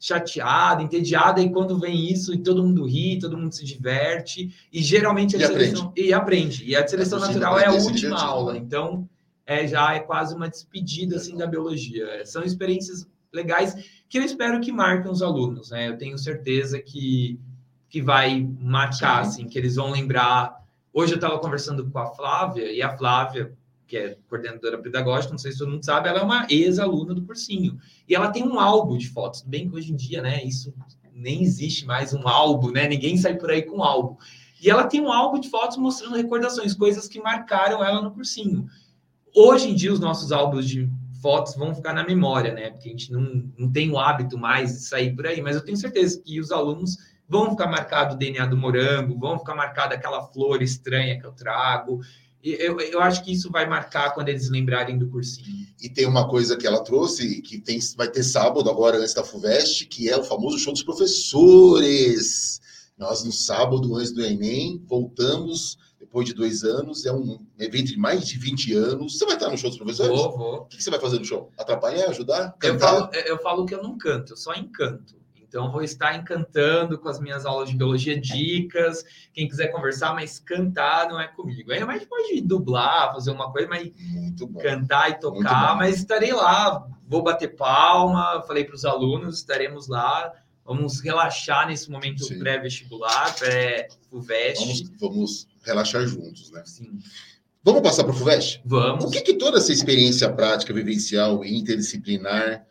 chateada, 0.00 0.82
entediada, 0.82 1.40
e 1.40 1.50
quando 1.50 1.78
vem 1.78 2.10
isso, 2.10 2.34
e 2.34 2.38
todo 2.42 2.62
mundo 2.62 2.84
ri, 2.84 3.18
todo 3.18 3.38
mundo 3.38 3.52
se 3.54 3.64
diverte, 3.64 4.54
e 4.72 4.82
geralmente 4.82 5.36
a 5.36 5.38
E 5.38 5.46
seleção. 5.46 5.92
E 5.96 6.12
aprende. 6.12 6.64
E 6.64 6.76
a 6.76 6.86
seleção 6.86 7.18
A 7.18 7.22
torcida 7.22 7.40
natural 7.40 7.54
vai 7.60 7.64
é 7.64 7.78
a 7.78 7.82
última 7.82 8.20
aula. 8.22 8.52
né? 8.54 8.58
Então, 8.58 9.08
é, 9.46 9.66
já 9.66 9.94
é 9.94 10.00
quase 10.00 10.34
uma 10.34 10.48
despedida 10.48 11.16
assim, 11.16 11.36
da 11.36 11.46
biologia. 11.46 12.04
É, 12.06 12.24
São 12.24 12.42
experiências 12.42 13.06
legais 13.32 13.74
que 14.14 14.18
eu 14.18 14.22
espero 14.22 14.60
que 14.60 14.70
marquem 14.70 15.10
os 15.10 15.22
alunos. 15.22 15.70
Né? 15.70 15.88
Eu 15.88 15.98
tenho 15.98 16.16
certeza 16.16 16.80
que, 16.80 17.36
que 17.88 18.00
vai 18.00 18.48
marcar, 18.60 19.24
Sim. 19.24 19.28
assim, 19.28 19.48
que 19.48 19.58
eles 19.58 19.74
vão 19.74 19.90
lembrar. 19.90 20.64
Hoje 20.92 21.14
eu 21.14 21.16
estava 21.16 21.36
conversando 21.40 21.90
com 21.90 21.98
a 21.98 22.06
Flávia, 22.14 22.70
e 22.70 22.80
a 22.80 22.96
Flávia, 22.96 23.52
que 23.88 23.96
é 23.96 24.16
coordenadora 24.28 24.78
pedagógica, 24.78 25.32
não 25.32 25.38
sei 25.38 25.50
se 25.50 25.58
todo 25.58 25.72
mundo 25.72 25.84
sabe, 25.84 26.08
ela 26.08 26.20
é 26.20 26.22
uma 26.22 26.46
ex-aluna 26.48 27.12
do 27.12 27.24
cursinho. 27.24 27.76
E 28.08 28.14
ela 28.14 28.30
tem 28.30 28.44
um 28.44 28.60
álbum 28.60 28.96
de 28.96 29.08
fotos. 29.08 29.42
Bem 29.42 29.68
que 29.68 29.74
hoje 29.74 29.92
em 29.92 29.96
dia, 29.96 30.22
né, 30.22 30.44
isso 30.44 30.72
nem 31.12 31.42
existe 31.42 31.84
mais 31.84 32.14
um 32.14 32.28
álbum, 32.28 32.70
né? 32.70 32.86
Ninguém 32.86 33.16
sai 33.16 33.34
por 33.34 33.50
aí 33.50 33.62
com 33.62 33.82
álbum. 33.82 34.16
E 34.62 34.70
ela 34.70 34.86
tem 34.86 35.00
um 35.00 35.10
álbum 35.10 35.40
de 35.40 35.50
fotos 35.50 35.76
mostrando 35.76 36.14
recordações, 36.14 36.72
coisas 36.72 37.08
que 37.08 37.20
marcaram 37.20 37.84
ela 37.84 38.00
no 38.00 38.12
cursinho. 38.12 38.68
Hoje 39.34 39.70
em 39.70 39.74
dia, 39.74 39.92
os 39.92 39.98
nossos 39.98 40.30
álbuns 40.30 40.68
de 40.68 40.88
fotos 41.24 41.54
vão 41.54 41.74
ficar 41.74 41.94
na 41.94 42.04
memória, 42.04 42.52
né? 42.52 42.68
Porque 42.68 42.90
a 42.90 42.92
gente 42.92 43.10
não, 43.10 43.50
não 43.56 43.72
tem 43.72 43.90
o 43.90 43.98
hábito 43.98 44.36
mais 44.36 44.74
de 44.74 44.80
sair 44.80 45.16
por 45.16 45.26
aí, 45.26 45.40
mas 45.40 45.56
eu 45.56 45.64
tenho 45.64 45.78
certeza 45.78 46.20
que 46.20 46.38
os 46.38 46.52
alunos 46.52 46.98
vão 47.26 47.52
ficar 47.52 47.66
marcado 47.66 48.14
o 48.14 48.18
DNA 48.18 48.44
do 48.44 48.58
morango, 48.58 49.18
vão 49.18 49.38
ficar 49.38 49.54
marcada 49.54 49.94
aquela 49.94 50.22
flor 50.22 50.60
estranha 50.60 51.18
que 51.18 51.24
eu 51.24 51.32
trago. 51.32 52.02
E 52.42 52.50
eu, 52.60 52.78
eu 52.78 53.00
acho 53.00 53.24
que 53.24 53.32
isso 53.32 53.50
vai 53.50 53.66
marcar 53.66 54.12
quando 54.12 54.28
eles 54.28 54.50
lembrarem 54.50 54.98
do 54.98 55.08
cursinho. 55.08 55.66
E 55.80 55.88
tem 55.88 56.04
uma 56.04 56.28
coisa 56.28 56.58
que 56.58 56.66
ela 56.66 56.84
trouxe, 56.84 57.40
que 57.40 57.58
tem, 57.58 57.78
vai 57.96 58.08
ter 58.08 58.22
sábado 58.22 58.68
agora 58.68 58.98
antes 58.98 59.14
da 59.14 59.24
FUVEST, 59.24 59.86
que 59.86 60.10
é 60.10 60.18
o 60.18 60.24
famoso 60.24 60.58
show 60.58 60.74
dos 60.74 60.82
professores. 60.82 62.60
Nós, 62.98 63.24
no 63.24 63.32
sábado, 63.32 63.96
antes 63.96 64.12
do 64.12 64.22
Enem, 64.22 64.84
voltamos, 64.86 65.78
depois 66.04 66.26
de 66.26 66.34
dois 66.34 66.62
anos, 66.62 67.04
é 67.06 67.12
um 67.12 67.38
evento 67.58 67.88
de 67.88 67.98
mais 67.98 68.26
de 68.26 68.38
20 68.38 68.74
anos. 68.74 69.18
Você 69.18 69.24
vai 69.24 69.34
estar 69.34 69.50
no 69.50 69.56
show 69.56 69.70
dos 69.70 69.78
professores? 69.78 70.16
Vou, 70.16 70.36
vou. 70.36 70.54
O 70.60 70.64
que 70.66 70.82
você 70.82 70.90
vai 70.90 71.00
fazer 71.00 71.18
no 71.18 71.24
show? 71.24 71.50
Atrapalhar, 71.58 72.10
ajudar? 72.10 72.54
Eu 72.62 72.78
falo, 72.78 73.10
eu 73.12 73.38
falo 73.38 73.66
que 73.66 73.74
eu 73.74 73.82
não 73.82 73.96
canto, 73.96 74.34
eu 74.34 74.36
só 74.36 74.54
encanto. 74.54 75.14
Então, 75.36 75.70
vou 75.70 75.82
estar 75.82 76.16
encantando 76.16 76.98
com 76.98 77.08
as 77.08 77.20
minhas 77.20 77.46
aulas 77.46 77.70
de 77.70 77.76
biologia, 77.76 78.20
dicas. 78.20 79.04
Quem 79.32 79.48
quiser 79.48 79.68
conversar, 79.68 80.12
mas 80.12 80.40
cantar 80.40 81.08
não 81.08 81.20
é 81.20 81.28
comigo. 81.28 81.70
Ainda 81.70 81.86
mais 81.86 82.04
pode 82.04 82.40
dublar, 82.40 83.12
fazer 83.12 83.30
uma 83.30 83.52
coisa, 83.52 83.68
mas 83.68 83.92
cantar 84.60 85.10
e 85.10 85.20
tocar. 85.20 85.76
Mas 85.76 85.98
estarei 85.98 86.32
lá, 86.32 86.84
vou 87.06 87.22
bater 87.22 87.54
palma. 87.54 88.42
Falei 88.48 88.64
para 88.64 88.74
os 88.74 88.84
alunos, 88.84 89.38
estaremos 89.38 89.86
lá. 89.86 90.32
Vamos 90.64 90.98
relaxar 90.98 91.68
nesse 91.68 91.88
momento 91.88 92.26
pré-vestibular, 92.38 93.32
pré-FUVEST. 93.36 94.58
Vamos, 94.58 94.90
vamos 94.98 95.53
relaxar 95.64 96.06
juntos, 96.06 96.50
né? 96.50 96.62
Sim, 96.64 96.98
Vamos 97.62 97.80
passar 97.80 98.04
para 98.04 98.12
o 98.12 98.16
FUVEST? 98.16 98.60
vamos. 98.64 99.06
O 99.06 99.10
que, 99.10 99.22
que 99.22 99.34
toda 99.34 99.56
essa 99.56 99.72
experiência 99.72 100.30
prática, 100.30 100.72
vivencial 100.74 101.42
e 101.42 101.56
interdisciplinar, 101.58 102.66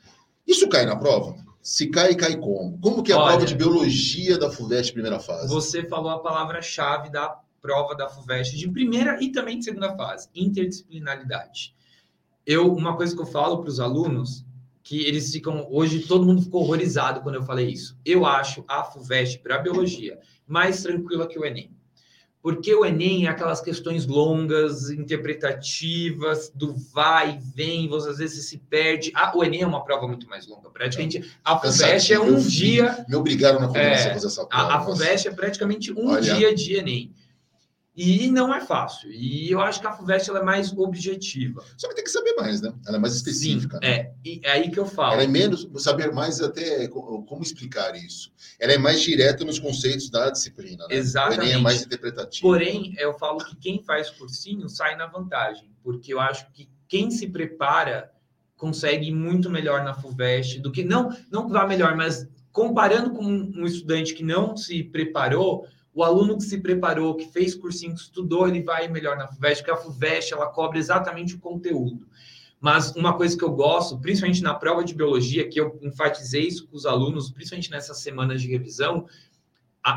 isso 0.46 0.70
cai 0.70 0.86
na 0.86 0.96
prova? 0.96 1.36
Se 1.64 1.88
cai, 1.88 2.14
cai 2.14 2.38
como? 2.38 2.78
Como 2.80 3.02
que 3.02 3.12
é 3.12 3.16
a 3.16 3.18
Olha, 3.18 3.32
prova 3.32 3.46
de 3.46 3.56
biologia 3.56 4.38
da 4.38 4.52
FUVEST 4.52 4.94
primeira 4.94 5.20
fase? 5.20 5.48
Você 5.48 5.84
falou 5.86 6.12
a 6.12 6.20
palavra-chave 6.20 7.10
da 7.10 7.40
prova 7.60 7.96
da 7.96 8.08
FUVEST 8.08 8.56
de 8.58 8.70
primeira 8.70 9.18
e 9.24 9.32
também 9.32 9.58
de 9.58 9.66
segunda 9.66 9.96
fase, 9.96 10.30
interdisciplinaridade. 10.36 11.74
Eu, 12.46 12.72
uma 12.74 12.96
coisa 12.96 13.16
que 13.16 13.22
eu 13.22 13.26
falo 13.26 13.60
para 13.60 13.70
os 13.70 13.80
alunos, 13.80 14.46
que 14.84 15.06
eles 15.06 15.32
ficam, 15.32 15.66
hoje 15.72 16.02
todo 16.02 16.26
mundo 16.26 16.42
ficou 16.42 16.62
horrorizado 16.62 17.22
quando 17.22 17.36
eu 17.36 17.44
falei 17.44 17.70
isso. 17.70 17.98
Eu 18.06 18.26
acho 18.26 18.64
a 18.68 18.84
FUVEST 18.84 19.40
para 19.40 19.58
biologia 19.58 20.20
mais 20.46 20.84
tranquila 20.84 21.26
que 21.26 21.40
o 21.40 21.46
Enem. 21.46 21.72
Porque 22.44 22.76
o 22.76 22.86
Enem 22.86 23.26
é 23.26 23.30
aquelas 23.30 23.62
questões 23.62 24.06
longas, 24.06 24.90
interpretativas, 24.90 26.52
do 26.54 26.76
vai 26.94 27.36
e 27.38 27.56
vem, 27.56 27.88
você 27.88 28.10
às 28.10 28.18
vezes 28.18 28.46
se 28.50 28.58
perde. 28.58 29.12
Ah, 29.16 29.32
o 29.34 29.44
Enem 29.44 29.62
é 29.62 29.66
uma 29.68 29.84
prova 29.84 30.06
muito 30.08 30.28
mais 30.28 30.46
longa. 30.46 30.70
Praticamente, 30.70 31.24
a 31.44 31.58
FUVEST 31.58 32.12
é 32.14 32.20
um 32.20 32.36
vi. 32.38 32.50
dia 32.50 33.06
Me 33.08 33.16
obrigaram 33.16 33.62
na 33.62 33.68
coordenação 33.68 34.08
É, 34.08 34.12
a 34.12 34.14
fazer 34.14 34.28
essa 34.28 34.46
prova. 34.46 34.74
a, 34.74 34.76
a 34.78 34.82
FUVEST 34.82 35.28
é 35.28 35.32
praticamente 35.32 35.94
um 35.94 36.10
Olha. 36.10 36.36
dia 36.36 36.54
de 36.54 36.76
Enem. 36.76 37.14
E 37.96 38.28
não 38.32 38.54
é 38.54 38.60
fácil. 38.60 39.12
E 39.12 39.52
eu 39.52 39.62
acho 39.62 39.80
que 39.80 39.86
a 39.86 39.92
FUVEST 39.92 40.30
ela 40.30 40.40
é 40.40 40.44
mais 40.44 40.72
objetiva. 40.76 41.64
Só 41.78 41.88
que 41.88 41.94
tem 41.96 42.04
que 42.04 42.10
saber 42.10 42.34
mais, 42.34 42.60
né? 42.60 42.74
Ela 42.88 42.98
é 42.98 43.00
mais 43.00 43.14
específica. 43.16 43.78
Sim, 43.84 43.88
né? 43.88 43.96
é. 43.96 44.14
E 44.26 44.42
é 44.44 44.52
aí 44.52 44.72
que 44.72 44.80
eu 44.80 44.86
falo. 44.86 45.14
Ela 45.14 45.24
é 45.24 45.28
menos, 45.28 45.68
saber 45.78 46.12
mais 46.12 46.42
até 46.42 46.88
co- 46.88 47.24
como 47.24 47.44
explicar 47.44 47.96
isso. 47.96 48.32
Ela 48.60 48.74
é 48.74 48.78
mais 48.80 49.00
direta 49.02 49.46
nos 49.46 49.60
conceitos 49.60 50.10
da 50.10 50.32
disciplina, 50.32 50.88
né? 50.88 50.96
Exatamente. 50.96 51.40
O 51.42 51.44
Enem 51.44 51.54
é 51.54 51.58
mais 51.62 51.84
interpretativo. 51.84 52.42
Porém, 52.48 52.96
eu 52.98 53.14
falo 53.14 53.38
que 53.38 53.56
quem 53.58 53.84
faz 53.84 54.10
cursinho 54.10 54.68
sai 54.68 54.96
na 54.96 55.06
vantagem. 55.06 55.72
Porque 55.84 56.12
eu 56.14 56.20
acho 56.20 56.50
que 56.52 56.68
quem 56.88 57.12
se 57.12 57.28
prepara 57.28 58.12
consegue 58.58 59.10
ir 59.10 59.14
muito 59.14 59.50
melhor 59.52 59.84
na 59.84 59.94
FUVEST 59.94 60.60
do 60.62 60.72
que... 60.72 60.84
Não, 60.84 61.16
não 61.30 61.46
que 61.46 61.52
vá 61.54 61.68
melhor, 61.68 61.96
mas 61.96 62.28
comparando 62.52 63.12
com 63.12 63.24
um 63.26 63.66
estudante 63.66 64.14
que 64.14 64.24
não 64.24 64.56
se 64.56 64.84
preparou, 64.84 65.68
o 65.94 66.04
aluno 66.04 66.38
que 66.38 66.44
se 66.44 66.60
preparou, 66.60 67.16
que 67.16 67.32
fez 67.32 67.54
cursinho, 67.54 67.94
que 67.94 68.02
estudou, 68.02 68.48
ele 68.48 68.64
vai 68.64 68.88
melhor 68.88 69.16
na 69.16 69.28
FUVEST, 69.28 69.64
porque 69.64 69.72
a 69.72 69.82
FUVEST 69.82 70.34
ela 70.34 70.48
cobre 70.48 70.80
exatamente 70.80 71.36
o 71.36 71.40
conteúdo. 71.40 72.08
Mas 72.60 72.96
uma 72.96 73.16
coisa 73.16 73.38
que 73.38 73.44
eu 73.44 73.52
gosto, 73.52 74.00
principalmente 74.00 74.42
na 74.42 74.54
prova 74.54 74.84
de 74.84 74.96
biologia, 74.96 75.48
que 75.48 75.60
eu 75.60 75.78
enfatizei 75.82 76.48
isso 76.48 76.68
com 76.68 76.76
os 76.76 76.86
alunos, 76.86 77.30
principalmente 77.30 77.70
nessas 77.70 78.00
semanas 78.00 78.42
de 78.42 78.50
revisão, 78.50 79.06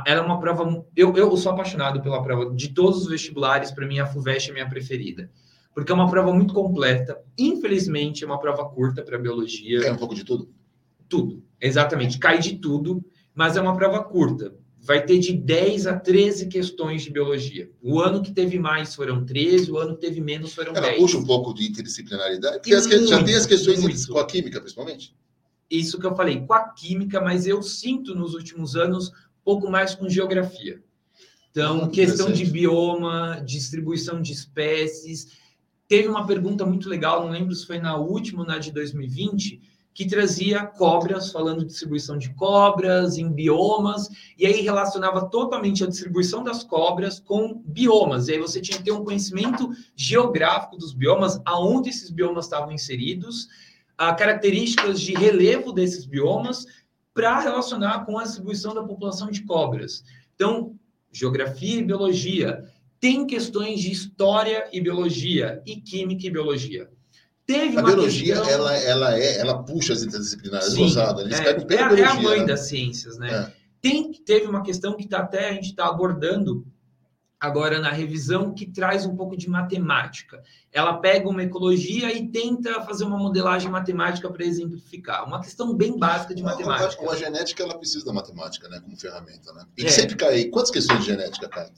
ela 0.05 0.21
é 0.21 0.25
uma 0.25 0.41
prova. 0.41 0.85
Eu, 0.97 1.17
eu 1.17 1.37
sou 1.37 1.53
apaixonado 1.53 2.03
pela 2.03 2.23
prova 2.23 2.53
de 2.53 2.71
todos 2.71 3.03
os 3.03 3.09
vestibulares, 3.09 3.71
para 3.71 3.87
mim 3.87 4.01
a 4.01 4.07
FUVEST 4.07 4.51
é 4.51 4.53
minha 4.53 4.69
preferida. 4.69 5.31
Porque 5.73 5.93
é 5.93 5.95
uma 5.95 6.11
prova 6.11 6.33
muito 6.33 6.53
completa. 6.53 7.23
Infelizmente, 7.39 8.25
é 8.25 8.27
uma 8.27 8.41
prova 8.41 8.69
curta 8.69 9.03
para 9.03 9.19
biologia 9.19 9.81
Quer 9.81 9.93
um 9.93 9.97
pouco 9.97 10.15
de 10.15 10.25
tudo? 10.25 10.49
tudo. 11.09 11.43
Exatamente, 11.61 12.19
cai 12.19 12.39
de 12.39 12.59
tudo, 12.59 13.05
mas 13.35 13.57
é 13.57 13.61
uma 13.61 13.77
prova 13.77 14.03
curta. 14.03 14.55
Vai 14.79 15.05
ter 15.05 15.19
de 15.19 15.33
10 15.33 15.87
a 15.87 15.99
13 15.99 16.47
questões 16.47 17.03
de 17.03 17.11
biologia. 17.11 17.69
O 17.83 18.01
ano 18.01 18.23
que 18.23 18.31
teve 18.33 18.59
mais 18.59 18.95
foram 18.95 19.25
13, 19.25 19.71
o 19.73 19.79
ano 19.79 19.95
que 19.97 20.01
teve 20.01 20.21
menos 20.21 20.55
foram 20.55 20.73
Ela 20.77 20.89
10. 20.89 20.99
puxa 21.01 21.19
um 21.19 21.25
pouco 21.25 21.53
de 21.53 21.67
interdisciplinaridade. 21.67 22.59
Porque 22.59 22.75
as 22.75 22.87
que- 22.87 22.99
já 23.07 23.17
muito, 23.17 23.27
tem 23.27 23.35
as 23.35 23.47
questões 23.47 23.81
muito. 23.81 24.07
com 24.09 24.19
a 24.19 24.27
química, 24.27 24.61
principalmente. 24.61 25.15
Isso 25.69 25.99
que 25.99 26.07
eu 26.07 26.15
falei, 26.15 26.41
com 26.47 26.53
a 26.53 26.69
química, 26.69 27.21
mas 27.21 27.47
eu 27.47 27.61
sinto 27.63 28.15
nos 28.15 28.35
últimos 28.35 28.77
anos 28.77 29.09
um 29.09 29.13
pouco 29.45 29.69
mais 29.69 29.95
com 29.95 30.09
geografia. 30.09 30.81
Então, 31.51 31.85
Hum, 31.85 31.89
questão 31.91 32.31
de 32.31 32.45
bioma, 32.45 33.43
distribuição 33.45 34.21
de 34.23 34.33
espécies. 34.33 35.29
Teve 35.89 36.07
uma 36.07 36.27
pergunta 36.27 36.65
muito 36.67 36.89
legal, 36.89 37.23
não 37.25 37.31
lembro 37.31 37.55
se 37.55 37.67
foi 37.67 37.79
na 37.79 37.97
última 37.97 38.43
ou 38.43 38.47
na 38.47 38.59
de 38.59 38.71
2020, 38.71 39.61
que 39.97 40.07
trazia 40.07 40.67
cobras, 40.67 41.33
falando 41.33 41.61
de 41.61 41.69
distribuição 41.69 42.19
de 42.19 42.29
cobras 42.35 43.17
em 43.17 43.33
biomas, 43.33 44.11
e 44.37 44.45
aí 44.45 44.61
relacionava 44.61 45.25
totalmente 45.31 45.83
a 45.83 45.87
distribuição 45.87 46.45
das 46.45 46.63
cobras 46.63 47.19
com 47.19 47.63
biomas. 47.65 48.29
E 48.29 48.33
aí 48.33 48.39
você 48.39 48.61
tinha 48.61 48.77
que 48.77 48.85
ter 48.85 48.93
um 48.93 49.03
conhecimento 49.03 49.71
geográfico 49.97 50.77
dos 50.77 50.93
biomas, 50.93 51.41
aonde 51.47 51.89
esses 51.89 52.11
biomas 52.11 52.45
estavam 52.45 52.73
inseridos, 52.73 53.49
a 53.97 54.13
características 54.13 55.01
de 55.01 55.15
relevo 55.15 55.73
desses 55.73 56.05
biomas 56.05 56.67
para 57.15 57.41
relacionar 57.41 58.05
com 58.05 58.19
a 58.19 58.25
distribuição 58.25 58.75
da 58.75 58.85
população 58.85 59.31
de 59.31 59.45
cobras. 59.45 60.05
Então, 60.35 60.79
geografia 61.11 61.79
e 61.81 61.83
biologia. 61.83 62.71
Tem 63.01 63.27
questões 63.27 63.81
de 63.81 63.93
história 63.93 64.69
e 64.71 64.79
biologia, 64.79 65.63
e 65.65 65.77
química 65.77 66.27
e 66.27 66.31
biologia. 66.31 66.91
Teve 67.47 67.77
A 67.77 67.81
uma 67.81 67.83
biologia, 67.93 68.35
questão... 68.35 68.51
ela, 68.53 68.75
ela, 68.77 69.19
é, 69.19 69.39
ela 69.39 69.63
puxa 69.63 69.93
as 69.93 70.03
interdisciplinares, 70.03 70.73
Sim, 70.73 70.83
gozada. 70.83 71.23
Eles 71.23 71.39
é, 71.39 71.55
pé 71.61 71.75
é, 71.75 71.79
da 71.79 71.85
a- 71.85 71.93
é 71.93 71.95
biologia. 71.95 72.09
a 72.11 72.15
mãe 72.23 72.41
né? 72.41 72.47
das 72.47 72.61
ciências, 72.69 73.19
né? 73.19 73.33
É. 73.33 73.53
Tem, 73.81 74.13
teve 74.13 74.47
uma 74.47 74.63
questão 74.65 74.97
que 74.97 75.07
tá 75.07 75.19
até 75.21 75.51
a 75.51 75.53
gente 75.53 75.67
está 75.71 75.87
abordando 75.87 76.67
agora 77.39 77.79
na 77.79 77.91
revisão 77.93 78.53
que 78.53 78.67
traz 78.67 79.07
um 79.07 79.15
pouco 79.15 79.37
de 79.37 79.49
matemática. 79.49 80.43
Ela 80.73 80.95
pega 80.95 81.29
uma 81.29 81.43
ecologia 81.43 82.13
e 82.13 82.27
tenta 82.29 82.81
fazer 82.83 83.05
uma 83.05 83.19
modelagem 83.19 83.71
matemática 83.71 84.29
para 84.29 84.45
exemplificar. 84.45 85.25
Uma 85.25 85.41
questão 85.41 85.73
bem 85.73 85.97
básica 85.97 86.35
de 86.35 86.43
Uma- 86.43 86.53
matemática. 86.53 87.01
Uma, 87.03 87.17
genética, 87.17 87.63
ela 87.63 87.79
precisa 87.79 88.05
da 88.07 88.13
matemática, 88.13 88.69
né? 88.69 88.81
Como 88.81 88.97
ferramenta, 88.99 89.53
né? 89.53 89.65
E 89.79 89.85
É. 89.85 89.89
sempre 89.89 90.17
cai. 90.17 90.47
Quantas 90.47 90.71
questões 90.73 91.01
de 91.01 91.07
genética 91.07 91.49
cai? 91.49 91.69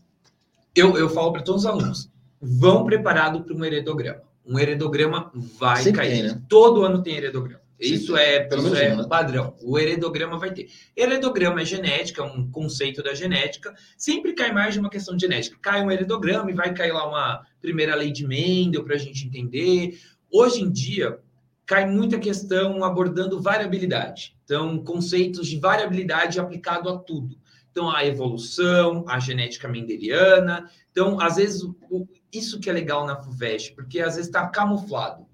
Eu, 0.74 0.96
eu 0.96 1.10
falo 1.10 1.32
para 1.32 1.42
todos 1.42 1.64
os 1.64 1.66
alunos: 1.66 2.08
vão 2.40 2.84
preparado 2.86 3.42
para 3.42 3.54
um 3.54 3.64
heredograma. 3.64 4.22
Um 4.48 4.58
heredograma 4.58 5.30
vai 5.58 5.82
Sempre 5.82 6.00
cair. 6.00 6.10
tem, 6.10 6.22
né? 6.22 6.42
Todo 6.48 6.82
ano 6.82 7.02
tem 7.02 7.16
heredograma. 7.16 7.60
Sempre 7.80 7.94
Isso 7.96 8.14
tem. 8.14 8.22
é, 8.22 8.48
isso 8.48 8.76
é 8.76 8.94
um, 8.94 8.96
né? 8.96 9.06
padrão. 9.08 9.54
O 9.62 9.78
heredograma 9.78 10.38
vai 10.38 10.52
ter. 10.52 10.68
Heredograma 10.96 11.60
é 11.60 11.64
genética, 11.64 12.22
é 12.22 12.24
um 12.24 12.50
conceito 12.50 13.02
da 13.02 13.14
genética. 13.14 13.72
Sempre 13.96 14.32
cai 14.32 14.50
mais 14.52 14.74
de 14.74 14.80
uma 14.80 14.90
questão 14.90 15.14
de 15.14 15.20
genética. 15.20 15.56
Cai 15.60 15.82
um 15.82 15.90
heredograma 15.90 16.50
e 16.50 16.54
vai 16.54 16.72
cair 16.74 16.92
lá 16.92 17.06
uma 17.06 17.46
primeira 17.60 17.94
lei 17.94 18.10
de 18.10 18.26
Mendel 18.26 18.84
para 18.84 18.94
a 18.96 18.98
gente 18.98 19.26
entender. 19.26 20.00
Hoje 20.32 20.62
em 20.62 20.70
dia, 20.70 21.20
cai 21.66 21.86
muita 21.86 22.18
questão 22.18 22.82
abordando 22.82 23.40
variabilidade. 23.40 24.34
Então, 24.44 24.82
conceitos 24.82 25.46
de 25.46 25.60
variabilidade 25.60 26.40
aplicado 26.40 26.88
a 26.88 26.98
tudo. 26.98 27.36
Então, 27.70 27.90
a 27.94 28.04
evolução, 28.04 29.04
a 29.06 29.20
genética 29.20 29.68
mendeliana. 29.68 30.68
Então, 30.90 31.20
às 31.20 31.36
vezes, 31.36 31.62
o, 31.62 32.08
isso 32.32 32.60
que 32.60 32.68
é 32.68 32.72
legal 32.72 33.06
na 33.06 33.22
FUVEST, 33.22 33.74
porque 33.74 34.00
às 34.00 34.16
vezes 34.16 34.28
está 34.28 34.46
camuflado. 34.48 35.26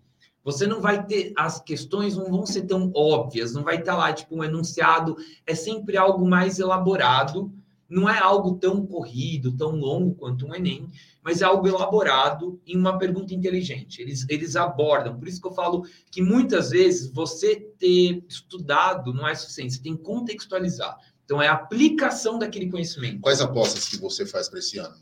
Você 0.44 0.66
não 0.66 0.80
vai 0.80 1.06
ter, 1.06 1.32
as 1.36 1.58
questões 1.58 2.16
não 2.16 2.30
vão 2.30 2.44
ser 2.44 2.62
tão 2.62 2.92
óbvias, 2.94 3.54
não 3.54 3.64
vai 3.64 3.76
estar 3.76 3.96
lá, 3.96 4.12
tipo, 4.12 4.36
um 4.36 4.44
enunciado, 4.44 5.16
é 5.46 5.54
sempre 5.54 5.96
algo 5.96 6.26
mais 6.28 6.58
elaborado, 6.58 7.50
não 7.88 8.08
é 8.08 8.18
algo 8.18 8.56
tão 8.56 8.84
corrido, 8.84 9.56
tão 9.56 9.70
longo 9.70 10.14
quanto 10.14 10.46
um 10.46 10.54
Enem, 10.54 10.90
mas 11.22 11.40
é 11.40 11.44
algo 11.44 11.66
elaborado 11.66 12.60
em 12.66 12.76
uma 12.76 12.98
pergunta 12.98 13.34
inteligente. 13.34 14.02
Eles, 14.02 14.26
eles 14.28 14.56
abordam, 14.56 15.18
por 15.18 15.28
isso 15.28 15.40
que 15.40 15.46
eu 15.46 15.52
falo 15.54 15.86
que 16.10 16.20
muitas 16.20 16.70
vezes 16.70 17.10
você 17.10 17.56
ter 17.78 18.22
estudado 18.28 19.14
não 19.14 19.26
é 19.26 19.34
suficiente, 19.34 19.74
você 19.74 19.82
tem 19.82 19.96
que 19.96 20.02
contextualizar. 20.02 20.98
Então, 21.24 21.40
é 21.40 21.48
a 21.48 21.54
aplicação 21.54 22.38
daquele 22.38 22.70
conhecimento. 22.70 23.20
Quais 23.20 23.40
apostas 23.40 23.88
que 23.88 23.96
você 23.96 24.26
faz 24.26 24.48
para 24.48 24.58
esse 24.58 24.78
ano? 24.78 24.94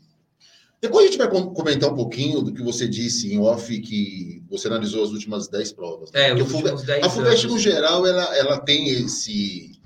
Depois 0.83 1.05
a 1.05 1.07
gente 1.07 1.17
vai 1.17 1.29
comentar 1.29 1.89
um 1.89 1.95
pouquinho 1.95 2.41
do 2.41 2.51
que 2.51 2.61
você 2.61 2.85
disse 2.85 3.33
em 3.33 3.39
off, 3.39 3.79
que 3.79 4.43
você 4.49 4.67
analisou 4.67 5.01
as 5.01 5.11
últimas 5.11 5.47
10 5.47 5.71
provas. 5.71 6.11
Né? 6.11 6.31
É, 6.31 6.33
os 6.33 6.83
10 6.83 7.05
A 7.05 7.09
FUVEST, 7.09 7.47
no 7.47 7.57
geral, 7.57 8.05
ela, 8.05 8.35
ela 8.35 8.59
tem 8.59 8.89
esse... 8.89 9.79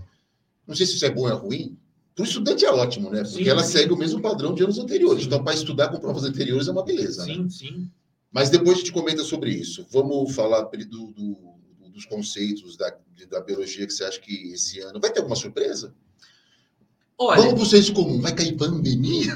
Não 0.66 0.76
sei 0.76 0.88
se 0.88 0.96
isso 0.96 1.06
é 1.06 1.12
bom 1.12 1.22
ou 1.22 1.30
é 1.30 1.34
ruim. 1.34 1.78
Para 2.16 2.24
o 2.24 2.26
estudante 2.26 2.66
é 2.66 2.72
ótimo, 2.72 3.12
né? 3.12 3.22
Porque 3.22 3.44
sim, 3.44 3.48
ela 3.48 3.62
sim. 3.62 3.74
segue 3.74 3.94
o 3.94 3.96
mesmo 3.96 4.20
padrão 4.20 4.56
de 4.56 4.64
anos 4.64 4.80
anteriores. 4.80 5.22
Sim. 5.22 5.28
Então, 5.28 5.44
para 5.44 5.54
estudar 5.54 5.90
com 5.90 6.00
provas 6.00 6.24
anteriores 6.24 6.68
é 6.68 6.72
uma 6.72 6.84
beleza, 6.84 7.26
sim, 7.26 7.44
né? 7.44 7.48
Sim, 7.52 7.92
Mas 8.32 8.50
depois 8.50 8.78
a 8.78 8.80
gente 8.80 8.92
comenta 8.92 9.24
sobre 9.24 9.52
isso. 9.52 9.86
Vamos 9.92 10.34
falar 10.34 10.62
do, 10.64 11.12
do, 11.12 11.38
dos 11.94 12.06
conceitos 12.06 12.76
da, 12.76 12.92
da 13.30 13.40
biologia 13.40 13.86
que 13.86 13.94
você 13.94 14.04
acha 14.04 14.20
que 14.20 14.52
esse 14.52 14.80
ano... 14.80 15.00
Vai 15.00 15.12
ter 15.14 15.20
alguma 15.20 15.36
surpresa? 15.36 15.94
Olha, 17.20 17.42
Vamos 17.42 17.56
para 17.56 17.64
o 17.64 17.66
senso 17.66 17.94
comum. 17.94 18.22
Vai 18.22 18.34
cair 18.34 18.56
pandemia? 18.56 19.34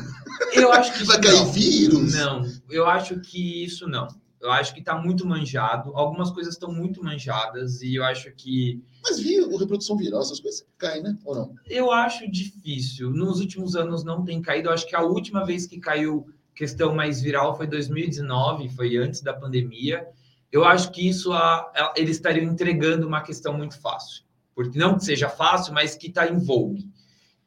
Eu 0.53 0.71
acho 0.71 0.93
que 0.93 1.03
vai 1.05 1.19
cair 1.19 1.35
não. 1.35 1.51
vírus. 1.51 2.13
Não, 2.13 2.45
eu 2.69 2.85
acho 2.85 3.19
que 3.19 3.63
isso 3.63 3.87
não. 3.87 4.07
Eu 4.39 4.51
acho 4.51 4.73
que 4.73 4.79
está 4.79 4.95
muito 4.95 5.25
manjado. 5.25 5.91
Algumas 5.95 6.31
coisas 6.31 6.53
estão 6.53 6.71
muito 6.71 7.03
manjadas 7.03 7.81
e 7.81 7.95
eu 7.95 8.03
acho 8.03 8.31
que. 8.33 8.83
Mas 9.03 9.19
viu, 9.19 9.57
reprodução 9.57 9.97
viral, 9.97 10.21
essas 10.21 10.39
coisas 10.39 10.65
caem, 10.77 11.01
né? 11.01 11.17
Ou 11.25 11.35
não? 11.35 11.55
Eu 11.67 11.91
acho 11.91 12.29
difícil. 12.29 13.09
Nos 13.09 13.39
últimos 13.39 13.75
anos 13.75 14.03
não 14.03 14.23
tem 14.23 14.41
caído. 14.41 14.69
Eu 14.69 14.73
acho 14.73 14.87
que 14.87 14.95
a 14.95 15.01
última 15.01 15.43
vez 15.43 15.65
que 15.65 15.79
caiu 15.79 16.27
questão 16.55 16.93
mais 16.93 17.21
viral 17.21 17.55
foi 17.57 17.65
2019, 17.65 18.69
foi 18.69 18.97
antes 18.97 19.21
da 19.21 19.33
pandemia. 19.33 20.07
Eu 20.51 20.65
acho 20.65 20.91
que 20.91 21.07
isso 21.07 21.31
a, 21.33 21.71
a, 21.75 21.93
eles 21.95 22.17
estariam 22.17 22.51
entregando 22.51 23.07
uma 23.07 23.21
questão 23.21 23.53
muito 23.53 23.79
fácil. 23.79 24.23
Porque 24.53 24.77
não 24.77 24.97
que 24.97 25.05
seja 25.05 25.29
fácil, 25.29 25.73
mas 25.73 25.95
que 25.95 26.07
está 26.07 26.27
em 26.27 26.37
vogue 26.37 26.91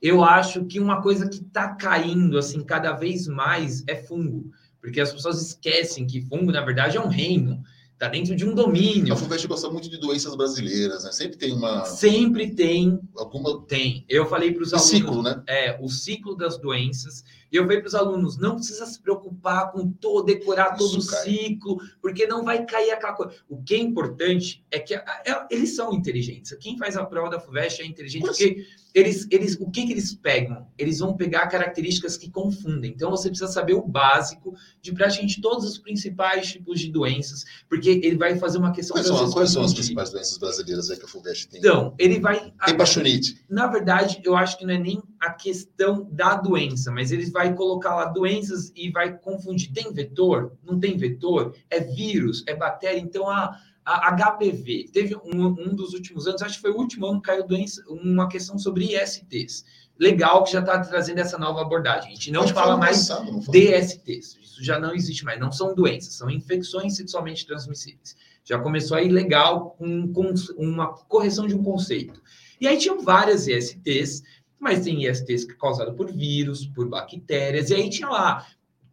eu 0.04 0.22
acho 0.22 0.66
que 0.66 0.78
uma 0.78 1.00
coisa 1.00 1.26
que 1.26 1.38
está 1.38 1.68
caindo 1.74 2.36
assim 2.36 2.62
cada 2.62 2.92
vez 2.92 3.26
mais 3.26 3.82
é 3.86 3.96
fungo, 3.96 4.50
porque 4.78 5.00
as 5.00 5.10
pessoas 5.10 5.40
esquecem 5.40 6.06
que 6.06 6.20
fungo 6.20 6.52
na 6.52 6.60
verdade 6.60 6.98
é 6.98 7.00
um 7.00 7.08
reino, 7.08 7.62
está 7.94 8.06
dentro 8.06 8.36
de 8.36 8.44
um 8.44 8.54
domínio. 8.54 9.14
A 9.14 9.16
FUVEST 9.16 9.48
gosta 9.48 9.70
muito 9.70 9.88
de 9.88 9.96
doenças 9.96 10.36
brasileiras, 10.36 11.04
né? 11.04 11.12
Sempre 11.12 11.38
tem 11.38 11.52
uma. 11.54 11.86
Sempre 11.86 12.54
tem. 12.54 13.00
Alguma. 13.16 13.62
Tem. 13.62 14.04
Eu 14.06 14.26
falei 14.26 14.52
para 14.52 14.62
os 14.62 14.74
alunos. 14.74 14.90
ciclo, 14.90 15.22
né? 15.22 15.42
É, 15.48 15.78
o 15.80 15.88
ciclo 15.88 16.36
das 16.36 16.58
doenças. 16.58 17.24
E 17.54 17.56
eu 17.56 17.62
falei 17.62 17.78
para 17.78 17.86
os 17.86 17.94
alunos: 17.94 18.36
não 18.36 18.56
precisa 18.56 18.84
se 18.84 19.00
preocupar 19.00 19.70
com 19.70 19.88
todo, 19.88 20.26
decorar 20.26 20.76
todo 20.76 20.98
o 20.98 21.00
ciclo, 21.00 21.80
porque 22.02 22.26
não 22.26 22.44
vai 22.44 22.66
cair 22.66 22.90
aquela 22.90 23.12
coisa. 23.12 23.32
O 23.48 23.62
que 23.62 23.76
é 23.76 23.78
importante 23.78 24.64
é 24.72 24.80
que 24.80 24.92
a, 24.92 25.00
a, 25.00 25.46
eles 25.48 25.76
são 25.76 25.92
inteligentes. 25.92 26.52
Quem 26.58 26.76
faz 26.76 26.96
a 26.96 27.06
prova 27.06 27.30
da 27.30 27.38
FUVEST 27.38 27.80
é 27.80 27.86
inteligente, 27.86 28.22
porque 28.22 28.66
eles, 28.94 29.26
eles, 29.30 29.56
o 29.60 29.68
que, 29.70 29.86
que 29.86 29.92
eles 29.92 30.14
pegam? 30.14 30.68
Eles 30.78 31.00
vão 31.00 31.16
pegar 31.16 31.48
características 31.48 32.16
que 32.16 32.30
confundem. 32.30 32.92
Então, 32.92 33.10
você 33.10 33.28
precisa 33.28 33.50
saber 33.50 33.74
o 33.74 33.82
básico 33.82 34.56
de 34.80 34.92
praticamente 34.92 35.40
todos 35.40 35.64
os 35.64 35.78
principais 35.78 36.52
tipos 36.52 36.78
de 36.78 36.92
doenças, 36.92 37.44
porque 37.68 37.90
ele 37.90 38.16
vai 38.16 38.38
fazer 38.38 38.58
uma 38.58 38.72
questão... 38.72 38.94
Quais, 38.94 39.06
são, 39.06 39.30
quais 39.32 39.50
são 39.50 39.64
as 39.64 39.74
principais 39.74 40.10
doenças 40.10 40.38
brasileiras 40.38 40.90
aí 40.90 40.96
que 40.96 41.04
a 41.04 41.08
FUVEST 41.08 41.48
tem? 41.48 41.58
Então, 41.58 41.92
ele 41.98 42.20
vai... 42.20 42.52
Tem 42.64 42.76
baixonite. 42.76 43.44
Na 43.48 43.66
verdade, 43.66 44.20
eu 44.24 44.36
acho 44.36 44.56
que 44.56 44.64
não 44.64 44.74
é 44.74 44.78
nem 44.78 45.02
a 45.18 45.32
questão 45.32 46.08
da 46.12 46.36
doença, 46.36 46.92
mas 46.92 47.10
ele 47.10 47.28
vai 47.30 47.43
colocar 47.52 47.94
lá 47.94 48.06
doenças 48.06 48.72
e 48.74 48.90
vai 48.90 49.18
confundir. 49.18 49.72
Tem 49.72 49.92
vetor? 49.92 50.56
Não 50.64 50.78
tem 50.78 50.96
vetor? 50.96 51.54
É 51.68 51.80
vírus? 51.80 52.44
É 52.46 52.54
bactéria? 52.54 53.00
Então, 53.00 53.28
a... 53.28 53.60
A 53.86 54.16
HPV, 54.16 54.88
teve 54.94 55.14
um, 55.14 55.44
um 55.44 55.74
dos 55.74 55.92
últimos 55.92 56.26
anos, 56.26 56.40
acho 56.40 56.54
que 56.54 56.62
foi 56.62 56.70
o 56.70 56.78
último 56.78 57.04
ano, 57.04 57.20
caiu 57.20 57.46
doença, 57.46 57.84
uma 57.86 58.26
questão 58.28 58.58
sobre 58.58 58.96
ISTs. 58.96 59.62
Legal 59.98 60.42
que 60.42 60.52
já 60.52 60.60
está 60.60 60.78
trazendo 60.80 61.18
essa 61.18 61.36
nova 61.36 61.60
abordagem. 61.60 62.10
A 62.12 62.14
gente 62.14 62.32
não 62.32 62.48
fala 62.48 62.78
mais 62.78 63.08
passado, 63.08 63.40
DSTs. 63.50 64.38
Isso 64.42 64.64
já 64.64 64.78
não 64.78 64.94
existe 64.94 65.22
mais. 65.22 65.38
Não 65.38 65.52
são 65.52 65.74
doenças, 65.74 66.14
são 66.14 66.30
infecções 66.30 66.96
sexualmente 66.96 67.46
transmissíveis. 67.46 68.16
Já 68.42 68.58
começou 68.58 68.96
aí 68.96 69.08
legal 69.08 69.72
com, 69.72 70.12
com 70.12 70.32
uma 70.56 70.88
correção 70.88 71.46
de 71.46 71.54
um 71.54 71.62
conceito. 71.62 72.22
E 72.60 72.66
aí 72.66 72.78
tinham 72.78 73.02
várias 73.02 73.46
ISTs, 73.46 74.22
mas 74.64 74.82
tem 74.82 75.06
ISTs 75.06 75.44
causadas 75.44 75.94
por 75.94 76.10
vírus, 76.10 76.66
por 76.66 76.88
bactérias, 76.88 77.68
e 77.68 77.74
aí 77.74 77.90
tinha 77.90 78.08
lá 78.08 78.46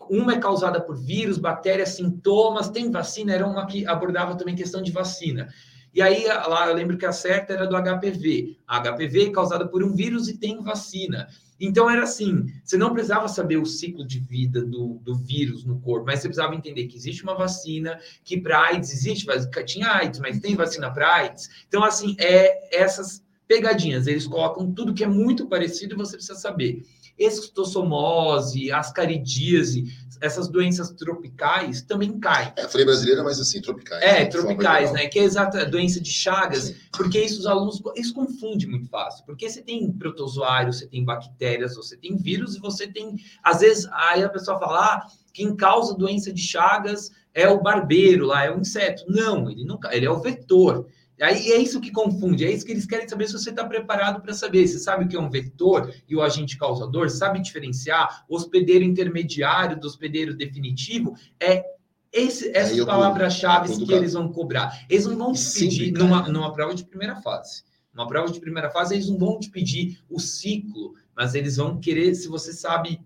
uma 0.10 0.34
é 0.34 0.38
causada 0.38 0.82
por 0.82 0.98
vírus, 0.98 1.38
bactérias, 1.38 1.90
sintomas, 1.90 2.70
tem 2.70 2.92
vacina, 2.92 3.34
era 3.34 3.48
uma 3.48 3.66
que 3.66 3.88
abordava 3.88 4.36
também 4.36 4.54
questão 4.54 4.82
de 4.82 4.92
vacina. 4.92 5.48
E 5.94 6.02
aí, 6.02 6.26
lá 6.26 6.68
eu 6.68 6.76
lembro 6.76 6.98
que 6.98 7.06
a 7.06 7.14
certa 7.14 7.54
era 7.54 7.66
do 7.66 7.76
HPV. 7.76 8.58
A 8.68 8.80
HPV 8.82 9.28
é 9.28 9.32
causada 9.32 9.66
por 9.66 9.84
um 9.84 9.94
vírus 9.94 10.28
e 10.28 10.38
tem 10.38 10.62
vacina. 10.62 11.30
Então 11.60 11.90
era 11.90 12.04
assim: 12.04 12.46
você 12.64 12.76
não 12.76 12.92
precisava 12.92 13.30
saber 13.30 13.58
o 13.58 13.66
ciclo 13.66 14.06
de 14.06 14.20
vida 14.20 14.62
do, 14.62 15.00
do 15.02 15.16
vírus 15.16 15.64
no 15.64 15.80
corpo, 15.80 16.06
mas 16.06 16.20
você 16.20 16.28
precisava 16.28 16.56
entender 16.56 16.88
que 16.88 16.98
existe 16.98 17.24
uma 17.24 17.36
vacina, 17.36 17.98
que 18.24 18.40
para 18.40 18.68
AIDS 18.68 18.92
existe, 18.92 19.26
tinha 19.66 19.88
AIDS, 19.94 20.20
mas 20.20 20.40
tem 20.42 20.56
vacina 20.56 20.92
para 20.92 21.14
AIDS. 21.14 21.50
Então, 21.68 21.84
assim, 21.86 22.18
é 22.20 22.78
essas 22.78 23.24
pegadinhas, 23.52 24.08
eles 24.08 24.26
colocam 24.26 24.72
tudo 24.72 24.94
que 24.94 25.04
é 25.04 25.08
muito 25.08 25.46
parecido 25.46 25.94
e 25.94 25.98
você 25.98 26.16
precisa 26.16 26.40
saber 26.40 26.86
esquistossomose, 27.20 28.72
ascaridíase, 28.72 29.94
essas 30.22 30.48
doenças 30.48 30.90
tropicais 30.92 31.82
também 31.82 32.18
caem. 32.18 32.54
É, 32.56 32.66
falei 32.70 32.86
brasileira, 32.86 33.24
mas 33.24 33.42
assim, 33.42 33.60
tropicais. 33.62 34.02
É, 34.02 34.20
né? 34.20 34.26
tropicais, 34.28 34.94
né? 34.94 35.08
Que 35.08 35.20
é 35.20 35.24
exata 35.24 35.66
doença 35.66 36.00
de 36.00 36.10
Chagas, 36.10 36.64
Sim. 36.66 36.76
porque 36.94 37.20
isso 37.20 37.42
os 37.42 37.46
alunos, 37.46 37.82
isso 37.98 38.14
confunde 38.14 38.66
muito 38.66 38.88
fácil, 38.88 39.26
porque 39.26 39.50
você 39.50 39.62
tem 39.62 39.92
protozoários, 39.92 40.78
você 40.78 40.88
tem 40.88 41.04
bactérias, 41.04 41.76
você 41.76 41.98
tem 41.98 42.16
vírus 42.16 42.56
e 42.56 42.60
você 42.60 42.88
tem, 42.88 43.16
às 43.44 43.60
vezes, 43.60 43.86
aí 43.92 44.24
a 44.24 44.30
pessoa 44.30 44.58
fala, 44.58 44.80
ah, 44.80 45.08
quem 45.34 45.56
causa 45.58 45.94
doença 45.94 46.32
de 46.32 46.42
Chagas 46.42 47.12
é 47.34 47.50
o 47.50 47.62
barbeiro 47.62 48.28
lá, 48.28 48.46
é 48.46 48.52
o 48.52 48.60
inseto. 48.60 49.04
Não, 49.10 49.50
ele 49.50 49.66
não, 49.66 49.78
ele 49.92 50.06
é 50.06 50.12
o 50.12 50.22
vetor. 50.22 50.88
Aí 51.22 51.52
é 51.52 51.58
isso 51.58 51.80
que 51.80 51.92
confunde, 51.92 52.44
é 52.44 52.52
isso 52.52 52.66
que 52.66 52.72
eles 52.72 52.86
querem 52.86 53.08
saber 53.08 53.28
se 53.28 53.34
você 53.34 53.52
está 53.52 53.64
preparado 53.64 54.22
para 54.22 54.34
saber. 54.34 54.68
Você 54.68 54.80
sabe 54.80 55.06
o 55.06 55.08
que 55.08 55.16
é 55.16 55.20
um 55.20 55.30
vetor 55.30 55.94
e 56.08 56.16
o 56.16 56.22
agente 56.22 56.58
causador? 56.58 57.10
Sabe 57.10 57.40
diferenciar 57.42 58.26
o 58.28 58.36
hospedeiro 58.36 58.84
intermediário 58.84 59.80
do 59.80 59.86
hospedeiro 59.86 60.36
definitivo? 60.36 61.16
É 61.40 61.64
esse, 62.12 62.56
essas 62.56 62.84
palavras-chave 62.84 63.86
que 63.86 63.94
eles 63.94 64.14
vão 64.14 64.32
cobrar. 64.32 64.86
Eles 64.90 65.06
não 65.06 65.18
vão 65.18 65.34
te 65.34 65.60
pedir 65.60 65.92
numa, 65.92 66.28
numa 66.28 66.52
prova 66.52 66.74
de 66.74 66.84
primeira 66.84 67.16
fase. 67.18 67.64
Numa 67.94 68.08
prova 68.08 68.32
de 68.32 68.40
primeira 68.40 68.70
fase, 68.70 68.96
eles 68.96 69.10
não 69.10 69.18
vão 69.18 69.40
te 69.40 69.50
pedir 69.50 70.00
o 70.10 70.20
ciclo, 70.20 70.94
mas 71.16 71.36
eles 71.36 71.58
vão 71.58 71.80
querer 71.80 72.16
se 72.16 72.28
você 72.28 72.52
sabe 72.52 73.00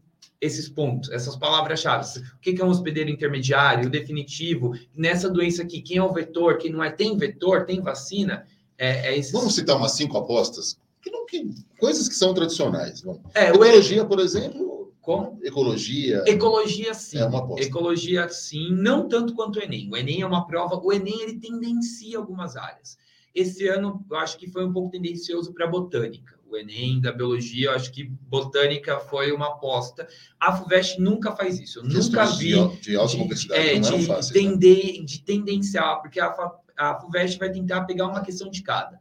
esses 0.46 0.70
pontos, 0.70 1.10
essas 1.12 1.36
palavras-chave. 1.36 2.20
O 2.20 2.40
que 2.40 2.62
é 2.62 2.64
um 2.64 2.70
hospedeiro 2.70 3.10
intermediário, 3.10 3.88
o 3.88 3.92
definitivo? 3.92 4.74
Nessa 4.96 5.30
doença 5.30 5.64
aqui, 5.64 5.82
quem 5.82 5.98
é 5.98 6.04
o 6.04 6.14
vetor, 6.14 6.58
quem 6.58 6.72
não 6.72 6.84
é? 6.84 6.92
Tem 6.92 7.18
vetor, 7.18 7.66
tem 7.66 7.82
vacina? 7.82 8.46
É, 8.78 9.10
é 9.10 9.18
esses... 9.18 9.32
Vamos 9.32 9.56
citar 9.56 9.78
umas 9.78 9.94
cinco 9.94 10.18
apostas? 10.18 10.80
Que 11.02 11.12
não, 11.12 11.26
que, 11.26 11.50
coisas 11.80 12.08
que 12.08 12.16
são 12.16 12.34
tradicionais. 12.34 13.02
Vamos. 13.02 13.22
É, 13.34 13.50
Ecologia, 13.50 14.04
o... 14.04 14.08
por 14.08 14.20
exemplo. 14.20 14.94
Como? 15.02 15.40
Ecologia. 15.44 16.24
Ecologia, 16.26 16.94
sim. 16.94 17.20
É 17.20 17.26
uma 17.26 17.40
aposta. 17.40 17.64
Ecologia, 17.64 18.28
sim. 18.30 18.72
Não 18.72 19.08
tanto 19.08 19.36
quanto 19.36 19.60
o 19.60 19.62
Enem. 19.62 19.88
O 19.92 19.96
Enem 19.96 20.22
é 20.22 20.26
uma 20.26 20.48
prova. 20.48 20.82
O 20.84 20.92
Enem 20.92 21.22
ele 21.22 21.40
tendencia 21.40 22.18
algumas 22.18 22.56
áreas. 22.56 22.98
Esse 23.34 23.68
ano, 23.68 24.04
eu 24.10 24.18
acho 24.18 24.38
que 24.38 24.50
foi 24.50 24.66
um 24.66 24.74
pouco 24.74 24.90
tendencioso 24.90 25.54
para 25.54 25.68
botânica 25.68 26.35
Enem 26.58 27.00
da 27.00 27.12
biologia, 27.12 27.68
eu 27.68 27.72
acho 27.74 27.92
que 27.92 28.04
botânica 28.04 29.00
foi 29.00 29.32
uma 29.32 29.48
aposta. 29.48 30.08
A 30.40 30.56
FUVEST 30.56 31.00
nunca 31.00 31.32
faz 31.32 31.60
isso. 31.60 31.80
Eu 31.80 31.84
nunca 31.84 32.26
vi 32.26 32.54
de, 32.54 32.82
de 32.82 32.96
alta 32.96 33.18
complexidade, 33.18 33.68
é, 33.68 33.80
não 33.80 33.90
é 33.90 33.98
de, 33.98 34.06
fácil, 34.06 34.52
né? 34.52 34.58
de 35.04 35.22
tendenciar, 35.24 36.02
porque 36.02 36.20
a, 36.20 36.34
a 36.78 37.00
FUVEST 37.00 37.38
vai 37.40 37.52
tentar 37.52 37.86
pegar 37.86 38.08
uma 38.08 38.22
questão 38.22 38.50
de 38.50 38.62
cada. 38.62 39.00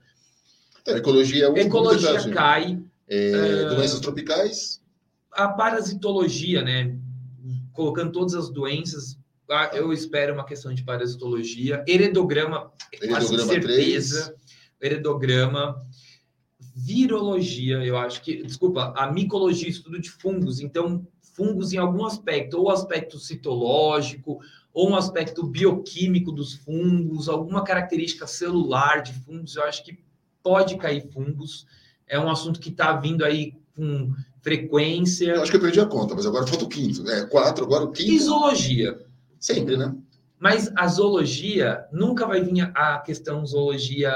Então, 0.82 0.96
ecologia 0.96 1.46
é 1.46 1.48
o 1.48 1.56
Ecologia 1.56 2.30
cai. 2.30 2.78
É, 3.08 3.66
uh, 3.66 3.74
doenças 3.74 4.00
tropicais. 4.00 4.82
A 5.32 5.48
parasitologia, 5.48 6.62
né? 6.62 6.96
Colocando 7.72 8.12
todas 8.12 8.34
as 8.34 8.50
doenças, 8.50 9.18
eu 9.72 9.92
espero 9.92 10.34
uma 10.34 10.44
questão 10.44 10.72
de 10.74 10.82
parasitologia. 10.84 11.84
Heredograma, 11.88 12.72
Heredograma 12.92 13.52
certeza. 13.52 14.36
3. 14.80 14.92
Heredograma. 14.92 15.86
Virologia, 16.74 17.84
eu 17.84 17.96
acho 17.96 18.20
que. 18.22 18.42
Desculpa, 18.42 18.92
a 18.96 19.10
micologia, 19.12 19.68
estudo 19.68 20.00
de 20.00 20.10
fungos. 20.10 20.60
Então, 20.60 21.06
fungos 21.34 21.72
em 21.72 21.78
algum 21.78 22.04
aspecto, 22.04 22.58
ou 22.58 22.70
aspecto 22.70 23.18
citológico, 23.18 24.40
ou 24.72 24.90
um 24.90 24.96
aspecto 24.96 25.46
bioquímico 25.46 26.32
dos 26.32 26.54
fungos, 26.54 27.28
alguma 27.28 27.62
característica 27.62 28.26
celular 28.26 29.02
de 29.02 29.12
fungos, 29.12 29.54
eu 29.54 29.62
acho 29.64 29.84
que 29.84 29.98
pode 30.42 30.76
cair 30.76 31.08
fungos. 31.12 31.66
É 32.06 32.18
um 32.18 32.28
assunto 32.28 32.58
que 32.58 32.70
está 32.70 32.92
vindo 32.96 33.24
aí 33.24 33.54
com 33.76 34.12
frequência. 34.42 35.32
Eu 35.32 35.42
acho 35.42 35.50
que 35.50 35.56
eu 35.56 35.60
perdi 35.60 35.80
a 35.80 35.86
conta, 35.86 36.14
mas 36.14 36.26
agora 36.26 36.46
falta 36.46 36.64
o 36.64 36.68
quinto. 36.68 37.08
É, 37.08 37.24
quatro, 37.26 37.64
agora 37.64 37.84
o 37.84 37.92
quinto. 37.92 38.22
Zoologia. 38.22 39.00
Sempre, 39.38 39.76
né? 39.76 39.94
Mas 40.44 40.70
a 40.76 40.86
zoologia 40.86 41.86
nunca 41.90 42.26
vai 42.26 42.42
vir 42.42 42.70
a 42.74 42.98
questão 42.98 43.46
zoologia 43.46 44.12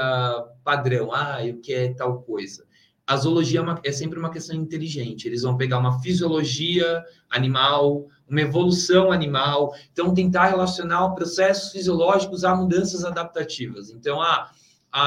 padrão, 0.63 1.11
ah, 1.11 1.39
o 1.41 1.57
que 1.57 1.73
é 1.73 1.91
tal 1.91 2.21
coisa. 2.21 2.67
A 3.07 3.17
zoologia 3.17 3.61
é, 3.61 3.63
uma, 3.63 3.81
é, 3.83 3.91
sempre 3.91 4.19
uma 4.19 4.29
questão 4.29 4.55
inteligente. 4.55 5.27
Eles 5.27 5.41
vão 5.41 5.57
pegar 5.57 5.79
uma 5.79 5.99
fisiologia 6.01 7.03
animal, 7.31 8.05
uma 8.29 8.41
evolução 8.41 9.11
animal, 9.11 9.73
então 9.91 10.13
tentar 10.13 10.49
relacionar 10.49 11.09
processos 11.15 11.71
fisiológicos 11.71 12.43
a 12.43 12.53
mudanças 12.53 13.03
adaptativas. 13.03 13.89
Então, 13.89 14.21
a, 14.21 14.51
a, 14.91 15.01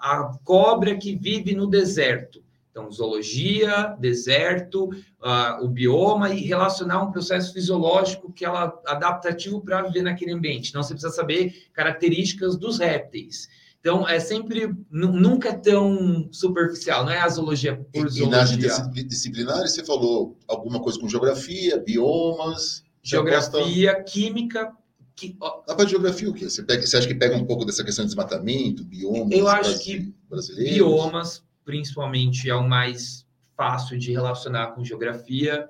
a 0.00 0.38
cobra 0.44 0.96
que 0.96 1.14
vive 1.14 1.54
no 1.54 1.66
deserto. 1.66 2.42
Então, 2.74 2.90
zoologia, 2.90 3.94
deserto, 4.00 4.86
uh, 4.86 5.64
o 5.64 5.68
bioma 5.68 6.34
e 6.34 6.40
relacionar 6.40 7.04
um 7.04 7.12
processo 7.12 7.52
fisiológico 7.52 8.32
que 8.32 8.44
ela 8.44 8.76
adaptativo 8.84 9.60
para 9.60 9.82
viver 9.82 10.02
naquele 10.02 10.32
ambiente. 10.32 10.70
Então, 10.70 10.82
você 10.82 10.92
precisa 10.92 11.14
saber 11.14 11.68
características 11.72 12.56
dos 12.56 12.80
répteis. 12.80 13.48
Então, 13.78 14.08
é 14.08 14.18
sempre, 14.18 14.74
nunca 14.90 15.50
é 15.50 15.52
tão 15.52 16.28
superficial, 16.32 17.04
não 17.04 17.12
é 17.12 17.20
a 17.20 17.28
zoologia 17.28 17.76
por 17.92 18.06
e, 18.06 18.10
zoologia. 18.10 18.56
E 18.56 18.66
nas 18.66 18.92
disciplinares, 19.06 19.70
você 19.70 19.84
falou 19.84 20.36
alguma 20.48 20.80
coisa 20.80 20.98
com 20.98 21.08
geografia, 21.08 21.78
biomas... 21.78 22.82
Geografia, 23.04 23.92
gosta... 23.92 24.02
química... 24.02 24.72
Que, 25.14 25.36
ó, 25.40 25.58
Na 25.68 25.76
parte 25.76 25.84
de 25.84 25.90
geografia, 25.92 26.28
o 26.28 26.34
quê? 26.34 26.50
Você, 26.50 26.64
pega, 26.64 26.84
você 26.84 26.96
acha 26.96 27.06
que 27.06 27.14
pega 27.14 27.36
um 27.36 27.44
pouco 27.44 27.64
dessa 27.64 27.84
questão 27.84 28.04
de 28.04 28.08
desmatamento, 28.08 28.82
biomas... 28.82 29.38
Eu 29.38 29.46
acho 29.46 29.78
que 29.78 30.12
biomas, 30.56 31.44
principalmente, 31.64 32.48
é 32.48 32.54
o 32.54 32.68
mais 32.68 33.26
fácil 33.56 33.98
de 33.98 34.12
relacionar 34.12 34.68
com 34.68 34.84
geografia. 34.84 35.68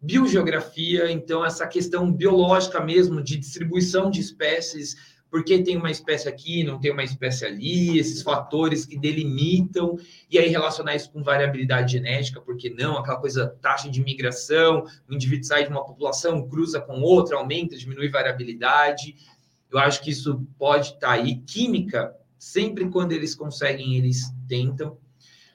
Biogeografia, 0.00 1.10
então, 1.10 1.44
essa 1.44 1.66
questão 1.66 2.10
biológica 2.12 2.80
mesmo, 2.80 3.22
de 3.22 3.36
distribuição 3.36 4.10
de 4.10 4.20
espécies 4.20 4.96
porque 5.30 5.62
tem 5.62 5.76
uma 5.76 5.90
espécie 5.90 6.28
aqui, 6.28 6.64
não 6.64 6.80
tem 6.80 6.90
uma 6.90 7.04
espécie 7.04 7.46
ali, 7.46 7.98
esses 7.98 8.20
fatores 8.20 8.84
que 8.84 8.98
delimitam, 8.98 9.96
e 10.28 10.38
aí 10.38 10.48
relacionar 10.48 10.96
isso 10.96 11.10
com 11.12 11.22
variabilidade 11.22 11.92
genética, 11.92 12.40
porque 12.40 12.68
não, 12.68 12.98
aquela 12.98 13.18
coisa, 13.18 13.56
taxa 13.62 13.88
de 13.88 14.02
migração, 14.02 14.84
o 15.08 15.14
indivíduo 15.14 15.44
sai 15.44 15.62
de 15.64 15.70
uma 15.70 15.84
população, 15.84 16.46
cruza 16.48 16.80
com 16.80 17.00
outra, 17.00 17.36
aumenta, 17.36 17.76
diminui 17.76 18.08
variabilidade. 18.08 19.14
Eu 19.70 19.78
acho 19.78 20.02
que 20.02 20.10
isso 20.10 20.44
pode 20.58 20.88
estar 20.88 20.98
tá 20.98 21.12
aí. 21.12 21.36
Química, 21.42 22.12
sempre 22.36 22.90
quando 22.90 23.12
eles 23.12 23.34
conseguem, 23.34 23.96
eles 23.96 24.34
tentam 24.48 24.98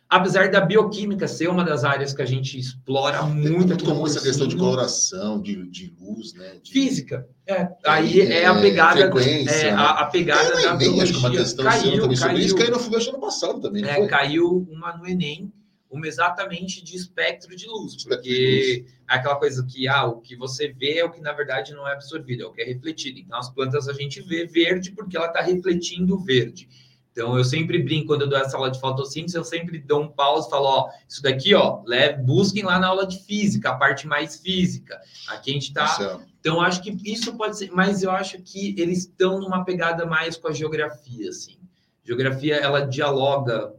apesar 0.09 0.49
da 0.49 0.61
bioquímica 0.61 1.27
ser 1.27 1.49
uma 1.49 1.63
das 1.63 1.83
áreas 1.83 2.13
que 2.13 2.21
a 2.21 2.25
gente 2.25 2.59
explora 2.59 3.23
muito. 3.23 3.47
É 3.47 3.51
muito 3.51 3.83
comum 3.83 4.05
essa 4.05 4.21
questão 4.21 4.47
de 4.47 4.55
coloração, 4.55 5.41
de, 5.41 5.67
de 5.67 5.93
luz, 5.99 6.33
né? 6.33 6.57
De... 6.61 6.71
Física. 6.71 7.27
É, 7.47 7.67
aí 7.85 8.21
é, 8.21 8.43
é 8.43 8.45
a 8.45 8.55
pegada. 8.55 9.01
É, 9.01 9.71
a, 9.71 9.89
a 9.91 10.05
pegada 10.05 10.59
é, 10.59 10.63
da 10.63 10.73
Enem, 10.73 11.01
acho 11.01 11.13
que 11.13 11.19
uma 11.19 11.31
questão 11.31 11.65
caiu, 11.65 12.01
também 12.01 12.17
caiu, 12.17 12.37
isso. 12.37 12.55
Caiu 12.55 12.71
no 12.71 12.79
FUVEST 12.79 13.09
ano 13.09 13.19
passado 13.19 13.61
também. 13.61 13.83
É, 13.83 14.07
caiu 14.07 14.67
uma 14.69 14.95
no 14.97 15.07
Enem, 15.07 15.51
uma 15.89 16.07
exatamente 16.07 16.83
de 16.83 16.95
espectro 16.95 17.55
de 17.55 17.67
luz, 17.67 17.93
espectro 17.93 18.17
porque 18.17 18.29
de 18.29 18.79
luz. 18.81 18.93
é 19.09 19.15
aquela 19.15 19.35
coisa 19.35 19.65
que 19.65 19.87
ah, 19.87 20.05
o 20.05 20.21
que 20.21 20.35
você 20.35 20.67
vê 20.67 20.99
é 20.99 21.05
o 21.05 21.11
que 21.11 21.21
na 21.21 21.33
verdade 21.33 21.73
não 21.73 21.87
é 21.87 21.93
absorvido, 21.93 22.43
é 22.43 22.45
o 22.45 22.51
que 22.51 22.61
é 22.61 22.65
refletido. 22.65 23.19
Então, 23.19 23.37
as 23.37 23.49
plantas 23.49 23.87
a 23.87 23.93
gente 23.93 24.21
vê 24.21 24.45
verde 24.45 24.91
porque 24.91 25.17
ela 25.17 25.27
está 25.27 25.41
refletindo 25.41 26.17
verde. 26.19 26.67
Então, 27.15 27.37
eu 27.37 27.45
sempre 27.45 27.81
brinco, 27.81 28.07
quando 28.07 28.23
eu 28.23 28.27
dou 28.27 28.37
essa 28.37 28.57
aula 28.57 28.69
de 28.69 28.77
fotossíntese, 28.77 29.37
eu 29.37 29.43
sempre 29.45 29.79
dou 29.79 30.01
um 30.01 30.09
pause 30.09 30.47
e 30.47 30.49
falo, 30.49 30.65
ó, 30.65 30.89
isso 31.07 31.21
daqui, 31.21 31.55
ó, 31.55 31.81
leve, 31.85 32.21
busquem 32.21 32.61
lá 32.61 32.77
na 32.77 32.87
aula 32.87 33.07
de 33.07 33.19
física, 33.19 33.69
a 33.69 33.75
parte 33.75 34.05
mais 34.05 34.35
física. 34.41 34.99
Aqui 35.29 35.51
a 35.51 35.53
gente 35.53 35.71
tá... 35.71 36.19
Então, 36.41 36.59
acho 36.59 36.83
que 36.83 36.93
isso 37.05 37.37
pode 37.37 37.57
ser... 37.57 37.71
Mas 37.71 38.03
eu 38.03 38.11
acho 38.11 38.41
que 38.41 38.75
eles 38.77 38.99
estão 38.99 39.39
numa 39.39 39.63
pegada 39.63 40.05
mais 40.05 40.35
com 40.35 40.49
a 40.49 40.51
geografia, 40.51 41.29
assim. 41.29 41.57
Geografia, 42.03 42.57
ela 42.57 42.81
dialoga... 42.81 43.73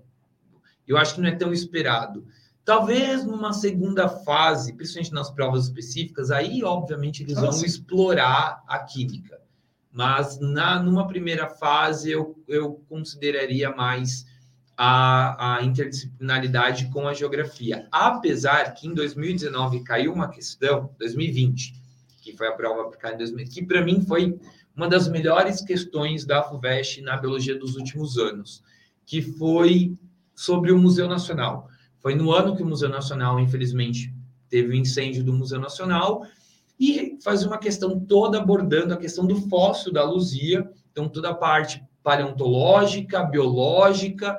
Eu 0.89 0.97
acho 0.97 1.17
que 1.17 1.21
não 1.21 1.29
é 1.29 1.35
tão 1.35 1.53
esperado. 1.53 2.27
Talvez 2.65 3.23
numa 3.23 3.53
segunda 3.53 4.09
fase, 4.09 4.73
principalmente 4.73 5.13
nas 5.13 5.31
provas 5.31 5.65
específicas, 5.65 6.31
aí, 6.31 6.65
obviamente, 6.65 7.23
eles 7.23 7.35
vão 7.35 7.51
explorar 7.51 8.65
a 8.67 8.79
química 8.79 9.39
mas 9.97 10.39
na 10.39 10.79
numa 10.79 11.07
primeira 11.07 11.49
fase 11.49 12.11
eu, 12.11 12.39
eu 12.47 12.85
consideraria 12.87 13.75
mais 13.75 14.27
a, 14.77 15.57
a 15.57 15.65
interdisciplinaridade 15.65 16.91
com 16.91 17.09
a 17.09 17.15
geografia. 17.15 17.89
Apesar 17.91 18.75
que 18.75 18.87
em 18.87 18.93
2019 18.93 19.83
caiu 19.85 20.13
uma 20.13 20.29
questão, 20.29 20.91
2020, 20.99 21.73
que 22.21 22.37
foi 22.37 22.47
a 22.47 22.53
prova 22.53 22.83
aplicada 22.83 23.15
em 23.15 23.19
2020, 23.19 23.55
que 23.55 23.65
para 23.65 23.83
mim 23.83 24.03
foi 24.03 24.39
uma 24.77 24.87
das 24.87 25.09
melhores 25.09 25.63
questões 25.63 26.27
da 26.27 26.43
FUVEST 26.43 27.01
na 27.01 27.17
biologia 27.17 27.59
dos 27.59 27.75
últimos 27.75 28.19
anos, 28.19 28.63
que 29.07 29.23
foi 29.23 29.97
sobre 30.35 30.73
o 30.73 30.79
Museu 30.79 31.09
Nacional. 31.09 31.71
Foi 32.01 32.15
no 32.15 32.33
ano 32.33 32.55
que 32.55 32.63
o 32.63 32.67
Museu 32.67 32.91
Nacional, 32.91 33.41
infelizmente, 33.41 34.13
teve 34.51 34.69
o 34.69 34.75
incêndio 34.75 35.25
do 35.25 35.33
Museu 35.33 35.59
Nacional 35.59 36.27
e 36.79 37.19
faz 37.23 37.45
uma 37.45 37.59
questão 37.59 37.99
toda 37.99 38.39
abordando 38.39 38.93
a 38.93 38.99
questão 38.99 39.27
do 39.27 39.37
fóssil 39.49 39.93
da 39.93 40.05
Luzia, 40.05 40.69
então 40.93 41.09
toda 41.09 41.31
a 41.31 41.35
parte 41.35 41.83
paleontológica, 42.03 43.23
biológica, 43.25 44.39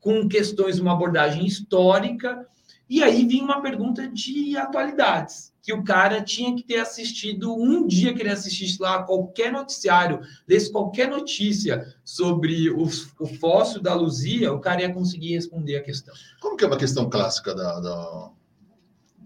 com 0.00 0.28
questões, 0.28 0.78
uma 0.78 0.92
abordagem 0.92 1.46
histórica, 1.46 2.46
e 2.88 3.02
aí 3.02 3.26
vinha 3.26 3.44
uma 3.44 3.60
pergunta 3.60 4.08
de 4.08 4.56
atualidades, 4.56 5.52
que 5.62 5.72
o 5.72 5.84
cara 5.84 6.22
tinha 6.22 6.54
que 6.56 6.62
ter 6.62 6.78
assistido 6.78 7.54
um 7.54 7.86
dia 7.86 8.14
que 8.14 8.22
ele 8.22 8.30
assistisse 8.30 8.80
lá 8.80 9.02
qualquer 9.02 9.52
noticiário, 9.52 10.20
lesse 10.48 10.72
qualquer 10.72 11.10
notícia 11.10 11.94
sobre 12.02 12.70
o, 12.70 12.84
o 13.20 13.26
fóssil 13.26 13.82
da 13.82 13.94
Luzia, 13.94 14.52
o 14.52 14.60
cara 14.60 14.80
ia 14.80 14.92
conseguir 14.92 15.34
responder 15.34 15.76
a 15.76 15.82
questão. 15.82 16.14
Como 16.40 16.56
que 16.56 16.64
é 16.64 16.66
uma 16.66 16.78
questão 16.78 17.10
clássica 17.10 17.54
da, 17.54 17.78
da 17.80 18.30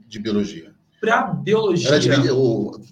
de 0.09 0.19
biologia? 0.19 0.72
Para 1.03 1.23
biologia. 1.35 1.99
De, 1.99 2.09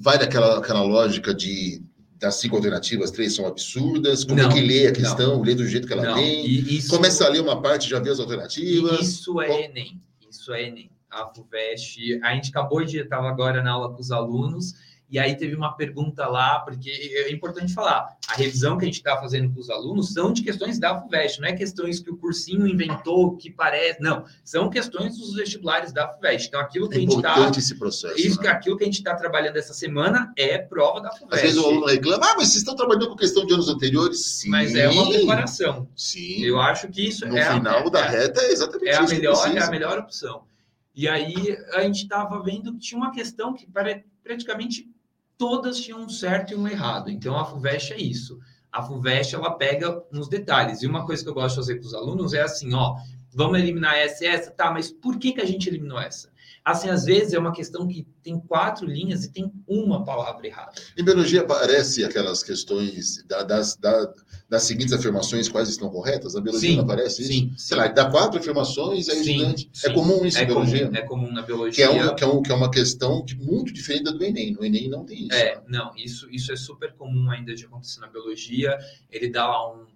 vai 0.00 0.18
daquela 0.18 0.58
aquela 0.58 0.82
lógica 0.82 1.32
de 1.32 1.80
das 2.18 2.34
cinco 2.34 2.56
alternativas, 2.56 3.10
três 3.10 3.34
são 3.34 3.46
absurdas. 3.46 4.24
Como 4.24 4.36
não, 4.36 4.50
é 4.50 4.52
que 4.52 4.60
lê 4.60 4.86
a 4.88 4.92
questão? 4.92 5.36
Não, 5.36 5.42
lê 5.42 5.54
do 5.54 5.66
jeito 5.66 5.86
que 5.86 5.92
ela 5.94 6.02
não, 6.02 6.14
tem. 6.16 6.44
Isso, 6.44 6.90
Começa 6.90 7.24
a 7.24 7.30
ler 7.30 7.40
uma 7.40 7.62
parte, 7.62 7.88
já 7.88 7.98
vê 7.98 8.10
as 8.10 8.20
alternativas. 8.20 9.00
Isso 9.00 9.40
é 9.40 9.48
Bom, 9.48 9.58
Enem. 9.58 10.02
Isso 10.28 10.52
é 10.52 10.68
Enem. 10.68 10.90
A 11.10 11.32
FUVEST, 11.34 12.20
a 12.22 12.34
gente 12.34 12.50
acabou 12.50 12.84
de, 12.84 12.98
estava 12.98 13.26
agora 13.26 13.62
na 13.62 13.70
aula 13.70 13.94
com 13.94 14.00
os 14.00 14.10
alunos, 14.12 14.74
e 15.10 15.18
aí 15.18 15.36
teve 15.36 15.56
uma 15.56 15.76
pergunta 15.76 16.26
lá, 16.28 16.60
porque 16.60 16.88
é 16.88 17.32
importante 17.32 17.74
falar, 17.74 18.16
a 18.28 18.34
revisão 18.34 18.78
que 18.78 18.84
a 18.84 18.86
gente 18.86 18.98
está 18.98 19.16
fazendo 19.20 19.52
com 19.52 19.58
os 19.58 19.68
alunos 19.68 20.12
são 20.12 20.32
de 20.32 20.42
questões 20.42 20.78
da 20.78 21.00
FUVEST, 21.00 21.40
não 21.40 21.48
é 21.48 21.52
questões 21.52 21.98
que 21.98 22.10
o 22.10 22.16
cursinho 22.16 22.66
inventou, 22.66 23.36
que 23.36 23.50
parece, 23.50 24.00
não, 24.00 24.24
são 24.44 24.70
questões 24.70 25.18
dos 25.18 25.34
vestibulares 25.34 25.92
da 25.92 26.08
FUVEST. 26.08 26.46
Então, 26.46 26.60
aquilo 26.60 26.88
que 26.88 26.94
é 26.94 26.98
a 26.98 27.00
gente 27.00 27.16
está... 27.16 27.50
esse 27.58 27.74
processo. 27.74 28.20
Isso, 28.20 28.40
né? 28.40 28.50
aquilo 28.50 28.76
que 28.76 28.84
a 28.84 28.86
gente 28.86 28.98
está 28.98 29.16
trabalhando 29.16 29.56
essa 29.56 29.74
semana 29.74 30.32
é 30.36 30.58
prova 30.58 31.00
da 31.00 31.10
FUVEST. 31.10 31.34
Às 31.34 31.42
vezes 31.42 31.58
o 31.58 31.66
aluno 31.66 31.86
reclama, 31.86 32.24
ah, 32.24 32.34
mas 32.36 32.48
vocês 32.48 32.58
estão 32.58 32.76
trabalhando 32.76 33.08
com 33.08 33.16
questão 33.16 33.44
de 33.44 33.52
anos 33.52 33.68
anteriores? 33.68 34.24
Sim. 34.24 34.50
Mas 34.50 34.76
é 34.76 34.88
uma 34.88 35.08
preparação. 35.08 35.88
Sim. 35.96 36.44
Eu 36.44 36.60
acho 36.60 36.88
que 36.88 37.08
isso 37.08 37.26
no 37.26 37.36
é... 37.36 37.48
No 37.48 37.54
final 37.56 37.86
a, 37.86 37.90
da 37.90 38.04
reta 38.04 38.40
é 38.42 38.52
exatamente 38.52 38.90
é 38.90 38.96
a 38.96 39.02
melhor, 39.02 39.56
É 39.56 39.60
a 39.60 39.70
melhor 39.70 39.98
opção. 39.98 40.44
E 40.94 41.08
aí, 41.08 41.56
a 41.72 41.82
gente 41.82 42.02
estava 42.02 42.42
vendo 42.42 42.72
que 42.74 42.80
tinha 42.80 42.98
uma 42.98 43.12
questão 43.12 43.54
que 43.54 43.66
praticamente 44.22 44.89
todas 45.40 45.80
tinham 45.80 46.02
um 46.02 46.08
certo 46.10 46.52
e 46.52 46.54
um 46.54 46.68
errado. 46.68 47.10
Então 47.10 47.34
a 47.34 47.46
FUVEST 47.46 47.94
é 47.94 47.96
isso. 47.96 48.38
A 48.70 48.82
FUVEST 48.82 49.34
ela 49.34 49.52
pega 49.52 50.02
nos 50.12 50.28
detalhes. 50.28 50.82
E 50.82 50.86
uma 50.86 51.06
coisa 51.06 51.24
que 51.24 51.30
eu 51.30 51.32
gosto 51.32 51.54
de 51.54 51.62
fazer 51.62 51.76
com 51.76 51.86
os 51.86 51.94
alunos 51.94 52.34
é 52.34 52.42
assim, 52.42 52.74
ó, 52.74 52.94
vamos 53.32 53.58
eliminar 53.58 53.96
essa 53.96 54.22
e 54.22 54.26
essa, 54.26 54.50
tá, 54.50 54.70
mas 54.70 54.92
por 54.92 55.18
que, 55.18 55.32
que 55.32 55.40
a 55.40 55.46
gente 55.46 55.66
eliminou 55.66 55.98
essa? 55.98 56.28
Assim, 56.62 56.90
às 56.90 57.06
vezes 57.06 57.32
é 57.32 57.38
uma 57.38 57.54
questão 57.54 57.88
que 57.88 58.06
tem 58.22 58.38
quatro 58.38 58.86
linhas 58.86 59.24
e 59.24 59.32
tem 59.32 59.50
uma 59.66 60.04
palavra 60.04 60.46
errada. 60.46 60.72
Em 60.94 61.02
biologia 61.02 61.40
aparece 61.40 62.04
aquelas 62.04 62.42
questões 62.42 63.24
da, 63.24 63.42
das, 63.42 63.76
da, 63.76 64.12
das 64.50 64.64
seguintes 64.64 64.92
afirmações 64.92 65.48
quais 65.48 65.68
estão 65.68 65.88
corretas? 65.88 66.34
A 66.34 66.40
biologia 66.40 66.70
Sim, 66.70 66.76
não 66.76 66.82
aparece 66.82 67.22
isso? 67.22 67.30
Sim, 67.32 67.52
Sei 67.56 67.76
lá, 67.76 67.86
dá 67.86 68.10
quatro 68.10 68.40
afirmações, 68.40 69.08
aí 69.08 69.22
Sim, 69.22 69.36
estudante. 69.36 69.70
sim. 69.72 69.88
É 69.88 69.92
comum 69.94 70.26
isso 70.26 70.38
é 70.38 70.42
em 70.42 70.46
biologia? 70.46 70.86
comum, 70.86 70.96
é 70.96 71.02
comum 71.02 71.32
na 71.32 71.40
Que 71.42 71.46
biologia. 71.46 71.84
é, 71.84 71.88
um, 72.10 72.14
que, 72.16 72.24
é 72.24 72.26
um, 72.26 72.42
que 72.42 72.50
é 72.50 72.54
uma 72.56 72.70
questão 72.70 73.24
de- 73.24 73.36
muito 73.36 73.72
diferente 73.72 74.04
da 74.04 74.10
do 74.10 74.24
Enem. 74.24 74.52
No 74.52 74.64
Enem 74.64 74.88
não 74.90 75.04
tem 75.06 75.22
isso. 75.28 75.32
É, 75.34 75.62
não, 75.68 75.92
isso, 75.96 76.28
isso 76.32 76.52
é 76.52 76.56
super 76.56 76.92
comum 76.94 77.30
ainda 77.30 77.54
de 77.54 77.64
acontecer 77.64 78.00
na 78.00 78.08
biologia. 78.08 78.76
Ele 79.08 79.28
dá 79.30 79.46
lá 79.46 79.72
um- 79.72 79.86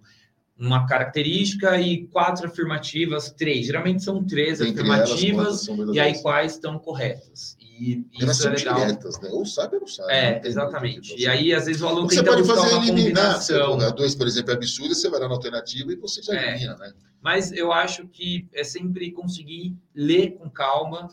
uma 0.57 0.85
característica 0.87 1.79
e 1.79 2.07
quatro 2.07 2.47
afirmativas, 2.47 3.29
três. 3.31 3.65
Geralmente 3.65 4.03
são 4.03 4.23
três 4.23 4.61
elas, 4.61 4.71
quantas 4.71 4.89
afirmativas 5.11 5.61
são 5.65 5.93
e 5.93 5.99
aí 5.99 6.21
quais 6.21 6.53
estão 6.53 6.79
corretas. 6.79 7.57
E 7.59 8.05
Elas 8.21 8.37
isso 8.37 8.47
é 8.47 8.51
legal. 8.51 8.75
diretas, 8.75 9.19
né? 9.19 9.29
Ou 9.33 9.45
sabe 9.45 9.75
ou 9.75 9.81
não 9.81 9.87
sabe. 9.87 10.13
É, 10.13 10.39
não 10.39 10.45
exatamente. 10.47 11.13
E 11.17 11.27
aí, 11.27 11.53
às 11.53 11.65
vezes, 11.65 11.81
o 11.81 11.87
aluno 11.87 12.09
você 12.09 12.23
pode 12.23 12.45
fazer 12.45 12.73
uma 12.73 12.83
eliminar. 12.85 13.33
Combinação. 13.33 13.79
a 13.81 13.89
dois, 13.89 14.15
por 14.15 14.25
exemplo, 14.27 14.51
é 14.51 14.53
absurda, 14.55 14.95
você 14.95 15.09
vai 15.09 15.19
lá 15.19 15.27
na 15.27 15.33
alternativa 15.35 15.91
e 15.91 15.95
você 15.97 16.21
já 16.21 16.33
É. 16.35 16.51
elimina, 16.51 16.77
né? 16.77 16.93
Mas 17.21 17.51
eu 17.51 17.73
acho 17.73 18.07
que 18.07 18.47
é 18.53 18.63
sempre 18.63 19.11
conseguir 19.11 19.75
ler 19.93 20.35
com 20.37 20.49
calma. 20.49 21.09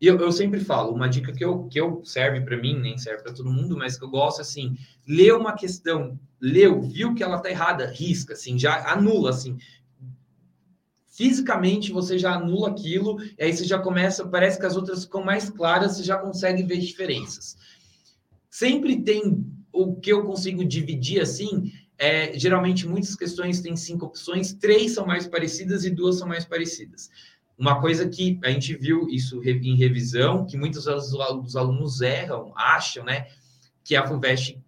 E 0.00 0.06
eu, 0.06 0.18
eu 0.18 0.30
sempre 0.30 0.60
falo, 0.60 0.94
uma 0.94 1.08
dica 1.08 1.32
que 1.32 1.44
eu, 1.44 1.64
que 1.68 1.80
eu 1.80 2.04
serve 2.04 2.42
para 2.42 2.56
mim, 2.56 2.78
nem 2.78 2.98
serve 2.98 3.22
para 3.22 3.32
todo 3.32 3.50
mundo, 3.50 3.76
mas 3.76 3.98
que 3.98 4.04
eu 4.04 4.10
gosto 4.10 4.42
assim, 4.42 4.76
ler 5.08 5.34
uma 5.34 5.54
questão, 5.54 6.18
leu, 6.40 6.82
viu 6.82 7.14
que 7.14 7.22
ela 7.22 7.38
tá 7.38 7.50
errada, 7.50 7.86
risca, 7.86 8.34
assim, 8.34 8.58
já 8.58 8.92
anula, 8.92 9.30
assim. 9.30 9.56
Fisicamente 11.06 11.92
você 11.92 12.18
já 12.18 12.34
anula 12.34 12.68
aquilo, 12.68 13.16
e 13.38 13.42
aí 13.42 13.56
você 13.56 13.64
já 13.64 13.78
começa, 13.78 14.26
parece 14.28 14.58
que 14.58 14.66
as 14.66 14.76
outras 14.76 15.04
ficam 15.04 15.24
mais 15.24 15.48
claras, 15.48 15.96
você 15.96 16.02
já 16.02 16.18
consegue 16.18 16.62
ver 16.62 16.78
diferenças. 16.78 17.56
Sempre 18.50 19.00
tem 19.00 19.46
o 19.72 19.96
que 19.96 20.12
eu 20.12 20.24
consigo 20.24 20.62
dividir 20.62 21.22
assim, 21.22 21.72
é, 21.98 22.38
geralmente 22.38 22.86
muitas 22.86 23.16
questões 23.16 23.60
têm 23.60 23.76
cinco 23.76 24.06
opções, 24.06 24.52
três 24.52 24.92
são 24.92 25.06
mais 25.06 25.26
parecidas 25.26 25.86
e 25.86 25.90
duas 25.90 26.18
são 26.18 26.28
mais 26.28 26.44
parecidas. 26.44 27.08
Uma 27.58 27.80
coisa 27.80 28.08
que 28.08 28.38
a 28.44 28.50
gente 28.50 28.76
viu 28.76 29.08
isso 29.08 29.42
em 29.44 29.76
revisão, 29.76 30.44
que 30.44 30.56
muitos 30.56 30.84
dos 30.84 31.14
alu- 31.14 31.42
dos 31.42 31.56
alunos 31.56 32.00
erram, 32.02 32.52
acham, 32.54 33.04
né, 33.04 33.26
que 33.82 33.96
a 33.96 34.06
FUVEST 34.06 34.60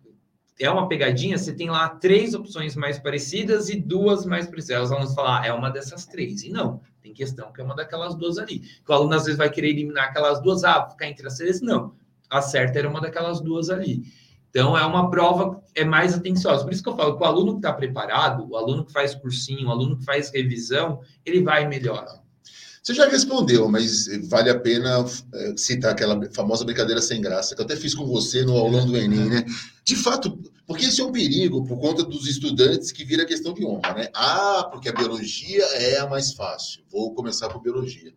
é 0.60 0.70
uma 0.70 0.88
pegadinha, 0.88 1.38
você 1.38 1.52
tem 1.52 1.70
lá 1.70 1.88
três 1.88 2.34
opções 2.34 2.74
mais 2.74 2.98
parecidas 2.98 3.68
e 3.68 3.80
duas 3.80 4.26
mais 4.26 4.46
parecidas. 4.46 4.84
Os 4.84 4.92
alunos 4.92 5.14
falam, 5.14 5.32
ah, 5.34 5.46
é 5.46 5.52
uma 5.52 5.70
dessas 5.70 6.04
três. 6.06 6.42
E 6.42 6.50
não, 6.50 6.80
tem 7.00 7.12
questão 7.12 7.52
que 7.52 7.60
é 7.60 7.64
uma 7.64 7.76
daquelas 7.76 8.16
duas 8.16 8.38
ali. 8.38 8.62
O 8.88 8.92
aluno 8.92 9.14
às 9.14 9.24
vezes 9.24 9.38
vai 9.38 9.50
querer 9.50 9.68
eliminar 9.68 10.08
aquelas 10.08 10.42
duas, 10.42 10.64
ah, 10.64 10.88
ficar 10.88 11.06
entre 11.06 11.26
as 11.26 11.36
três. 11.36 11.60
Não, 11.60 11.94
a 12.28 12.42
certa 12.42 12.78
era 12.78 12.88
uma 12.88 13.00
daquelas 13.00 13.40
duas 13.40 13.70
ali. 13.70 14.02
Então, 14.50 14.76
é 14.76 14.84
uma 14.84 15.10
prova 15.10 15.62
é 15.74 15.84
mais 15.84 16.14
atenciosa. 16.14 16.64
Por 16.64 16.72
isso 16.72 16.82
que 16.82 16.88
eu 16.88 16.96
falo 16.96 17.16
que 17.16 17.22
o 17.22 17.26
aluno 17.26 17.52
que 17.52 17.58
está 17.58 17.72
preparado, 17.72 18.48
o 18.48 18.56
aluno 18.56 18.84
que 18.84 18.92
faz 18.92 19.14
cursinho, 19.14 19.68
o 19.68 19.70
aluno 19.70 19.98
que 19.98 20.04
faz 20.04 20.30
revisão, 20.30 21.00
ele 21.24 21.42
vai 21.42 21.68
melhor. 21.68 22.06
Você 22.88 22.94
já 22.94 23.06
respondeu, 23.06 23.68
mas 23.68 24.06
vale 24.30 24.48
a 24.48 24.58
pena 24.58 25.04
eh, 25.34 25.54
citar 25.58 25.92
aquela 25.92 26.18
famosa 26.32 26.64
brincadeira 26.64 27.02
sem 27.02 27.20
graça, 27.20 27.54
que 27.54 27.60
eu 27.60 27.64
até 27.66 27.76
fiz 27.76 27.94
com 27.94 28.06
você 28.06 28.46
no 28.46 28.56
aulão 28.56 28.86
do 28.86 28.96
Enem, 28.96 29.28
né? 29.28 29.44
De 29.84 29.94
fato, 29.94 30.40
porque 30.66 30.86
esse 30.86 30.98
é 31.02 31.04
um 31.04 31.12
perigo 31.12 31.66
por 31.66 31.78
conta 31.78 32.02
dos 32.02 32.26
estudantes 32.26 32.90
que 32.90 33.04
vira 33.04 33.26
questão 33.26 33.52
de 33.52 33.62
honra, 33.62 33.92
né? 33.92 34.08
Ah, 34.14 34.66
porque 34.72 34.88
a 34.88 34.94
biologia 34.94 35.62
é 35.74 35.98
a 35.98 36.06
mais 36.06 36.32
fácil. 36.32 36.82
Vou 36.90 37.14
começar 37.14 37.50
por 37.50 37.60
biologia. 37.60 38.14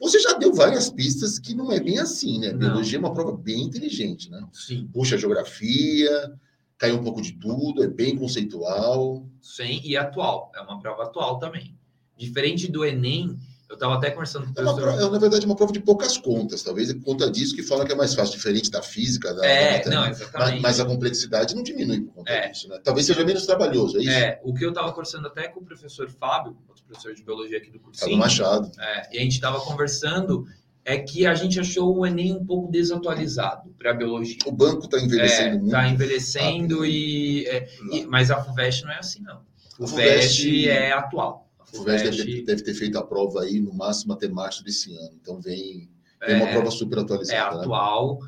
Você 0.00 0.18
já 0.18 0.32
deu 0.32 0.54
várias 0.54 0.88
pistas 0.88 1.38
que 1.38 1.54
não 1.54 1.70
é 1.70 1.78
bem 1.78 1.98
assim, 1.98 2.38
né? 2.38 2.52
Não. 2.52 2.58
Biologia 2.58 2.96
é 2.96 3.00
uma 3.00 3.12
prova 3.12 3.36
bem 3.36 3.64
inteligente, 3.64 4.30
né? 4.30 4.42
Sim. 4.50 4.88
Puxa 4.94 5.16
a 5.16 5.18
geografia, 5.18 6.32
cai 6.78 6.90
um 6.90 7.04
pouco 7.04 7.20
de 7.20 7.32
tudo, 7.32 7.84
é 7.84 7.86
bem 7.86 8.16
conceitual. 8.16 9.28
Sim, 9.42 9.78
e 9.84 9.94
atual. 9.94 10.50
É 10.56 10.62
uma 10.62 10.80
prova 10.80 11.02
atual 11.02 11.38
também. 11.38 11.76
Diferente 12.16 12.66
do 12.66 12.82
Enem, 12.82 13.38
eu 13.68 13.74
estava 13.74 13.94
até 13.94 14.10
conversando 14.10 14.44
com 14.46 14.52
o 14.52 14.54
É, 14.58 14.62
uma 14.62 14.74
professor. 14.76 15.08
é, 15.08 15.10
na 15.10 15.18
verdade, 15.18 15.44
uma 15.46 15.56
prova 15.56 15.72
de 15.72 15.80
poucas 15.80 16.16
contas. 16.16 16.62
Talvez 16.62 16.88
é 16.90 16.94
por 16.94 17.02
conta 17.04 17.30
disso 17.30 17.54
que 17.54 17.62
fala 17.62 17.84
que 17.84 17.92
é 17.92 17.94
mais 17.96 18.14
fácil, 18.14 18.34
diferente 18.36 18.70
da 18.70 18.80
física, 18.80 19.34
da, 19.34 19.40
da 19.40 19.46
É, 19.46 19.78
matemática. 19.78 19.90
não, 19.90 20.00
Mas, 20.08 20.20
exatamente. 20.20 20.62
mas 20.62 20.80
a 20.80 20.84
complexidade 20.84 21.54
não 21.56 21.62
diminui 21.62 22.00
por 22.02 22.14
conta 22.14 22.30
É. 22.32 22.48
disso, 22.48 22.68
né? 22.68 22.78
Talvez 22.84 23.06
seja 23.06 23.24
menos 23.24 23.44
trabalhoso, 23.44 23.98
é 23.98 24.00
isso? 24.02 24.10
É, 24.10 24.40
o 24.44 24.54
que 24.54 24.64
eu 24.64 24.68
estava 24.68 24.90
conversando 24.90 25.26
até 25.26 25.48
com 25.48 25.60
o 25.60 25.64
professor 25.64 26.08
Fábio, 26.08 26.56
outro 26.68 26.84
professor 26.84 27.12
de 27.14 27.22
biologia 27.24 27.58
aqui 27.58 27.66
do 27.70 27.78
Fábio 27.80 27.92
cursinho, 27.92 28.18
Machado. 28.18 28.70
é, 28.78 29.08
e 29.16 29.18
a 29.18 29.22
gente 29.22 29.32
estava 29.32 29.60
conversando, 29.60 30.46
é 30.84 30.98
que 30.98 31.26
a 31.26 31.34
gente 31.34 31.58
achou 31.58 31.96
o 31.98 32.06
Enem 32.06 32.32
um 32.34 32.44
pouco 32.46 32.70
desatualizado 32.70 33.74
para 33.76 33.90
a 33.90 33.94
biologia. 33.94 34.38
O 34.46 34.52
banco 34.52 34.84
está 34.84 35.00
envelhecendo 35.00 35.56
muito. 35.58 35.66
Está 35.66 35.88
envelhecendo 35.88 36.86
e, 36.86 37.44
é, 37.48 37.68
e- 37.92 38.06
Mas 38.06 38.30
a 38.30 38.40
FUVEST 38.42 38.84
não 38.84 38.92
é 38.92 38.98
assim, 38.98 39.20
não. 39.22 39.40
O 39.78 39.84
O 39.84 39.88
FUVEST- 39.88 40.38
FUVEST 40.42 40.68
é 40.68 40.92
atual. 40.92 41.45
O 41.76 41.84
FUVEST 41.84 42.10
deve, 42.10 42.42
deve 42.42 42.62
ter 42.62 42.74
feito 42.74 42.98
a 42.98 43.04
prova 43.04 43.42
aí, 43.42 43.60
no 43.60 43.72
máximo, 43.72 44.12
matemática 44.12 44.64
desse 44.64 44.94
ano. 44.96 45.12
Então 45.20 45.40
vem, 45.40 45.88
vem 46.26 46.36
uma 46.36 46.48
é, 46.48 46.52
prova 46.52 46.70
super 46.70 46.98
é 46.98 47.00
atualizada. 47.02 47.56
né? 47.56 47.62
atual. 47.62 48.18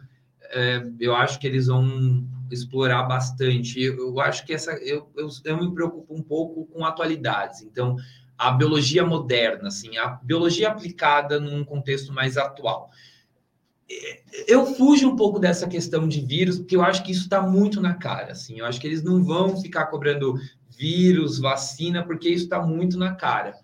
É, 0.51 0.87
eu 0.99 1.15
acho 1.15 1.39
que 1.39 1.47
eles 1.47 1.67
vão 1.67 2.27
explorar 2.51 3.03
bastante. 3.05 3.81
Eu, 3.83 3.99
eu 3.99 4.21
acho 4.21 4.45
que 4.45 4.53
essa 4.53 4.73
eu, 4.73 5.09
eu, 5.17 5.29
eu 5.45 5.57
me 5.59 5.75
preocupo 5.75 6.15
um 6.15 6.23
pouco 6.23 6.67
com 6.67 6.85
atualidades. 6.85 7.63
Então, 7.63 7.97
a 8.37 8.53
biologia 8.53 9.05
moderna, 9.05 9.69
assim, 9.69 9.97
a 9.99 10.09
biologia 10.23 10.69
aplicada 10.69 11.41
num 11.41 11.65
contexto 11.65 12.13
mais 12.13 12.37
atual. 12.37 12.91
É, 13.91 14.23
Eu 14.47 14.65
fujo 14.65 15.09
um 15.09 15.17
pouco 15.17 15.39
dessa 15.39 15.67
questão 15.67 16.07
de 16.07 16.21
vírus, 16.21 16.59
porque 16.59 16.77
eu 16.77 16.83
acho 16.83 17.03
que 17.03 17.11
isso 17.11 17.23
está 17.23 17.43
muito 17.43 17.81
na 17.81 17.95
cara. 17.95 18.33
Assim, 18.33 18.61
eu 18.61 18.67
acho 18.67 18.81
que 18.81 18.87
eles 18.87 19.03
não 19.03 19.23
vão 19.23 19.61
ficar 19.61 19.87
cobrando 19.87 20.35
vírus, 20.79 21.39
vacina, 21.39 22.05
porque 22.05 22.29
isso 22.29 22.45
está 22.45 22.63
muito 22.63 22.97
na 22.97 23.15
cara. 23.15 23.55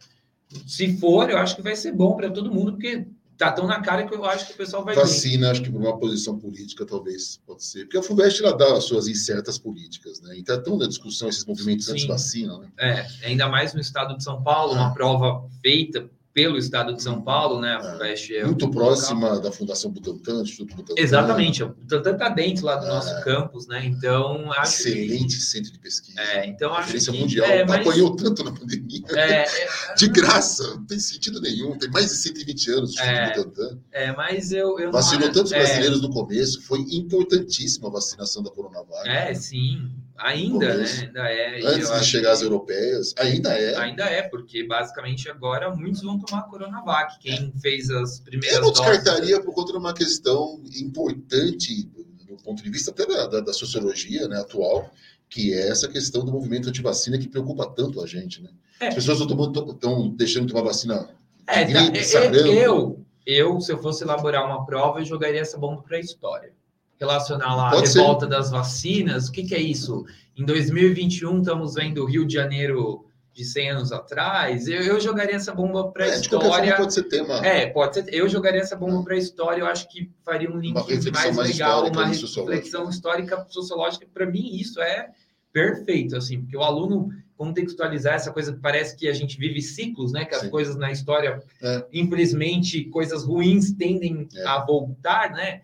Se 0.67 0.97
for, 0.99 1.31
eu 1.31 1.39
acho 1.39 1.57
que 1.57 1.63
vai 1.63 1.77
ser 1.77 1.93
bom 1.93 2.17
para 2.17 2.31
todo 2.31 2.53
mundo, 2.53 2.73
porque 2.73 3.07
tá 3.37 3.51
tão 3.53 3.67
na 3.67 3.81
cara 3.81 4.07
que 4.07 4.15
eu 4.15 4.25
acho 4.25 4.47
que 4.47 4.53
o 4.53 4.57
pessoal 4.57 4.85
vai. 4.85 4.95
Vacina, 4.95 5.51
acho 5.51 5.63
que 5.63 5.71
por 5.71 5.81
uma 5.81 5.99
posição 5.99 6.39
política, 6.39 6.85
talvez, 6.85 7.41
pode 7.47 7.65
ser. 7.65 7.85
Porque 7.85 7.99
a 7.99 8.03
FUVEST, 8.03 8.43
ela 8.43 8.57
dá 8.57 8.77
as 8.77 8.85
suas 8.85 9.09
incertas 9.09 9.59
políticas, 9.59 10.21
né? 10.21 10.37
Então, 10.37 10.55
é 10.57 10.61
tão 10.61 10.77
na 10.77 10.87
discussão 10.87 11.29
esses 11.29 11.45
movimentos 11.45 11.89
anti-vacina, 11.89 12.59
né? 12.59 12.69
É, 12.79 13.07
ainda 13.27 13.49
mais 13.49 13.75
no 13.75 13.81
estado 13.81 14.17
de 14.17 14.23
São 14.23 14.43
Paulo, 14.43 14.75
uma 14.75 14.93
prova 14.93 15.49
feita 15.63 16.09
pelo 16.35 16.59
estado 16.59 16.93
de 16.95 17.01
São 17.01 17.23
Paulo, 17.23 17.61
né? 17.61 17.77
A 17.77 17.79
É. 17.79 17.93
FUVEST 17.93 18.35
é 18.37 18.45
Muito 18.45 18.67
um 18.67 18.71
próxima 18.73 19.39
da 19.41 19.53
Fundação 19.53 19.91
Butantan, 19.93 20.43
Instituto 20.43 20.75
Butantan. 20.75 21.01
Exatamente, 21.01 21.63
o 21.63 21.71
Tantan 21.89 22.17
tá 22.17 22.29
dentro 22.29 22.67
lá 22.67 22.75
do 22.75 22.87
É. 22.87 22.89
nosso 22.89 23.23
campus, 23.23 23.69
né? 23.69 23.87
Então, 23.87 24.51
acho 24.53 24.83
que... 24.83 24.89
Excelente 24.89 25.35
centro 25.41 25.73
de 25.73 25.79
pesquisa. 25.79 26.21
É, 26.21 26.45
então 26.47 26.75
acho 26.75 26.93
que... 26.93 27.11
mundial. 27.19 27.47
É, 27.47 27.65
mas, 27.65 27.87
Apanhou 27.87 28.17
tanto 28.17 28.43
na 28.43 28.51
pandemia. 28.51 29.01
é, 29.17 29.45
De 29.97 30.09
graça, 30.09 30.75
não 30.75 30.85
tem 30.85 30.99
sentido 30.99 31.41
nenhum. 31.41 31.79
Tem 31.79 31.89
mais 31.91 32.07
de 32.11 32.17
120 32.17 32.71
anos 32.73 32.91
o 32.91 32.93
Instituto 32.95 33.09
É, 33.09 33.35
Butantan. 33.37 33.79
é, 33.93 34.13
mas 34.17 34.51
eu... 34.51 34.77
eu 34.81 34.87
não 34.87 34.93
Vacinou 34.93 35.25
acho- 35.29 35.35
tantos 35.35 35.53
é, 35.53 35.59
brasileiros 35.61 36.03
no 36.03 36.11
começo. 36.11 36.61
Foi 36.63 36.81
importantíssima 36.91 37.87
a 37.89 37.93
vacinação 37.93 38.43
da 38.43 38.51
Coronavac. 38.51 39.09
É, 39.09 39.33
sim. 39.35 39.89
Ainda, 40.17 40.75
né? 40.77 40.85
Ainda 41.03 41.21
é. 41.29 41.61
Antes 41.67 41.89
de 41.89 41.93
acho 41.95 42.05
chegar 42.05 42.33
às 42.33 42.43
europeias, 42.43 43.13
ainda 43.19 43.53
é. 43.59 43.77
Ainda 43.77 44.05
é, 44.05 44.23
porque 44.23 44.65
basicamente 44.67 45.29
agora 45.29 45.75
muitos 45.75 46.03
vão 46.03 46.19
tomar 46.21 46.43
a 46.43 46.45
Coronavac. 46.45 47.19
Quem 47.19 47.53
fez 47.61 47.91
as 47.91 48.21
primeiras 48.21 48.57
Eu 48.59 48.63
não 48.63 48.71
doses- 48.73 48.87
descartaria 48.99 49.43
por 49.43 49.53
conta 49.53 49.73
de 49.73 49.79
uma 49.79 49.93
questão 49.93 50.61
importante 50.81 51.85
do 52.29 52.37
ponto 52.43 52.63
de 52.63 52.71
vista 52.71 52.91
até 52.91 53.07
da, 53.07 53.27
da- 53.27 53.41
da 53.41 53.53
sociologia 53.53 54.27
né, 54.29 54.39
atual, 54.41 54.91
que 55.29 55.53
é 55.53 55.69
essa 55.69 55.89
questão 55.89 56.25
do 56.25 56.31
movimento 56.33 56.69
antivacina 56.69 57.19
que 57.19 57.29
preocupa 57.29 57.67
tanto 57.71 58.01
a 58.03 58.07
gente. 58.07 58.43
Né? 58.43 58.51
É. 58.81 58.89
As 58.89 58.95
pessoas 58.95 59.21
estão 59.21 60.09
deixando 60.11 60.47
de 60.47 60.53
tomar 60.53 60.65
vacina 60.67 61.09
É, 61.47 61.65
de 61.65 61.73
tá, 61.73 61.81
gripe, 61.83 61.99
eu- 61.99 62.05
sarampo. 62.05 62.37
eu, 62.37 63.05
eu, 63.27 63.61
se 63.61 63.73
eu 63.73 63.79
fosse 63.79 64.05
elaborar 64.05 64.45
uma 64.47 64.65
prova, 64.65 65.01
eu 65.01 65.05
jogaria 65.05 65.41
essa 65.41 65.59
bomba 65.59 65.83
para 65.83 65.97
a 65.97 66.01
história. 66.01 66.53
Relacionar 66.99 67.55
lá 67.57 67.69
a 67.69 67.73
Pode 67.73 67.89
ser. 67.89 67.99
revolta 68.01 68.27
das 68.27 68.51
vacinas, 68.51 69.29
o 69.29 69.33
que, 69.33 69.43
que 69.45 69.55
é 69.55 69.61
isso? 69.61 70.05
Em 70.37 70.45
2021, 70.45 71.39
estamos 71.41 71.75
vendo 71.75 72.03
o 72.03 72.07
Rio 72.07 72.27
de 72.27 72.35
Janeiro 72.35 73.05
de 73.33 73.45
100 73.45 73.71
anos 73.71 73.93
atrás. 73.93 74.69
Eu, 74.69 74.81
eu 74.81 75.01
jogaria 75.01 75.35
essa 75.35 75.53
bomba 75.53 75.91
para 75.91 76.05
a 76.05 76.09
É, 76.09 76.15
história. 76.21 76.77
pode 76.77 76.95
ser 76.95 77.03
tema. 77.05 77.45
É, 77.45 77.67
pode 77.67 77.95
ser. 77.97 78.15
Eu 78.15 78.29
jogaria 78.29 78.61
essa 78.61 78.77
bomba 78.77 79.03
para 79.03 79.15
a 79.15 79.19
história. 79.19 79.61
Eu 79.61 79.67
acho 79.67 79.89
que 79.89 80.09
faria 80.25 80.49
um 80.51 80.59
link 80.59 80.77
Uma 80.77 80.87
reflexão 80.87 81.13
mais, 81.13 81.37
mais 81.37 81.51
legal, 81.51 81.87
uma 81.89 82.07
reflexão 82.07 82.89
histórica 82.89 83.45
sociológica. 83.49 84.07
Para 84.15 84.27
mim, 84.27 84.55
isso 84.57 84.81
é 84.81 85.09
perfeito, 85.53 86.17
assim, 86.17 86.41
porque 86.43 86.57
o 86.57 86.63
aluno 86.63 87.09
contextualizar 87.37 88.15
essa 88.15 88.33
coisa 88.33 88.53
que 88.53 88.61
parece 88.61 88.97
que 88.97 89.09
a 89.09 89.13
gente 89.13 89.37
vive 89.37 89.61
ciclos, 89.61 90.13
né? 90.13 90.25
Que 90.25 90.35
as 90.37 90.43
Sim. 90.43 90.51
coisas 90.51 90.77
na 90.77 90.93
história, 90.93 91.43
É. 91.61 91.85
infelizmente, 91.93 92.85
coisas 92.85 93.25
ruins 93.25 93.73
tendem 93.73 94.29
É. 94.37 94.47
a 94.47 94.65
voltar, 94.65 95.31
né? 95.33 95.63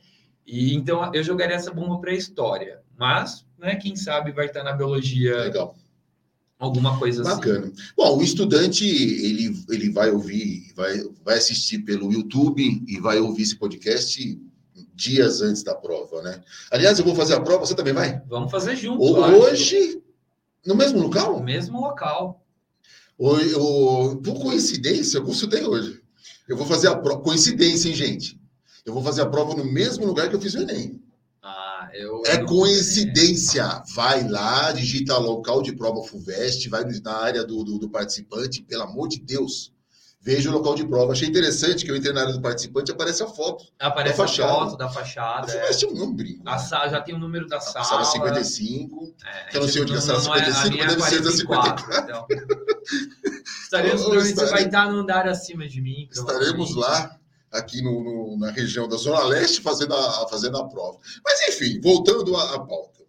E 0.53 0.75
então 0.75 1.13
eu 1.15 1.23
jogaria 1.23 1.55
essa 1.57 1.71
bomba 1.73 1.99
para 2.01 2.11
a 2.11 2.15
história. 2.15 2.81
Mas, 2.99 3.45
né? 3.59 3.77
Quem 3.77 3.95
sabe 3.97 4.33
vai 4.33 4.47
estar 4.47 4.63
na 4.65 4.73
biologia 4.73 5.37
Legal, 5.45 5.77
alguma 6.59 6.99
coisa 6.99 7.23
assim. 7.23 7.31
bacana. 7.31 7.73
Bom, 7.97 8.19
o 8.19 8.23
estudante 8.23 8.85
ele, 8.87 9.57
ele 9.71 9.91
vai 9.91 10.11
ouvir, 10.11 10.73
vai, 10.75 10.99
vai 11.25 11.39
assistir 11.39 11.79
pelo 11.81 12.13
YouTube 12.13 12.83
e 12.87 12.99
vai 12.99 13.19
ouvir 13.21 13.43
esse 13.43 13.57
podcast 13.57 14.39
dias 14.95 15.41
antes 15.41 15.63
da 15.63 15.75
prova, 15.75 16.21
né? 16.23 16.43
Aliás, 16.71 16.99
eu 16.99 17.05
vou 17.05 17.15
fazer 17.15 17.35
a 17.35 17.41
prova, 17.41 17.65
você 17.65 17.75
também 17.75 17.95
vai? 17.95 18.21
Vamos 18.29 18.51
fazer 18.51 18.77
junto. 18.77 19.03
Hoje, 19.03 20.03
No 20.67 20.75
mesmo 20.75 20.99
No 20.99 21.05
local? 21.05 21.43
mesmo 21.43 21.81
local. 21.81 22.45
O- 23.17 24.17
por 24.17 24.41
coincidência, 24.43 25.19
eu 25.19 25.25
consultei 25.25 25.65
hoje. 25.65 26.03
Eu 26.49 26.57
vou 26.57 26.67
fazer 26.67 26.89
a 26.89 26.97
prova. 26.97 27.21
Coincidência, 27.23 27.89
hein, 27.89 27.95
gente? 27.95 28.39
Eu 28.85 28.93
vou 28.95 29.03
fazer 29.03 29.23
a 29.23 29.27
prova 29.27 29.55
no 29.55 29.65
mesmo 29.65 30.07
lugar 30.07 30.29
que 30.29 30.37
eu 30.37 30.41
fiz 30.41 30.55
o 30.55 30.59
Enem. 30.63 31.03
Ah, 31.43 31.89
eu. 31.95 32.23
É 32.27 32.39
coincidência. 32.45 33.83
Vai 33.95 34.29
lá, 34.29 34.73
digita 34.73 35.17
local 35.19 35.63
de 35.63 35.73
prova 35.75 36.03
FUVEST, 36.03 36.69
vai 36.69 36.85
na 37.03 37.13
área 37.17 37.45
do, 37.45 37.63
do, 37.65 37.79
do 37.79 37.89
participante, 37.91 38.63
pelo 38.63 38.83
amor 38.83 39.09
de 39.09 39.21
Deus. 39.21 39.73
Veja 40.23 40.51
o 40.51 40.53
local 40.53 40.75
de 40.75 40.87
prova. 40.87 41.13
Achei 41.13 41.27
interessante 41.27 41.83
que 41.83 41.91
eu 41.91 41.97
entrei 41.97 42.13
na 42.13 42.21
área 42.21 42.35
do 42.35 42.43
participante 42.43 42.91
e 42.91 42.95
aparece 42.95 43.23
a 43.23 43.27
foto. 43.27 43.65
Aparece 43.79 44.19
da 44.19 44.25
a 44.25 44.27
fachada. 44.27 44.53
foto 44.53 44.77
da 44.77 44.85
A 44.85 44.89
fachada. 44.91 45.51
é. 45.51 45.71
É 45.71 45.87
um 45.87 45.95
nome 45.95 46.15
brinco. 46.15 46.43
A 46.47 46.59
sala, 46.59 46.91
já 46.91 47.01
tem 47.01 47.15
o 47.15 47.19
número 47.19 47.47
da 47.47 47.57
A 47.57 47.61
sala. 47.61 47.85
sala 47.87 48.05
55. 48.05 49.15
É, 49.25 49.51
que 49.51 49.57
eu 49.57 49.63
não 49.63 49.69
sei 49.69 49.81
onde 49.83 49.95
é 49.95 49.97
a 49.97 50.01
sala 50.03 50.23
não 50.23 50.35
é- 50.35 50.45
55, 50.45 50.75
minha 50.75 50.99
mas 50.99 51.11
deve 51.11 51.31
ser 51.33 51.39
da 51.39 51.47
44, 51.47 52.05
então. 52.05 52.27
Estaremos, 53.65 54.03
você 54.03 54.29
estarei- 54.31 54.51
vai 54.53 54.65
estar 54.65 54.91
no 54.93 54.99
andar 54.99 55.27
acima 55.29 55.67
de 55.67 55.81
mim. 55.81 56.09
Estaremos 56.11 56.75
lá, 56.77 57.17
aqui 57.51 57.83
no, 57.83 58.03
no- 58.05 58.39
na 58.39 58.51
região 58.51 58.87
da 58.89 58.97
Zona 58.97 59.25
Leste, 59.25 59.61
fazendo 59.61 59.95
a, 59.95 60.29
fazendo 60.29 60.57
a 60.59 60.69
prova. 60.69 60.99
Mas, 61.25 61.41
enfim, 61.49 61.81
voltando 61.81 62.37
à, 62.37 62.55
à 62.55 62.61
pauta. 62.61 63.01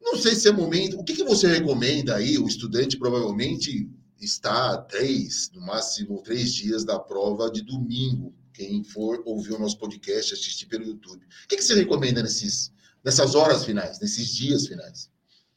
Não 0.00 0.16
sei 0.16 0.34
se 0.34 0.48
é 0.48 0.52
momento. 0.52 0.98
O 0.98 1.04
que, 1.04 1.14
que 1.14 1.24
você 1.24 1.46
recomenda 1.46 2.16
aí? 2.16 2.38
O 2.38 2.46
estudante 2.46 2.96
provavelmente 2.98 3.88
está 4.20 4.72
a 4.72 4.78
três, 4.78 5.50
no 5.54 5.60
máximo 5.60 6.22
três 6.22 6.52
dias 6.52 6.84
da 6.84 6.98
prova 6.98 7.50
de 7.50 7.62
domingo. 7.62 8.34
Quem 8.52 8.82
for 8.82 9.22
ouvir 9.24 9.52
o 9.54 9.58
nosso 9.58 9.78
podcast, 9.78 10.34
assistir 10.34 10.66
pelo 10.66 10.84
YouTube. 10.84 11.24
O 11.24 11.48
que, 11.48 11.56
que 11.56 11.62
você 11.62 11.74
recomenda 11.74 12.22
nesses, 12.22 12.72
nessas 13.04 13.34
horas 13.34 13.64
finais, 13.64 14.00
nesses 14.00 14.28
dias 14.34 14.66
finais? 14.66 15.10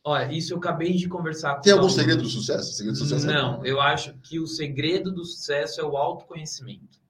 Olha, 0.05 0.31
isso 0.31 0.53
eu 0.53 0.57
acabei 0.57 0.93
de 0.93 1.07
conversar 1.07 1.55
com 1.55 1.61
Tem 1.61 1.73
algum 1.73 1.89
segredo 1.89 2.21
do 2.23 2.29
sucesso? 2.29 2.73
Segredo 2.73 2.93
do 2.97 2.99
sucesso 2.99 3.29
é 3.29 3.33
Não, 3.33 3.57
bom. 3.57 3.65
eu 3.65 3.79
acho 3.81 4.13
que 4.21 4.39
o 4.39 4.45
segredo 4.45 5.11
do 5.11 5.23
sucesso 5.25 5.79
é 5.81 5.83
o 5.83 5.95
autoconhecimento. 5.97 7.01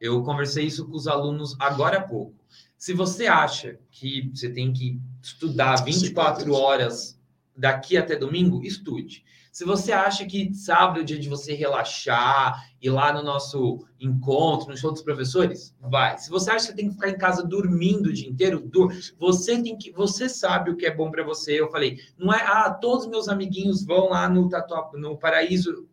Eu 0.00 0.22
conversei 0.22 0.64
isso 0.64 0.86
com 0.86 0.96
os 0.96 1.06
alunos 1.06 1.54
agora 1.60 1.98
há 1.98 2.02
pouco. 2.02 2.34
Se 2.76 2.94
você 2.94 3.26
acha 3.26 3.78
que 3.90 4.30
você 4.34 4.48
tem 4.48 4.72
que 4.72 4.98
estudar 5.22 5.84
24 5.84 6.40
Segredos. 6.40 6.60
horas 6.60 7.20
daqui 7.54 7.98
até 7.98 8.16
domingo, 8.16 8.64
estude. 8.64 9.22
Se 9.52 9.64
você 9.64 9.92
acha 9.92 10.24
que 10.24 10.54
sábado 10.54 11.00
é 11.00 11.02
o 11.02 11.04
dia 11.04 11.18
de 11.18 11.28
você 11.28 11.52
relaxar, 11.54 12.64
ir 12.80 12.88
lá 12.88 13.12
no 13.12 13.22
nosso 13.22 13.84
encontro, 13.98 14.70
no 14.70 14.76
show 14.76 14.92
dos 14.92 15.02
professores, 15.02 15.74
vai. 15.80 16.16
Se 16.18 16.30
você 16.30 16.50
acha 16.50 16.66
que 16.66 16.70
você 16.70 16.76
tem 16.76 16.88
que 16.88 16.94
ficar 16.94 17.10
em 17.10 17.18
casa 17.18 17.42
dormindo 17.42 18.06
o 18.06 18.12
dia 18.12 18.28
inteiro, 18.28 18.60
dur 18.60 18.94
você 19.18 19.60
tem 19.60 19.76
que, 19.76 19.90
você 19.90 20.28
sabe 20.28 20.70
o 20.70 20.76
que 20.76 20.86
é 20.86 20.94
bom 20.94 21.10
para 21.10 21.24
você. 21.24 21.60
Eu 21.60 21.68
falei, 21.68 21.98
não 22.16 22.32
é, 22.32 22.40
ah, 22.46 22.70
todos 22.70 23.08
meus 23.08 23.28
amiguinhos 23.28 23.84
vão 23.84 24.08
lá 24.08 24.28
no 24.28 24.48
Tatuap, 24.48 24.96
no 24.96 25.18
Paraíso. 25.18 25.86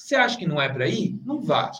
Você 0.00 0.14
acha 0.14 0.38
que 0.38 0.46
não 0.46 0.60
é 0.60 0.66
para 0.66 0.88
ir? 0.88 1.20
Não 1.26 1.42
vá. 1.42 1.70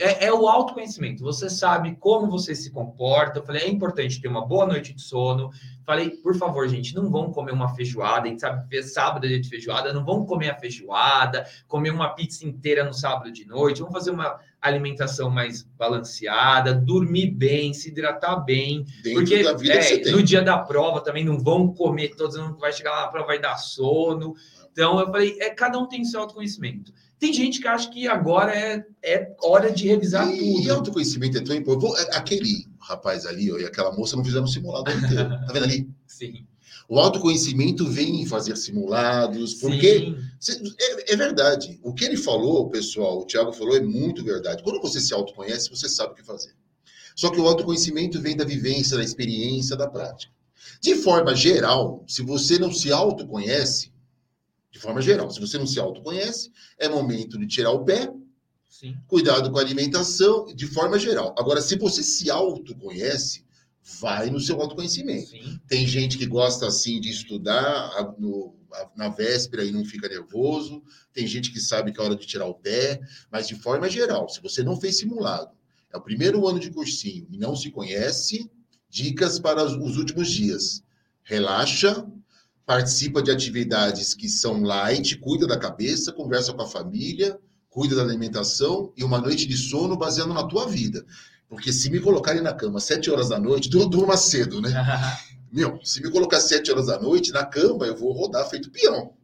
É. 0.00 0.24
É, 0.24 0.24
é 0.26 0.32
o 0.32 0.48
autoconhecimento. 0.48 1.22
Você 1.22 1.48
sabe 1.48 1.94
como 2.00 2.28
você 2.28 2.52
se 2.52 2.68
comporta. 2.72 3.38
Eu 3.38 3.44
falei, 3.44 3.62
é 3.62 3.68
importante 3.68 4.20
ter 4.20 4.26
uma 4.26 4.44
boa 4.44 4.66
noite 4.66 4.92
de 4.92 5.00
sono. 5.00 5.50
Falei, 5.86 6.10
por 6.10 6.36
favor, 6.36 6.68
gente, 6.68 6.94
não 6.96 7.08
vão 7.08 7.30
comer 7.32 7.52
uma 7.52 7.72
feijoada. 7.76 8.26
A 8.26 8.28
gente 8.28 8.40
sabe 8.40 8.68
que 8.68 8.82
sábado 8.82 9.24
é 9.24 9.28
dia 9.28 9.40
de 9.40 9.48
feijoada. 9.48 9.92
Não 9.92 10.04
vão 10.04 10.26
comer 10.26 10.50
a 10.50 10.56
feijoada, 10.56 11.46
comer 11.68 11.90
uma 11.90 12.08
pizza 12.10 12.44
inteira 12.44 12.82
no 12.82 12.92
sábado 12.92 13.30
de 13.30 13.46
noite. 13.46 13.80
Vamos 13.80 13.94
fazer 13.94 14.10
uma 14.10 14.40
alimentação 14.60 15.30
mais 15.30 15.62
balanceada, 15.78 16.74
dormir 16.74 17.30
bem, 17.30 17.72
se 17.72 17.90
hidratar 17.90 18.44
bem. 18.44 18.84
Dentro 19.02 19.20
Porque 19.20 19.70
é, 19.70 20.10
no 20.10 20.22
dia 20.24 20.42
da 20.42 20.58
prova 20.58 21.00
também 21.00 21.24
não 21.24 21.38
vão 21.38 21.72
comer 21.72 22.16
todos, 22.16 22.36
não 22.36 22.56
vai 22.56 22.72
chegar 22.72 22.90
lá 22.90 23.02
na 23.02 23.08
prova, 23.08 23.28
vai 23.28 23.38
dar 23.38 23.56
sono. 23.56 24.34
Então 24.72 24.98
eu 24.98 25.06
falei, 25.06 25.36
é, 25.40 25.50
cada 25.50 25.78
um 25.78 25.86
tem 25.86 26.04
seu 26.04 26.20
autoconhecimento. 26.20 26.92
Tem 27.20 27.32
gente 27.32 27.60
que 27.60 27.68
acha 27.68 27.90
que 27.90 28.08
agora 28.08 28.52
é, 28.56 28.82
é 29.04 29.32
hora 29.42 29.70
de 29.70 29.86
revisar 29.86 30.26
E, 30.28 30.38
e 30.38 30.56
tudo. 30.62 30.72
autoconhecimento 30.72 31.36
é 31.38 31.42
tão 31.42 31.54
importante. 31.54 31.82
Vou- 31.88 31.96
Aquele 32.16 32.66
rapaz 32.80 33.26
ali 33.26 33.52
ó, 33.52 33.58
e 33.58 33.64
aquela 33.66 33.92
moça 33.92 34.16
não 34.16 34.24
fizeram 34.24 34.46
simulado 34.46 34.90
inteiro. 34.90 35.28
Tá 35.46 35.52
vendo 35.52 35.64
ali? 35.64 35.88
Sim. 36.06 36.46
O 36.88 36.98
autoconhecimento 36.98 37.86
vem 37.86 38.22
em 38.22 38.26
fazer 38.26 38.56
simulados, 38.56 39.54
porque 39.54 40.16
cê- 40.40 40.60
é, 40.80 41.12
é 41.12 41.16
verdade. 41.16 41.78
O 41.84 41.92
que 41.94 42.04
ele 42.04 42.16
falou, 42.16 42.68
pessoal, 42.68 43.20
o 43.20 43.24
Thiago 43.26 43.52
falou, 43.52 43.76
é 43.76 43.80
muito 43.80 44.24
verdade. 44.24 44.62
Quando 44.64 44.80
você 44.80 45.00
se 45.00 45.14
autoconhece, 45.14 45.70
você 45.70 45.88
sabe 45.88 46.12
o 46.12 46.16
que 46.16 46.24
fazer. 46.24 46.52
Só 47.14 47.28
que 47.30 47.38
o 47.38 47.46
autoconhecimento 47.46 48.20
vem 48.20 48.36
da 48.36 48.44
vivência, 48.44 48.96
da 48.96 49.04
experiência, 49.04 49.76
da 49.76 49.86
prática. 49.88 50.32
De 50.80 50.94
forma 50.96 51.34
geral, 51.34 52.02
se 52.08 52.22
você 52.22 52.58
não 52.58 52.72
se 52.72 52.90
autoconhece, 52.90 53.89
de 54.70 54.78
forma 54.78 55.02
geral, 55.02 55.30
se 55.30 55.40
você 55.40 55.58
não 55.58 55.66
se 55.66 55.80
autoconhece, 55.80 56.50
é 56.78 56.88
momento 56.88 57.38
de 57.38 57.46
tirar 57.46 57.70
o 57.72 57.84
pé, 57.84 58.12
Sim. 58.68 58.96
cuidado 59.08 59.50
com 59.50 59.58
a 59.58 59.60
alimentação, 59.60 60.46
de 60.54 60.66
forma 60.66 60.98
geral. 60.98 61.34
Agora, 61.38 61.60
se 61.60 61.76
você 61.76 62.02
se 62.02 62.30
autoconhece, 62.30 63.44
vai 64.00 64.30
no 64.30 64.38
seu 64.38 64.60
autoconhecimento. 64.60 65.30
Sim. 65.30 65.58
Tem 65.66 65.86
gente 65.86 66.16
que 66.16 66.26
gosta 66.26 66.66
assim 66.66 67.00
de 67.00 67.10
estudar 67.10 68.14
no- 68.18 68.54
na 68.96 69.08
véspera 69.08 69.64
e 69.64 69.72
não 69.72 69.84
fica 69.84 70.08
nervoso. 70.08 70.82
Tem 71.12 71.26
gente 71.26 71.50
que 71.52 71.58
sabe 71.58 71.90
que 71.92 72.00
é 72.00 72.04
hora 72.04 72.14
de 72.14 72.24
tirar 72.26 72.46
o 72.46 72.54
pé, 72.54 73.00
mas 73.30 73.48
de 73.48 73.56
forma 73.56 73.88
geral, 73.90 74.28
se 74.28 74.40
você 74.40 74.62
não 74.62 74.80
fez 74.80 74.98
simulado, 74.98 75.50
é 75.92 75.96
o 75.96 76.00
primeiro 76.00 76.46
ano 76.46 76.60
de 76.60 76.70
cursinho 76.70 77.26
e 77.32 77.36
não 77.36 77.56
se 77.56 77.70
conhece, 77.72 78.48
dicas 78.88 79.40
para 79.40 79.64
os 79.64 79.96
últimos 79.96 80.30
dias. 80.30 80.84
Relaxa, 81.24 82.06
participa 82.70 83.20
de 83.20 83.32
atividades 83.32 84.14
que 84.14 84.28
são 84.28 84.62
light, 84.62 85.18
cuida 85.18 85.44
da 85.44 85.58
cabeça, 85.58 86.12
conversa 86.12 86.52
com 86.52 86.62
a 86.62 86.68
família, 86.68 87.36
cuida 87.68 87.96
da 87.96 88.02
alimentação 88.02 88.92
e 88.96 89.02
uma 89.02 89.18
noite 89.18 89.44
de 89.44 89.56
sono 89.56 89.96
baseando 89.96 90.32
na 90.32 90.44
tua 90.44 90.68
vida. 90.68 91.04
Porque 91.48 91.72
se 91.72 91.90
me 91.90 91.98
colocarem 91.98 92.40
na 92.40 92.52
cama 92.52 92.78
sete 92.78 93.10
horas 93.10 93.28
da 93.30 93.40
noite, 93.40 93.66
dur- 93.68 93.88
durma 93.88 94.16
cedo, 94.16 94.60
né? 94.60 94.70
Meu, 95.52 95.80
se 95.82 96.00
me 96.00 96.12
colocar 96.12 96.38
sete 96.40 96.70
horas 96.70 96.86
da 96.86 96.96
noite 97.00 97.32
na 97.32 97.44
cama, 97.44 97.86
eu 97.86 97.96
vou 97.96 98.12
rodar 98.12 98.48
feito 98.48 98.70
peão. 98.70 99.14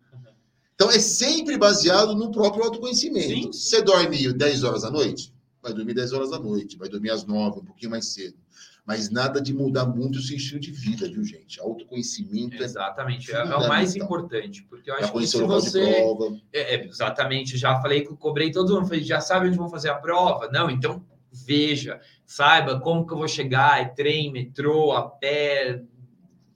Então 0.75 0.91
é 0.91 0.99
sempre 0.99 1.57
baseado 1.57 2.17
no 2.17 2.33
próprio 2.33 2.65
autoconhecimento. 2.65 3.29
Sim. 3.29 3.53
Você 3.53 3.81
dorme 3.81 4.33
10 4.33 4.65
horas 4.65 4.83
da 4.83 4.91
noite? 4.91 5.33
Vai 5.63 5.73
dormir 5.73 5.95
10 5.95 6.13
horas 6.13 6.31
da 6.31 6.41
noite, 6.41 6.77
vai 6.77 6.89
dormir 6.89 7.11
às 7.11 7.25
9, 7.25 7.61
um 7.61 7.65
pouquinho 7.65 7.93
mais 7.93 8.07
cedo. 8.07 8.35
Mas 8.87 9.11
nada 9.11 9.41
de 9.41 9.53
mudar 9.53 9.85
muito 9.85 10.21
o 10.21 10.23
seu 10.23 10.37
estilo 10.37 10.61
de 10.61 10.71
vida, 10.71 11.09
viu, 11.09 11.25
gente? 11.25 11.61
Autoconhecimento 11.61 12.55
é 12.63 12.65
Exatamente. 12.65 13.33
É, 13.33 13.39
é 13.39 13.57
o 13.57 13.69
mais 13.69 13.97
importante. 13.97 14.63
Porque 14.63 14.89
eu 14.89 14.95
acho 14.95 15.13
que 15.13 15.27
se 15.27 15.43
você. 15.43 15.95
prova. 15.95 16.37
É, 16.53 16.77
é, 16.77 16.87
exatamente, 16.87 17.59
já 17.59 17.81
falei 17.83 18.03
que 18.03 18.13
eu 18.13 18.17
cobrei 18.17 18.53
todo 18.53 18.73
mundo, 18.73 18.87
falei, 18.87 19.03
já 19.03 19.21
sabe 19.21 19.49
onde 19.49 19.57
vão 19.57 19.69
fazer 19.69 19.91
a 19.91 19.97
prova? 19.97 20.49
Não, 20.53 20.71
então 20.71 21.05
veja, 21.33 22.01
saiba 22.25 22.81
como 22.81 23.05
que 23.05 23.13
eu 23.13 23.19
vou 23.19 23.29
chegar, 23.29 23.83
é 23.83 23.87
trem, 23.87 24.31
metrô, 24.31 24.93
a 24.93 25.03
pé. 25.09 25.83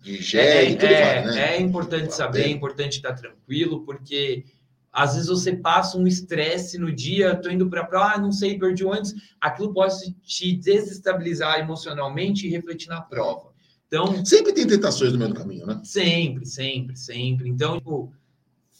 É, 0.06 0.12
gel 0.12 0.76
tudo 0.76 0.86
é, 0.86 1.22
vai, 1.22 1.34
né? 1.34 1.56
é 1.56 1.60
importante 1.60 2.14
saber, 2.14 2.44
pé. 2.44 2.48
é 2.48 2.50
importante 2.50 2.96
estar 2.96 3.12
tranquilo, 3.12 3.84
porque 3.84 4.44
às 4.92 5.14
vezes 5.14 5.28
você 5.28 5.54
passa 5.54 5.96
um 5.96 6.06
estresse 6.06 6.78
no 6.78 6.92
dia, 6.92 7.36
tô 7.36 7.48
indo 7.48 7.68
para 7.68 7.82
a 7.82 7.86
prova, 7.86 8.14
ah, 8.14 8.18
não 8.18 8.32
sei, 8.32 8.58
perdi 8.58 8.84
ônibus, 8.84 9.14
aquilo 9.40 9.72
pode 9.72 10.12
te 10.22 10.56
desestabilizar 10.56 11.60
emocionalmente 11.60 12.46
e 12.46 12.50
refletir 12.50 12.88
na 12.88 13.00
prova. 13.00 13.50
Então, 13.86 14.24
Sempre 14.24 14.52
tem 14.52 14.66
tentações 14.66 15.12
no 15.12 15.18
meio 15.18 15.30
do 15.30 15.36
caminho, 15.36 15.66
né? 15.66 15.80
sempre, 15.84 16.46
sempre, 16.46 16.96
sempre. 16.96 17.48
Então, 17.48 17.78
tipo, 17.78 18.12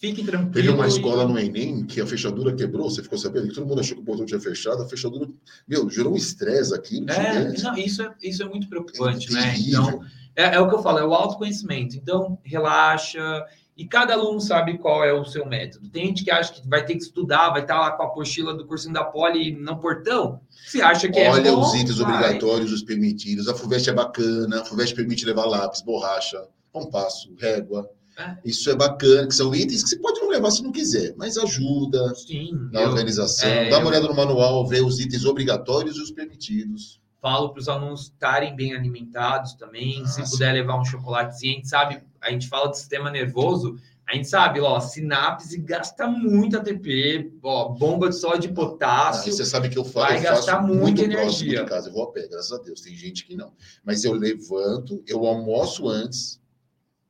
fique 0.01 0.23
tranquilo. 0.25 0.53
Teve 0.53 0.69
uma 0.69 0.87
escola 0.87 1.27
no 1.27 1.39
Enem 1.39 1.85
que 1.85 2.01
a 2.01 2.07
fechadura 2.07 2.55
quebrou, 2.55 2.89
você 2.89 3.03
ficou 3.03 3.19
sabendo 3.19 3.49
que 3.49 3.55
todo 3.55 3.67
mundo 3.67 3.81
achou 3.81 3.97
que 3.97 4.03
o 4.03 4.07
portão 4.07 4.25
tinha 4.25 4.41
fechado, 4.41 4.83
a 4.83 4.89
fechadura, 4.89 5.29
meu, 5.67 5.91
gerou 5.91 6.13
um 6.13 6.17
estresse 6.17 6.75
aqui. 6.75 7.05
É, 7.09 7.61
não, 7.61 7.77
isso 7.77 8.03
é, 8.03 8.15
isso 8.23 8.43
é 8.43 8.49
muito 8.49 8.69
preocupante, 8.69 9.33
né? 9.33 9.43
terrível. 9.43 9.83
Então, 9.83 10.05
é, 10.37 10.55
é 10.55 10.61
o 10.61 10.69
que 10.69 10.75
eu 10.75 10.83
falo, 10.83 10.99
é 10.99 11.05
o 11.05 11.15
autoconhecimento. 11.15 11.97
Então, 11.97 12.39
relaxa. 12.45 13.45
E 13.81 13.87
cada 13.87 14.13
aluno 14.13 14.39
sabe 14.43 14.77
qual 14.77 15.03
é 15.03 15.11
o 15.11 15.25
seu 15.25 15.47
método. 15.47 15.89
Tem 15.89 16.05
gente 16.09 16.23
que 16.23 16.31
acha 16.31 16.53
que 16.53 16.69
vai 16.69 16.85
ter 16.85 16.97
que 16.97 17.03
estudar, 17.03 17.49
vai 17.49 17.63
estar 17.63 17.81
lá 17.81 17.93
com 17.93 18.03
a 18.03 18.07
apostila 18.07 18.53
do 18.53 18.67
cursinho 18.67 18.93
da 18.93 19.03
Poli 19.05 19.53
no 19.53 19.79
portão. 19.81 20.39
Se 20.51 20.83
acha 20.83 21.09
que 21.09 21.19
é 21.19 21.31
Olha 21.31 21.51
bom, 21.51 21.63
os 21.63 21.75
itens 21.75 21.97
vai. 21.97 22.13
obrigatórios, 22.15 22.73
os 22.73 22.83
permitidos. 22.83 23.49
A 23.49 23.55
FUVEST 23.55 23.89
é 23.89 23.93
bacana, 23.95 24.61
a 24.61 24.65
FUVEST 24.67 24.95
permite 24.95 25.25
levar 25.25 25.47
lápis, 25.47 25.81
borracha, 25.81 26.47
compasso, 26.71 27.35
régua. 27.39 27.89
É. 28.19 28.37
Isso 28.45 28.69
é 28.71 28.77
bacana, 28.77 29.27
que 29.27 29.35
são 29.35 29.55
itens 29.55 29.83
que 29.83 29.89
você 29.89 29.99
pode 29.99 30.21
não 30.21 30.29
levar 30.29 30.51
se 30.51 30.63
não 30.63 30.73
quiser, 30.73 31.15
mas 31.17 31.39
ajuda 31.39 32.15
Sim, 32.17 32.51
na 32.71 32.83
eu 32.83 32.89
organização. 32.91 33.49
é, 33.49 33.71
Dá 33.71 33.79
uma 33.79 33.85
eu- 33.85 33.89
olhada 33.89 34.09
no 34.09 34.15
manual, 34.15 34.67
vê 34.67 34.83
os 34.83 35.01
itens 35.01 35.25
obrigatórios 35.25 35.97
e 35.97 36.03
os 36.03 36.11
permitidos. 36.11 37.01
falo 37.23 37.49
para 37.51 37.61
os 37.61 37.69
alunos 37.69 38.03
estarem 38.05 38.55
bem 38.55 38.75
alimentados 38.75 39.55
também. 39.55 40.03
Ah, 40.05 40.07
se 40.07 40.25
sim. 40.27 40.31
puder 40.33 40.53
levar 40.53 40.79
um 40.79 40.85
chocolatezinho, 40.85 41.53
a 41.53 41.57
gente 41.57 41.69
sabe, 41.69 42.03
a 42.21 42.31
gente 42.31 42.49
fala 42.49 42.71
de 42.71 42.79
sistema 42.79 43.11
nervoso, 43.11 43.77
a 44.09 44.15
gente 44.15 44.29
sabe, 44.29 44.61
ó, 44.61 44.81
sinapse 44.81 45.57
gasta 45.59 46.07
muito 46.09 46.57
ATP, 46.59 47.33
ó, 47.43 47.69
bomba 47.69 48.09
de 48.09 48.17
sódio 48.17 48.41
de 48.41 48.49
Ah, 48.49 48.53
potássio. 48.55 49.33
você 49.33 49.45
sabe 49.45 49.69
que 49.69 49.79
eu 49.79 49.85
faço, 49.85 50.15
vai 50.15 50.21
faço 50.23 50.47
gastar 50.47 50.63
muita 50.63 50.81
muito 50.83 50.97
próximo 51.03 51.19
energia. 51.21 51.63
de 51.65 51.69
casa. 51.71 51.89
Eu 51.89 51.93
vou 51.93 52.03
a 52.05 52.13
pé, 52.13 52.27
graças 52.29 52.51
a 52.53 52.59
Deus. 52.59 52.81
Tem 52.81 52.95
gente 52.95 53.25
que 53.25 53.37
não. 53.37 53.53
Mas 53.85 54.05
eu 54.05 54.13
levanto, 54.13 55.03
eu 55.07 55.25
almoço 55.27 55.89
antes, 55.89 56.41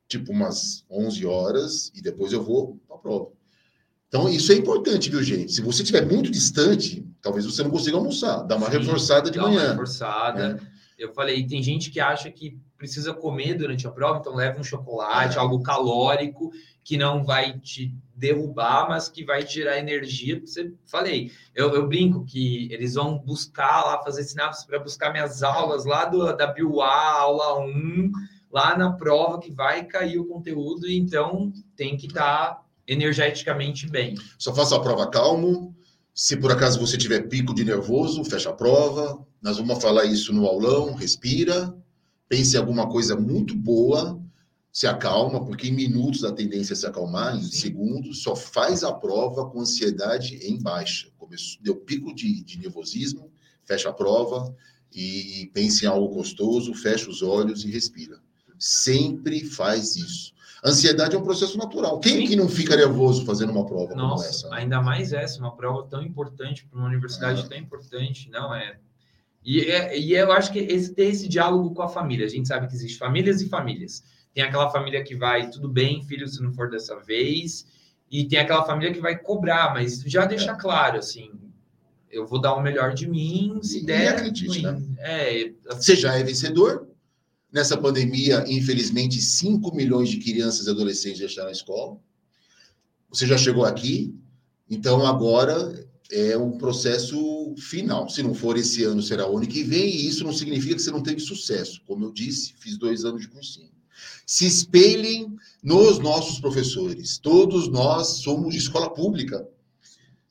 tipo 0.07 0.31
umas 0.31 0.85
11 0.91 1.25
horas, 1.25 1.91
e 1.95 2.01
depois 2.01 2.33
eu 2.33 2.43
vou 2.43 2.77
para 2.87 2.95
a 2.97 2.99
prova. 2.99 3.29
Então, 4.07 4.27
isso 4.29 4.51
é 4.51 4.55
importante, 4.55 5.09
viu, 5.09 5.23
gente? 5.23 5.53
Se 5.53 5.61
você 5.61 5.81
estiver 5.83 6.05
muito 6.05 6.29
distante, 6.29 7.03
talvez 7.21 7.45
você 7.45 7.63
não 7.63 7.71
consiga 7.71 7.95
almoçar. 7.97 8.41
Dá 8.43 8.57
uma 8.57 8.69
Sim, 8.69 8.77
reforçada 8.77 9.31
de 9.31 9.37
dá 9.39 9.43
manhã. 9.45 9.61
Uma 9.63 9.69
reforçada. 9.71 10.59
É. 10.61 10.70
Eu 11.01 11.13
falei, 11.13 11.45
tem 11.45 11.61
gente 11.61 11.89
que 11.89 11.99
acha 11.99 12.29
que 12.31 12.59
precisa 12.77 13.13
comer 13.13 13.55
durante 13.55 13.87
a 13.87 13.91
prova, 13.91 14.19
então 14.19 14.35
leva 14.35 14.59
um 14.59 14.63
chocolate, 14.63 15.37
algo 15.37 15.61
calórico, 15.61 16.51
que 16.83 16.97
não 16.97 17.23
vai 17.23 17.59
te 17.59 17.93
derrubar, 18.15 18.87
mas 18.89 19.09
que 19.09 19.23
vai 19.23 19.43
te 19.43 19.55
gerar 19.55 19.77
energia. 19.77 20.39
Você 20.39 20.73
falei, 20.85 21.31
eu, 21.55 21.73
eu 21.73 21.87
brinco 21.87 22.25
que 22.25 22.71
eles 22.71 22.95
vão 22.95 23.17
buscar 23.17 23.83
lá, 23.85 24.03
fazer 24.03 24.23
sinapses 24.23 24.65
para 24.65 24.79
buscar 24.79 25.11
minhas 25.11 25.43
aulas 25.43 25.85
lá 25.85 26.05
do, 26.05 26.35
da 26.35 26.47
BUA, 26.47 26.87
aula 26.87 27.59
1, 27.59 28.11
lá 28.51 28.77
na 28.77 28.91
prova 28.93 29.39
que 29.39 29.51
vai 29.51 29.85
cair 29.85 30.19
o 30.19 30.25
conteúdo, 30.25 30.89
então 30.89 31.51
tem 31.75 31.97
que 31.97 32.07
estar. 32.07 32.55
Tá 32.55 32.61
energeticamente 32.87 33.87
bem. 33.87 34.15
Só 34.37 34.53
faça 34.53 34.75
a 34.75 34.79
prova 34.79 35.09
calmo. 35.09 35.73
Se 36.13 36.35
por 36.35 36.51
acaso 36.51 36.79
você 36.79 36.97
tiver 36.97 37.21
pico 37.29 37.55
de 37.55 37.63
nervoso, 37.63 38.23
fecha 38.25 38.49
a 38.49 38.53
prova. 38.53 39.25
Nós 39.41 39.57
vamos 39.57 39.81
falar 39.81 40.05
isso 40.05 40.31
no 40.31 40.45
aulão. 40.45 40.93
Respira, 40.93 41.75
pense 42.29 42.55
em 42.55 42.59
alguma 42.59 42.87
coisa 42.87 43.15
muito 43.15 43.55
boa, 43.55 44.21
se 44.71 44.87
acalma, 44.87 45.43
porque 45.43 45.67
em 45.67 45.73
minutos 45.73 46.23
a 46.23 46.31
tendência 46.31 46.73
é 46.73 46.75
se 46.75 46.85
acalmar, 46.85 47.35
em 47.35 47.43
segundos, 47.43 48.23
só 48.23 48.35
faz 48.35 48.83
a 48.83 48.93
prova 48.93 49.49
com 49.49 49.59
ansiedade 49.59 50.35
em 50.37 50.61
baixa. 50.61 51.09
Começou, 51.17 51.61
deu 51.61 51.75
pico 51.75 52.13
de, 52.13 52.43
de 52.43 52.59
nervosismo, 52.59 53.31
fecha 53.65 53.89
a 53.89 53.93
prova 53.93 54.55
e 54.93 55.49
pense 55.53 55.83
em 55.83 55.87
algo 55.87 56.13
gostoso, 56.13 56.73
fecha 56.73 57.09
os 57.09 57.21
olhos 57.21 57.65
e 57.65 57.71
respira. 57.71 58.19
Sempre 58.57 59.43
faz 59.43 59.95
isso. 59.95 60.33
Ansiedade 60.63 61.15
é 61.15 61.19
um 61.19 61.23
processo 61.23 61.57
natural. 61.57 61.99
Quem 61.99 62.17
Sim. 62.17 62.27
que 62.27 62.35
não 62.35 62.47
fica 62.47 62.75
nervoso 62.75 63.25
fazendo 63.25 63.51
uma 63.51 63.65
prova 63.65 63.95
Nossa, 63.95 64.23
como 64.23 64.29
essa? 64.29 64.55
Ainda 64.55 64.79
mais 64.81 65.11
essa, 65.11 65.39
uma 65.39 65.55
prova 65.55 65.87
tão 65.87 66.03
importante 66.03 66.65
para 66.67 66.77
uma 66.77 66.87
universidade 66.87 67.41
é. 67.41 67.47
tão 67.47 67.57
importante, 67.57 68.29
não 68.29 68.53
é? 68.53 68.79
E, 69.43 69.61
é, 69.61 69.97
e 69.97 70.13
eu 70.13 70.31
acho 70.31 70.51
que 70.51 70.59
esse, 70.59 70.93
ter 70.93 71.05
esse 71.05 71.27
diálogo 71.27 71.73
com 71.73 71.81
a 71.81 71.89
família. 71.89 72.25
A 72.25 72.29
gente 72.29 72.47
sabe 72.47 72.67
que 72.67 72.75
existe 72.75 72.97
famílias 72.97 73.41
e 73.41 73.49
famílias. 73.49 74.03
Tem 74.33 74.43
aquela 74.43 74.69
família 74.69 75.03
que 75.03 75.15
vai, 75.15 75.49
tudo 75.49 75.67
bem, 75.67 76.03
filho, 76.03 76.27
se 76.27 76.41
não 76.41 76.53
for 76.53 76.69
dessa 76.69 76.99
vez. 76.99 77.65
E 78.09 78.25
tem 78.25 78.39
aquela 78.39 78.63
família 78.65 78.93
que 78.93 78.99
vai 78.99 79.17
cobrar, 79.17 79.73
mas 79.73 80.01
já 80.01 80.25
deixa 80.25 80.51
é. 80.51 80.55
claro, 80.55 80.97
assim, 80.97 81.31
eu 82.09 82.27
vou 82.27 82.39
dar 82.39 82.55
o 82.55 82.61
melhor 82.61 82.93
de 82.93 83.07
mim, 83.07 83.59
se 83.63 83.79
e 83.79 83.85
der. 83.85 84.15
Acredite, 84.15 84.61
né? 84.61 84.81
É, 84.99 85.51
assim, 85.69 85.81
Você 85.81 85.95
já 85.95 86.15
é 86.15 86.23
vencedor, 86.23 86.87
Nessa 87.51 87.75
pandemia, 87.75 88.45
infelizmente, 88.47 89.21
5 89.21 89.75
milhões 89.75 90.07
de 90.07 90.19
crianças 90.19 90.67
e 90.67 90.69
adolescentes 90.69 91.19
deixaram 91.19 91.49
a 91.49 91.51
escola. 91.51 91.97
Você 93.09 93.27
já 93.27 93.37
chegou 93.37 93.65
aqui, 93.65 94.15
então 94.69 95.05
agora 95.05 95.85
é 96.11 96.37
um 96.37 96.51
processo 96.51 97.55
final. 97.57 98.09
Se 98.09 98.21
não 98.21 98.33
for 98.33 98.57
esse 98.57 98.83
ano, 98.83 99.01
será 99.01 99.27
o 99.27 99.37
ano 99.37 99.47
que 99.47 99.63
vem, 99.63 99.89
e 99.89 100.07
isso 100.07 100.23
não 100.23 100.33
significa 100.33 100.75
que 100.75 100.81
você 100.81 100.91
não 100.91 101.01
teve 101.01 101.19
sucesso. 101.19 101.81
Como 101.85 102.05
eu 102.05 102.11
disse, 102.11 102.53
fiz 102.59 102.77
dois 102.77 103.05
anos 103.05 103.21
de 103.21 103.27
cursinho. 103.27 103.71
Se 104.25 104.45
espelhem 104.45 105.35
nos 105.63 105.99
nossos 105.99 106.39
professores. 106.39 107.17
Todos 107.17 107.67
nós 107.67 108.07
somos 108.21 108.53
de 108.53 108.59
escola 108.59 108.89
pública. 108.93 109.47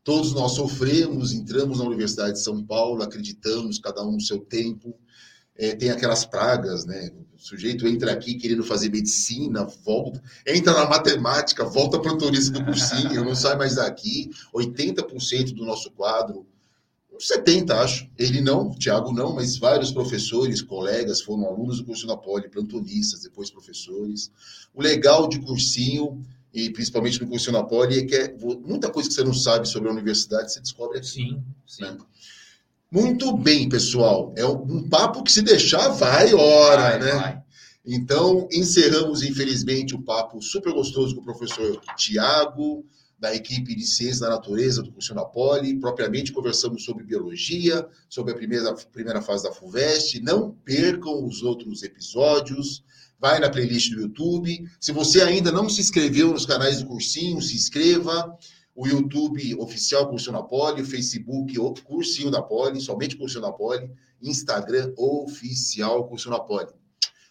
Todos 0.03 0.33
nós 0.33 0.53
sofremos, 0.53 1.33
entramos 1.33 1.79
na 1.79 1.85
Universidade 1.85 2.33
de 2.33 2.43
São 2.43 2.65
Paulo, 2.65 3.03
acreditamos, 3.03 3.79
cada 3.79 4.03
um 4.05 4.13
no 4.13 4.21
seu 4.21 4.39
tempo 4.39 4.99
é, 5.61 5.77
tem 5.77 5.91
aquelas 5.91 6.25
pragas, 6.25 6.87
né? 6.87 7.11
O 7.37 7.39
sujeito 7.39 7.87
entra 7.87 8.13
aqui 8.13 8.35
querendo 8.35 8.65
fazer 8.65 8.91
medicina, 8.91 9.65
volta, 9.85 10.23
entra 10.47 10.73
na 10.73 10.89
matemática, 10.89 11.65
volta 11.65 11.99
para 11.99 12.13
o 12.13 12.19
turista 12.19 12.53
do 12.53 12.65
cursinho, 12.65 13.25
não 13.25 13.35
sai 13.35 13.57
mais 13.57 13.75
daqui. 13.75 14.31
80% 14.55 15.55
do 15.55 15.67
nosso 15.67 15.91
quadro, 15.91 16.47
70 17.19 17.79
acho, 17.79 18.09
ele 18.19 18.41
não, 18.41 18.71
o 18.71 18.75
Thiago 18.75 19.13
não, 19.13 19.35
mas 19.35 19.59
vários 19.59 19.93
professores, 19.93 20.63
colegas 20.63 21.21
foram 21.21 21.45
alunos 21.45 21.79
do 21.79 21.85
curso 21.85 22.07
da 22.07 22.17
Poli, 22.17 22.49
plantonistas, 22.49 23.21
depois 23.21 23.51
professores. 23.51 24.33
O 24.75 24.83
legal 24.83 25.29
de 25.29 25.39
cursinho 25.41 26.23
e 26.55 26.71
principalmente 26.71 27.21
no 27.21 27.29
cursinho 27.29 27.53
na 27.53 27.63
Poli 27.63 27.99
é 27.99 28.05
que 28.07 28.15
é, 28.15 28.35
muita 28.67 28.91
coisa 28.91 29.11
que 29.11 29.15
você 29.15 29.23
não 29.23 29.35
sabe 29.35 29.69
sobre 29.69 29.91
a 29.91 29.93
universidade 29.93 30.53
você 30.53 30.61
descobre 30.61 30.99
aqui. 30.99 31.09
Sim, 31.09 31.45
sim. 31.67 31.83
Né? 31.83 31.99
Muito 32.91 33.37
bem, 33.37 33.69
pessoal. 33.69 34.35
É 34.37 34.45
um 34.45 34.89
papo 34.89 35.23
que 35.23 35.31
se 35.31 35.43
deixar 35.43 35.89
vai 35.91 36.35
hora, 36.35 36.83
vai, 36.83 36.99
né? 36.99 37.13
Vai. 37.13 37.43
Então, 37.87 38.49
encerramos, 38.53 39.23
infelizmente, 39.23 39.95
o 39.95 40.03
papo 40.03 40.43
super 40.43 40.73
gostoso 40.73 41.15
com 41.15 41.21
o 41.21 41.25
professor 41.25 41.81
Tiago, 41.97 42.85
da 43.19 43.35
equipe 43.35 43.77
de 43.77 43.87
Ciência 43.87 44.23
da 44.23 44.31
Natureza 44.31 44.83
do 44.83 44.91
curso 44.91 45.15
na 45.15 45.25
Poli. 45.25 45.79
Propriamente 45.79 46.33
conversamos 46.33 46.85
sobre 46.85 47.05
biologia, 47.05 47.87
sobre 48.09 48.33
a 48.33 48.37
primeira, 48.37 48.75
primeira 48.91 49.23
fase 49.23 49.45
da 49.45 49.53
FUVEST. 49.53 50.21
Não 50.23 50.51
percam 50.65 51.25
os 51.25 51.43
outros 51.43 51.83
episódios. 51.83 52.83
Vai 53.21 53.39
na 53.39 53.51
playlist 53.51 53.93
do 53.93 54.01
YouTube. 54.01 54.65
Se 54.81 54.91
você 54.91 55.21
ainda 55.21 55.53
não 55.53 55.69
se 55.69 55.81
inscreveu 55.81 56.33
nos 56.33 56.47
canais 56.47 56.81
do 56.81 56.87
cursinho, 56.87 57.41
se 57.41 57.55
inscreva 57.55 58.37
o 58.75 58.87
YouTube 58.87 59.55
oficial 59.57 60.09
Cursinho 60.09 60.33
da 60.33 60.43
Poli, 60.43 60.83
o 60.83 60.87
Facebook 60.87 61.59
o 61.59 61.75
Cursinho 61.75 62.31
da 62.31 62.43
Poli, 62.43 62.81
somente 62.81 63.17
Cursinho 63.17 63.43
da 63.43 63.53
Poli, 63.53 63.91
Instagram 64.23 64.93
oficial 64.97 66.07
Cursinho 66.09 66.35
da 66.35 66.41
Poli. 66.41 66.69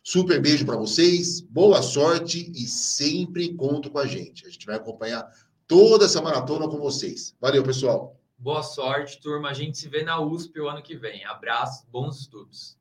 Super 0.03 0.41
beijo 0.41 0.65
para 0.65 0.77
vocês, 0.77 1.41
boa 1.41 1.81
sorte 1.81 2.51
e 2.55 2.67
sempre 2.67 3.53
conto 3.53 3.91
com 3.91 3.99
a 3.99 4.07
gente. 4.07 4.45
A 4.45 4.49
gente 4.49 4.65
vai 4.65 4.75
acompanhar 4.75 5.29
toda 5.67 6.05
essa 6.05 6.21
maratona 6.21 6.67
com 6.67 6.79
vocês. 6.79 7.35
Valeu, 7.39 7.63
pessoal. 7.63 8.19
Boa 8.37 8.63
sorte, 8.63 9.19
turma. 9.19 9.49
A 9.49 9.53
gente 9.53 9.77
se 9.77 9.89
vê 9.89 10.01
na 10.01 10.19
USP 10.19 10.59
o 10.61 10.69
ano 10.69 10.81
que 10.81 10.95
vem. 10.95 11.25
Abraço, 11.25 11.85
bons 11.91 12.21
estudos. 12.21 12.78